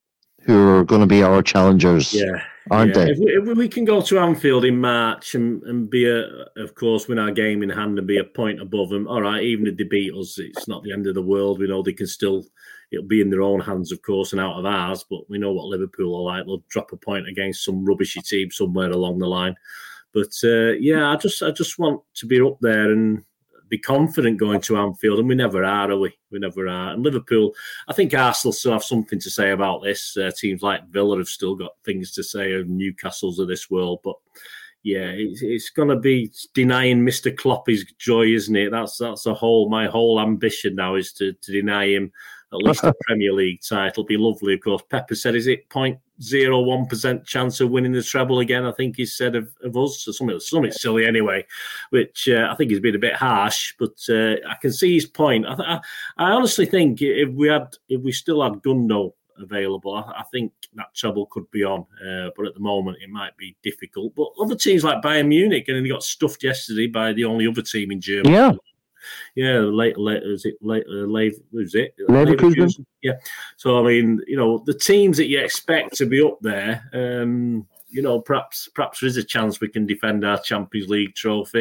who 0.44 0.68
are 0.68 0.84
going 0.84 1.00
to 1.00 1.06
be 1.06 1.22
our 1.22 1.42
challengers. 1.42 2.12
Yeah 2.12 2.42
aren't 2.70 2.94
yeah. 2.94 3.04
they? 3.04 3.10
If 3.10 3.18
we, 3.18 3.50
if 3.50 3.58
we, 3.58 3.68
can 3.68 3.84
go 3.84 4.00
to 4.02 4.18
Anfield 4.18 4.64
in 4.64 4.80
March 4.80 5.34
and, 5.34 5.62
and 5.64 5.88
be 5.88 6.08
a, 6.08 6.26
of 6.56 6.74
course, 6.74 7.08
win 7.08 7.18
our 7.18 7.30
game 7.30 7.62
in 7.62 7.70
hand 7.70 7.98
and 7.98 8.06
be 8.06 8.18
a 8.18 8.24
point 8.24 8.60
above 8.60 8.88
them, 8.90 9.06
all 9.08 9.22
right, 9.22 9.42
even 9.42 9.66
if 9.66 9.76
they 9.76 9.84
beat 9.84 10.14
us, 10.14 10.38
it's 10.38 10.68
not 10.68 10.82
the 10.82 10.92
end 10.92 11.06
of 11.06 11.14
the 11.14 11.22
world. 11.22 11.58
We 11.58 11.68
know 11.68 11.82
they 11.82 11.92
can 11.92 12.06
still, 12.06 12.44
it'll 12.90 13.06
be 13.06 13.20
in 13.20 13.30
their 13.30 13.42
own 13.42 13.60
hands, 13.60 13.92
of 13.92 14.02
course, 14.02 14.32
and 14.32 14.40
out 14.40 14.58
of 14.58 14.66
ours, 14.66 15.04
but 15.08 15.28
we 15.28 15.38
know 15.38 15.52
what 15.52 15.66
Liverpool 15.66 16.14
are 16.16 16.36
like. 16.36 16.46
They'll 16.46 16.64
drop 16.68 16.92
a 16.92 16.96
point 16.96 17.28
against 17.28 17.64
some 17.64 17.84
rubbishy 17.84 18.20
team 18.20 18.50
somewhere 18.50 18.90
along 18.90 19.18
the 19.18 19.26
line. 19.26 19.54
But 20.12 20.32
uh, 20.44 20.72
yeah, 20.78 21.10
I 21.10 21.16
just 21.16 21.42
I 21.42 21.50
just 21.50 21.76
want 21.76 22.00
to 22.14 22.26
be 22.26 22.40
up 22.40 22.58
there 22.60 22.92
and 22.92 23.24
be 23.68 23.78
confident 23.78 24.38
going 24.38 24.60
to 24.62 24.76
Anfield, 24.76 25.18
and 25.18 25.28
we 25.28 25.34
never 25.34 25.64
are, 25.64 25.90
are 25.90 25.98
we? 25.98 26.16
We 26.30 26.38
never 26.38 26.68
are. 26.68 26.92
And 26.92 27.02
Liverpool, 27.02 27.54
I 27.88 27.92
think 27.92 28.14
Arsenal 28.14 28.52
still 28.52 28.72
have 28.72 28.84
something 28.84 29.18
to 29.20 29.30
say 29.30 29.50
about 29.50 29.82
this. 29.82 30.16
Uh, 30.16 30.30
teams 30.36 30.62
like 30.62 30.88
Villa 30.88 31.18
have 31.18 31.28
still 31.28 31.54
got 31.54 31.72
things 31.84 32.12
to 32.12 32.22
say, 32.22 32.52
of 32.52 32.68
Newcastle's 32.68 33.38
of 33.38 33.48
this 33.48 33.70
world, 33.70 34.00
but 34.04 34.16
yeah, 34.84 35.12
it's, 35.14 35.40
it's 35.42 35.70
going 35.70 35.88
to 35.88 35.96
be 35.96 36.30
denying 36.52 37.00
Mr. 37.00 37.34
Klopp 37.34 37.66
his 37.66 37.84
joy, 37.98 38.26
isn't 38.26 38.54
it? 38.54 38.70
That's 38.70 38.98
that's 38.98 39.26
a 39.26 39.34
whole 39.34 39.70
my 39.70 39.86
whole 39.86 40.20
ambition 40.20 40.74
now 40.76 40.94
is 40.94 41.12
to, 41.14 41.32
to 41.32 41.52
deny 41.52 41.86
him 41.86 42.12
at 42.52 42.58
least 42.58 42.84
a 42.84 42.94
Premier 43.06 43.32
League 43.32 43.62
title. 43.66 44.04
Be 44.04 44.18
lovely, 44.18 44.54
of 44.54 44.60
course. 44.60 44.82
Pepper 44.90 45.14
said, 45.14 45.34
"Is 45.34 45.46
it 45.46 45.70
0.01 46.20 46.88
percent 46.88 47.26
chance 47.26 47.60
of 47.60 47.70
winning 47.70 47.92
the 47.92 48.02
treble 48.02 48.40
again?" 48.40 48.64
I 48.64 48.72
think 48.72 48.96
he 48.96 49.06
said 49.06 49.34
of, 49.34 49.48
of 49.62 49.76
us, 49.76 50.02
so 50.02 50.12
something 50.12 50.38
something 50.40 50.72
silly 50.72 51.06
anyway, 51.06 51.44
which 51.90 52.28
uh, 52.28 52.48
I 52.50 52.54
think 52.54 52.70
he's 52.70 52.80
been 52.80 52.94
a 52.94 53.00
bit 53.00 53.14
harsh. 53.14 53.74
But 53.78 53.96
uh, 54.08 54.36
I 54.48 54.54
can 54.60 54.72
see 54.72 54.94
his 54.94 55.06
point. 55.06 55.46
I, 55.46 55.54
I, 55.54 55.80
I, 56.18 56.30
honestly 56.30 56.66
think 56.66 57.02
if 57.02 57.30
we 57.30 57.48
had, 57.48 57.76
if 57.88 58.02
we 58.02 58.12
still 58.12 58.42
had 58.42 58.62
Gundo 58.62 59.12
available, 59.38 59.94
I, 59.94 60.20
I 60.20 60.24
think 60.32 60.52
that 60.74 60.94
treble 60.94 61.26
could 61.26 61.50
be 61.50 61.64
on. 61.64 61.86
Uh, 62.06 62.30
but 62.36 62.46
at 62.46 62.54
the 62.54 62.60
moment, 62.60 62.98
it 63.02 63.10
might 63.10 63.36
be 63.36 63.56
difficult. 63.62 64.14
But 64.14 64.28
other 64.40 64.56
teams 64.56 64.84
like 64.84 65.02
Bayern 65.02 65.28
Munich, 65.28 65.68
and 65.68 65.84
he 65.84 65.92
got 65.92 66.02
stuffed 66.02 66.42
yesterday 66.42 66.86
by 66.86 67.12
the 67.12 67.24
only 67.24 67.46
other 67.46 67.62
team 67.62 67.90
in 67.90 68.00
Germany. 68.00 68.34
Yeah 68.34 68.52
yeah, 69.34 69.58
late, 69.58 69.98
late, 69.98 70.22
is 70.22 70.44
it 70.44 70.56
late, 70.60 70.84
uh, 70.88 71.06
late, 71.06 71.34
was 71.52 71.74
it? 71.74 71.94
Leverkusen. 72.08 72.84
Yeah. 73.02 73.14
So, 73.56 73.78
I 73.78 73.88
mean, 73.88 74.20
you 74.26 74.36
know, 74.36 74.62
the 74.66 74.74
teams 74.74 75.16
that 75.16 75.26
you 75.26 75.40
expect 75.40 75.96
to 75.96 76.06
be 76.06 76.22
up 76.22 76.38
there, 76.40 76.82
um, 76.92 77.66
you 77.94 78.02
know, 78.02 78.20
perhaps 78.20 78.68
perhaps 78.74 79.00
there 79.00 79.06
is 79.06 79.16
a 79.16 79.22
chance 79.22 79.60
we 79.60 79.68
can 79.68 79.86
defend 79.86 80.24
our 80.24 80.38
Champions 80.40 80.88
League 80.88 81.14
trophy. 81.14 81.60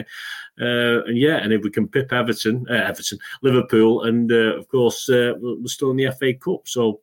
Uh, 0.59 1.03
and 1.03 1.17
yeah, 1.17 1.37
and 1.37 1.53
if 1.53 1.61
we 1.61 1.69
can 1.69 1.87
pip 1.87 2.11
Everton, 2.11 2.65
uh, 2.69 2.73
Everton, 2.73 3.19
Liverpool, 3.43 4.03
and 4.03 4.31
uh, 4.31 4.57
of 4.57 4.67
course, 4.67 5.07
uh, 5.09 5.33
we're 5.39 5.67
still 5.67 5.91
in 5.91 5.97
the 5.97 6.11
FA 6.11 6.33
Cup. 6.33 6.67
So 6.67 7.01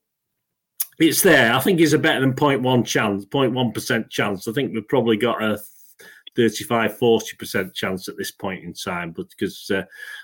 it's 0.99 1.23
there. 1.23 1.55
I 1.55 1.61
think 1.61 1.81
it's 1.81 1.93
a 1.93 1.99
better 1.99 2.21
than 2.21 2.35
0.1 2.35 2.85
chance, 2.85 3.25
0.1% 3.25 4.11
chance. 4.11 4.49
I 4.49 4.53
think 4.53 4.75
we've 4.75 4.87
probably 4.89 5.17
got 5.17 5.43
a 5.43 5.59
35 6.37 6.99
40% 6.99 7.75
chance 7.75 8.09
at 8.09 8.17
this 8.17 8.31
point 8.31 8.65
in 8.65 8.73
time 8.73 9.13
but 9.13 9.29
because 9.31 9.71
uh, 9.71 9.83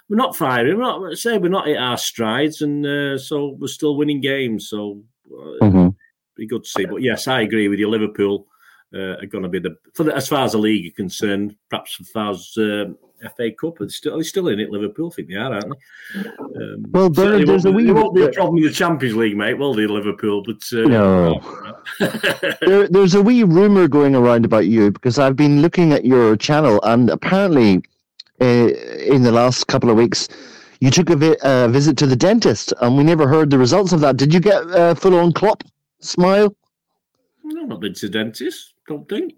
we're 0.09 0.17
not 0.17 0.37
firing 0.37 0.79
we're 0.79 0.83
not 0.83 1.19
say 1.19 1.39
we're 1.39 1.49
not 1.49 1.69
at 1.69 1.77
our 1.77 1.99
strides 1.99 2.63
and 2.63 2.87
uh, 2.87 3.19
so 3.19 3.57
we're 3.59 3.67
still 3.67 3.97
winning 3.97 4.21
games 4.21 4.69
so 4.69 5.03
uh, 5.33 5.65
mm-hmm. 5.65 5.89
be 6.37 6.47
good 6.47 6.65
to 6.65 6.71
see 6.71 6.85
but 6.85 7.03
yes 7.03 7.27
i 7.27 7.41
agree 7.41 7.69
with 7.69 7.79
you 7.79 7.89
liverpool 7.89 8.47
uh, 8.95 9.17
are 9.19 9.27
going 9.27 9.43
to 9.43 9.49
be 9.49 9.59
the, 9.59 9.77
for 9.95 10.05
the, 10.05 10.15
as 10.15 10.29
far 10.29 10.45
as 10.45 10.53
the 10.53 10.59
league 10.59 10.93
are 10.93 10.97
concerned 10.97 11.57
perhaps 11.69 11.99
as 12.01 12.09
far 12.11 12.31
as 12.31 12.53
um, 12.57 12.97
FA 13.37 13.51
Cup. 13.53 13.79
They're 13.79 13.89
still, 13.89 14.15
they're 14.15 14.25
still 14.25 14.49
in 14.49 14.61
it. 14.61 14.71
Liverpool, 14.71 15.11
I 15.13 15.15
think 15.15 15.29
they 15.29 15.35
are, 15.35 15.53
aren't 15.53 15.73
they? 16.15 16.29
Um, 16.29 16.85
well, 16.91 17.11
there's 17.11 17.65
a 17.65 17.73
wee. 17.73 17.85
There 17.85 17.95
won't 17.95 18.15
be 18.15 18.25
a 18.25 18.31
problem 18.31 18.57
with 18.57 18.65
the 18.65 18.75
Champions 18.75 19.17
League, 19.17 19.37
mate. 19.37 19.55
Will 19.55 19.75
they, 19.75 19.87
Liverpool? 19.87 20.43
But 20.43 20.63
uh, 20.73 20.89
no. 20.89 21.41
there, 22.61 22.89
there's 22.89 23.15
a 23.15 23.23
wee 23.23 23.43
rumor 23.43 23.89
going 23.89 24.15
around 24.15 24.45
about 24.45 24.67
you 24.67 24.91
because 24.91 25.19
I've 25.19 25.37
been 25.37 25.63
looking 25.63 25.93
at 25.93 26.05
your 26.05 26.37
channel, 26.37 26.81
and 26.83 27.11
apparently, 27.11 27.83
uh, 28.41 28.45
in 28.45 29.23
the 29.23 29.33
last 29.33 29.67
couple 29.67 29.91
of 29.91 29.97
weeks. 29.97 30.29
You 30.79 30.91
took 30.91 31.09
a 31.09 31.17
vi- 31.17 31.39
uh, 31.43 31.69
visit 31.69 31.97
to 31.99 32.07
the 32.07 32.17
dentist, 32.17 32.75
and 32.83 32.99
we 32.99 33.03
never 33.03 33.27
heard 33.27 33.49
the 33.49 33.57
results 33.57 33.93
of 33.93 34.01
that. 34.01 34.19
Did 34.19 34.35
you 34.35 34.41
get 34.41 34.63
a 34.69 34.95
full-on 34.95 35.33
Klopp 35.33 35.63
smile? 36.01 36.55
No, 37.43 37.63
not 37.63 37.81
been 37.81 37.95
to 37.95 38.09
the 38.09 38.13
dentist. 38.13 38.75
Don't 38.89 39.09
think. 39.09 39.35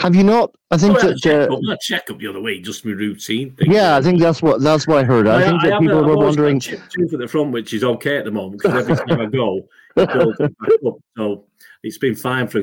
Have 0.00 0.14
you 0.14 0.22
not? 0.22 0.54
I 0.70 0.76
think 0.76 1.00
that 1.00 1.18
check, 1.18 1.50
uh, 1.50 1.54
up, 1.54 1.80
check 1.80 2.10
up 2.10 2.18
the 2.18 2.28
other 2.28 2.40
way, 2.40 2.60
just 2.60 2.84
my 2.84 2.92
routine 2.92 3.52
thing. 3.56 3.72
Yeah, 3.72 3.96
I 3.96 4.02
think 4.02 4.20
that's 4.20 4.40
what 4.40 4.60
that's 4.60 4.86
what 4.86 4.98
I 4.98 5.04
heard. 5.04 5.26
I, 5.26 5.40
I 5.40 5.44
think 5.44 5.62
that 5.62 5.72
I 5.72 5.78
people 5.80 6.04
were 6.04 6.16
wondering. 6.16 6.60
Chip 6.60 6.80
tooth 6.88 7.12
at 7.12 7.18
the 7.18 7.26
front, 7.26 7.50
which 7.50 7.74
is 7.74 7.82
okay 7.82 8.16
at 8.16 8.24
the 8.24 8.30
moment 8.30 8.62
because 8.62 8.88
every 8.88 8.96
time 9.08 9.20
I 9.20 9.26
go, 9.26 9.68
it 9.96 10.06
back 10.06 10.70
up. 10.86 10.94
So 11.16 11.46
it's 11.82 11.98
been 11.98 12.14
fine 12.14 12.46
for 12.46 12.62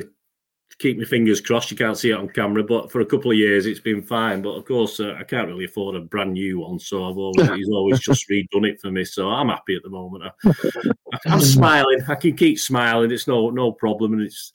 keep 0.78 0.98
my 0.98 1.04
fingers 1.04 1.40
crossed. 1.40 1.70
You 1.70 1.76
can't 1.76 1.96
see 1.96 2.10
it 2.10 2.14
on 2.14 2.28
camera, 2.28 2.62
but 2.62 2.90
for 2.90 3.00
a 3.00 3.06
couple 3.06 3.30
of 3.30 3.36
years 3.36 3.66
it's 3.66 3.80
been 3.80 4.02
fine. 4.02 4.42
But 4.42 4.50
of 4.50 4.64
course, 4.64 5.00
uh, 5.00 5.14
I 5.18 5.24
can't 5.24 5.48
really 5.48 5.64
afford 5.64 5.96
a 5.96 6.00
brand 6.00 6.32
new 6.32 6.60
one, 6.60 6.78
so 6.78 7.08
I've 7.08 7.16
always 7.16 7.48
he's 7.50 7.68
always 7.68 8.00
just 8.00 8.28
redone 8.30 8.68
it 8.68 8.80
for 8.80 8.90
me. 8.90 9.04
So 9.04 9.28
I'm 9.28 9.48
happy 9.48 9.76
at 9.76 9.82
the 9.82 9.90
moment. 9.90 10.24
I, 10.44 11.18
am 11.26 11.40
smiling. 11.40 11.98
I 12.08 12.14
can 12.14 12.36
keep 12.36 12.58
smiling. 12.58 13.10
It's 13.10 13.26
no 13.26 13.50
no 13.50 13.72
problem, 13.72 14.14
and 14.14 14.22
it's 14.22 14.52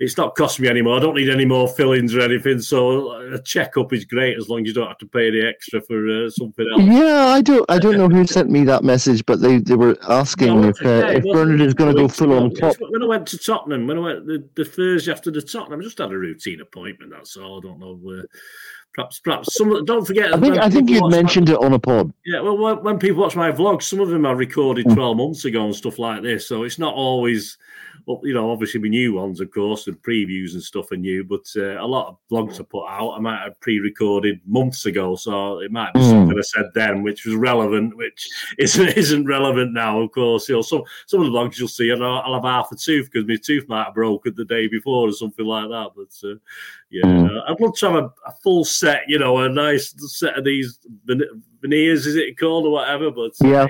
it's 0.00 0.16
not 0.16 0.36
costing 0.36 0.64
me 0.64 0.68
anymore. 0.68 0.96
I 0.96 1.00
don't 1.00 1.16
need 1.16 1.28
any 1.28 1.44
more 1.44 1.66
fillings 1.66 2.14
or 2.14 2.20
anything. 2.20 2.60
So 2.60 3.12
a 3.32 3.42
checkup 3.42 3.92
is 3.92 4.04
great 4.04 4.36
as 4.36 4.48
long 4.48 4.60
as 4.60 4.68
you 4.68 4.74
don't 4.74 4.86
have 4.86 4.98
to 4.98 5.06
pay 5.06 5.28
any 5.28 5.40
extra 5.40 5.80
for 5.80 6.08
uh, 6.08 6.30
something 6.30 6.66
else. 6.72 6.82
Yeah, 6.84 7.26
I 7.26 7.40
don't. 7.40 7.64
I 7.68 7.78
don't 7.78 7.96
know 7.96 8.08
who 8.08 8.24
sent 8.26 8.48
me 8.48 8.62
that 8.64 8.84
message, 8.84 9.26
but 9.26 9.40
they, 9.40 9.58
they 9.58 9.74
were 9.74 9.96
asking 10.08 10.60
no, 10.60 10.68
if 10.68 10.80
uh, 10.86 11.08
if 11.08 11.24
Bernard 11.24 11.60
is 11.60 11.74
going 11.74 11.94
to 11.94 12.00
go 12.00 12.06
full 12.06 12.32
on 12.32 12.54
top. 12.54 12.76
When 12.78 13.02
I 13.02 13.06
went 13.06 13.26
to 13.28 13.38
Tottenham, 13.38 13.86
when 13.88 13.98
I 13.98 14.00
went 14.00 14.26
the, 14.26 14.48
the 14.54 14.64
Thursday 14.64 15.10
after 15.10 15.32
the 15.32 15.42
Tottenham, 15.42 15.80
I 15.80 15.82
just 15.82 15.98
had 15.98 16.12
a 16.12 16.16
routine 16.16 16.60
appointment. 16.60 17.10
That's 17.10 17.36
all. 17.36 17.58
I 17.58 17.60
don't 17.62 17.80
know. 17.80 18.00
Uh, 18.08 18.22
perhaps, 18.94 19.18
perhaps 19.18 19.56
some. 19.56 19.84
Don't 19.84 20.06
forget. 20.06 20.32
I 20.32 20.38
think 20.38 20.58
I 20.58 20.70
think 20.70 20.88
you'd 20.90 21.10
mentioned 21.10 21.48
my, 21.48 21.54
it 21.54 21.60
on 21.60 21.72
a 21.72 21.78
pod. 21.78 22.12
Yeah, 22.24 22.40
well, 22.40 22.56
when, 22.56 22.84
when 22.84 22.98
people 22.98 23.22
watch 23.22 23.34
my 23.34 23.50
vlogs, 23.50 23.82
some 23.82 23.98
of 23.98 24.10
them 24.10 24.26
are 24.26 24.36
recorded 24.36 24.86
mm. 24.86 24.94
twelve 24.94 25.16
months 25.16 25.44
ago 25.44 25.64
and 25.64 25.74
stuff 25.74 25.98
like 25.98 26.22
this. 26.22 26.46
So 26.46 26.62
it's 26.62 26.78
not 26.78 26.94
always 26.94 27.58
well, 28.08 28.20
you 28.22 28.32
know, 28.32 28.50
obviously 28.50 28.80
we 28.80 28.88
new 28.88 29.12
ones, 29.12 29.38
of 29.38 29.50
course, 29.50 29.86
and 29.86 30.00
previews 30.02 30.54
and 30.54 30.62
stuff 30.62 30.90
are 30.92 30.96
new, 30.96 31.22
but 31.22 31.46
uh, 31.56 31.78
a 31.78 31.84
lot 31.84 32.08
of 32.08 32.16
vlogs 32.32 32.58
are 32.58 32.64
put 32.64 32.86
out. 32.86 33.12
I 33.12 33.20
might 33.20 33.42
have 33.42 33.60
pre-recorded 33.60 34.40
months 34.46 34.86
ago, 34.86 35.14
so 35.14 35.58
it 35.58 35.70
might 35.70 35.92
be 35.92 36.00
mm. 36.00 36.08
something 36.08 36.38
I 36.38 36.40
said 36.40 36.70
then 36.74 37.02
which 37.02 37.26
was 37.26 37.34
relevant, 37.34 37.94
which 37.98 38.26
isn't 38.58 38.96
isn't 38.96 39.26
relevant 39.26 39.74
now. 39.74 40.00
Of 40.00 40.12
course, 40.12 40.48
you 40.48 40.54
know, 40.54 40.62
some 40.62 40.84
some 41.06 41.20
of 41.20 41.26
the 41.26 41.32
vlogs 41.32 41.58
you'll 41.58 41.68
see, 41.68 41.90
and 41.90 42.02
I'll, 42.02 42.22
I'll 42.24 42.34
have 42.34 42.44
half 42.44 42.72
a 42.72 42.76
tooth 42.76 43.10
because 43.12 43.28
my 43.28 43.36
tooth 43.36 43.68
might 43.68 43.84
have 43.84 43.94
broken 43.94 44.32
the 44.34 44.46
day 44.46 44.68
before 44.68 45.08
or 45.08 45.12
something 45.12 45.44
like 45.44 45.68
that. 45.68 45.90
But 45.94 46.30
uh, 46.30 46.36
yeah, 46.88 47.04
mm. 47.04 47.42
I'd 47.46 47.60
love 47.60 47.76
to 47.76 47.90
have 47.90 48.04
a, 48.04 48.12
a, 48.26 48.32
full 48.42 48.64
set, 48.64 49.02
you 49.06 49.18
know, 49.18 49.36
a 49.36 49.50
nice 49.50 49.94
set 50.18 50.38
of 50.38 50.46
these 50.46 50.78
veneers, 51.60 52.06
is 52.06 52.16
it 52.16 52.38
called 52.38 52.64
or 52.64 52.72
whatever. 52.72 53.10
But 53.10 53.32
yeah. 53.42 53.66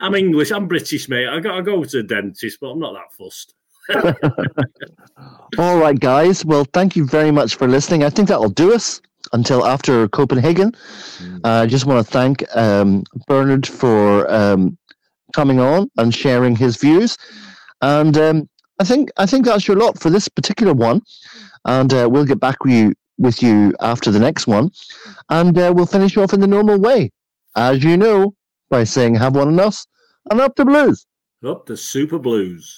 I'm 0.00 0.14
English. 0.14 0.50
I'm 0.50 0.66
British, 0.66 1.10
mate. 1.10 1.28
I 1.28 1.40
got 1.40 1.58
I 1.58 1.60
go 1.60 1.84
to 1.84 1.96
the 1.98 2.02
dentist, 2.02 2.56
but 2.58 2.68
I'm 2.68 2.78
not 2.78 2.94
that 2.94 3.12
fussed. 3.12 3.54
All 5.58 5.78
right, 5.78 5.98
guys. 5.98 6.44
Well, 6.44 6.66
thank 6.72 6.96
you 6.96 7.06
very 7.06 7.30
much 7.30 7.54
for 7.56 7.66
listening. 7.68 8.04
I 8.04 8.10
think 8.10 8.28
that'll 8.28 8.50
do 8.50 8.74
us 8.74 9.00
until 9.32 9.66
after 9.66 10.08
Copenhagen. 10.08 10.72
Mm. 11.18 11.40
Uh, 11.44 11.62
I 11.62 11.66
just 11.66 11.86
want 11.86 12.04
to 12.04 12.12
thank 12.12 12.44
um, 12.56 13.04
Bernard 13.26 13.66
for 13.66 14.30
um, 14.30 14.76
coming 15.34 15.60
on 15.60 15.90
and 15.96 16.14
sharing 16.14 16.56
his 16.56 16.76
views. 16.76 17.16
And 17.80 18.16
um, 18.16 18.48
I 18.80 18.84
think 18.84 19.10
I 19.16 19.26
think 19.26 19.46
that's 19.46 19.66
your 19.68 19.76
lot 19.76 19.98
for 20.00 20.10
this 20.10 20.28
particular 20.28 20.72
one. 20.72 21.02
And 21.64 21.92
uh, 21.92 22.08
we'll 22.10 22.24
get 22.24 22.40
back 22.40 22.64
with 22.64 22.72
you 22.72 22.94
with 23.18 23.42
you 23.42 23.74
after 23.80 24.10
the 24.10 24.18
next 24.18 24.46
one, 24.46 24.70
and 25.30 25.56
uh, 25.58 25.72
we'll 25.74 25.86
finish 25.86 26.16
off 26.16 26.34
in 26.34 26.40
the 26.40 26.46
normal 26.46 26.78
way, 26.78 27.10
as 27.56 27.82
you 27.82 27.96
know, 27.96 28.34
by 28.70 28.84
saying 28.84 29.14
"Have 29.14 29.34
one 29.34 29.48
on 29.48 29.60
us" 29.60 29.86
and 30.30 30.40
up 30.40 30.54
the 30.56 30.64
blues. 30.64 31.06
Up 31.44 31.66
the 31.66 31.76
super 31.76 32.18
blues. 32.18 32.74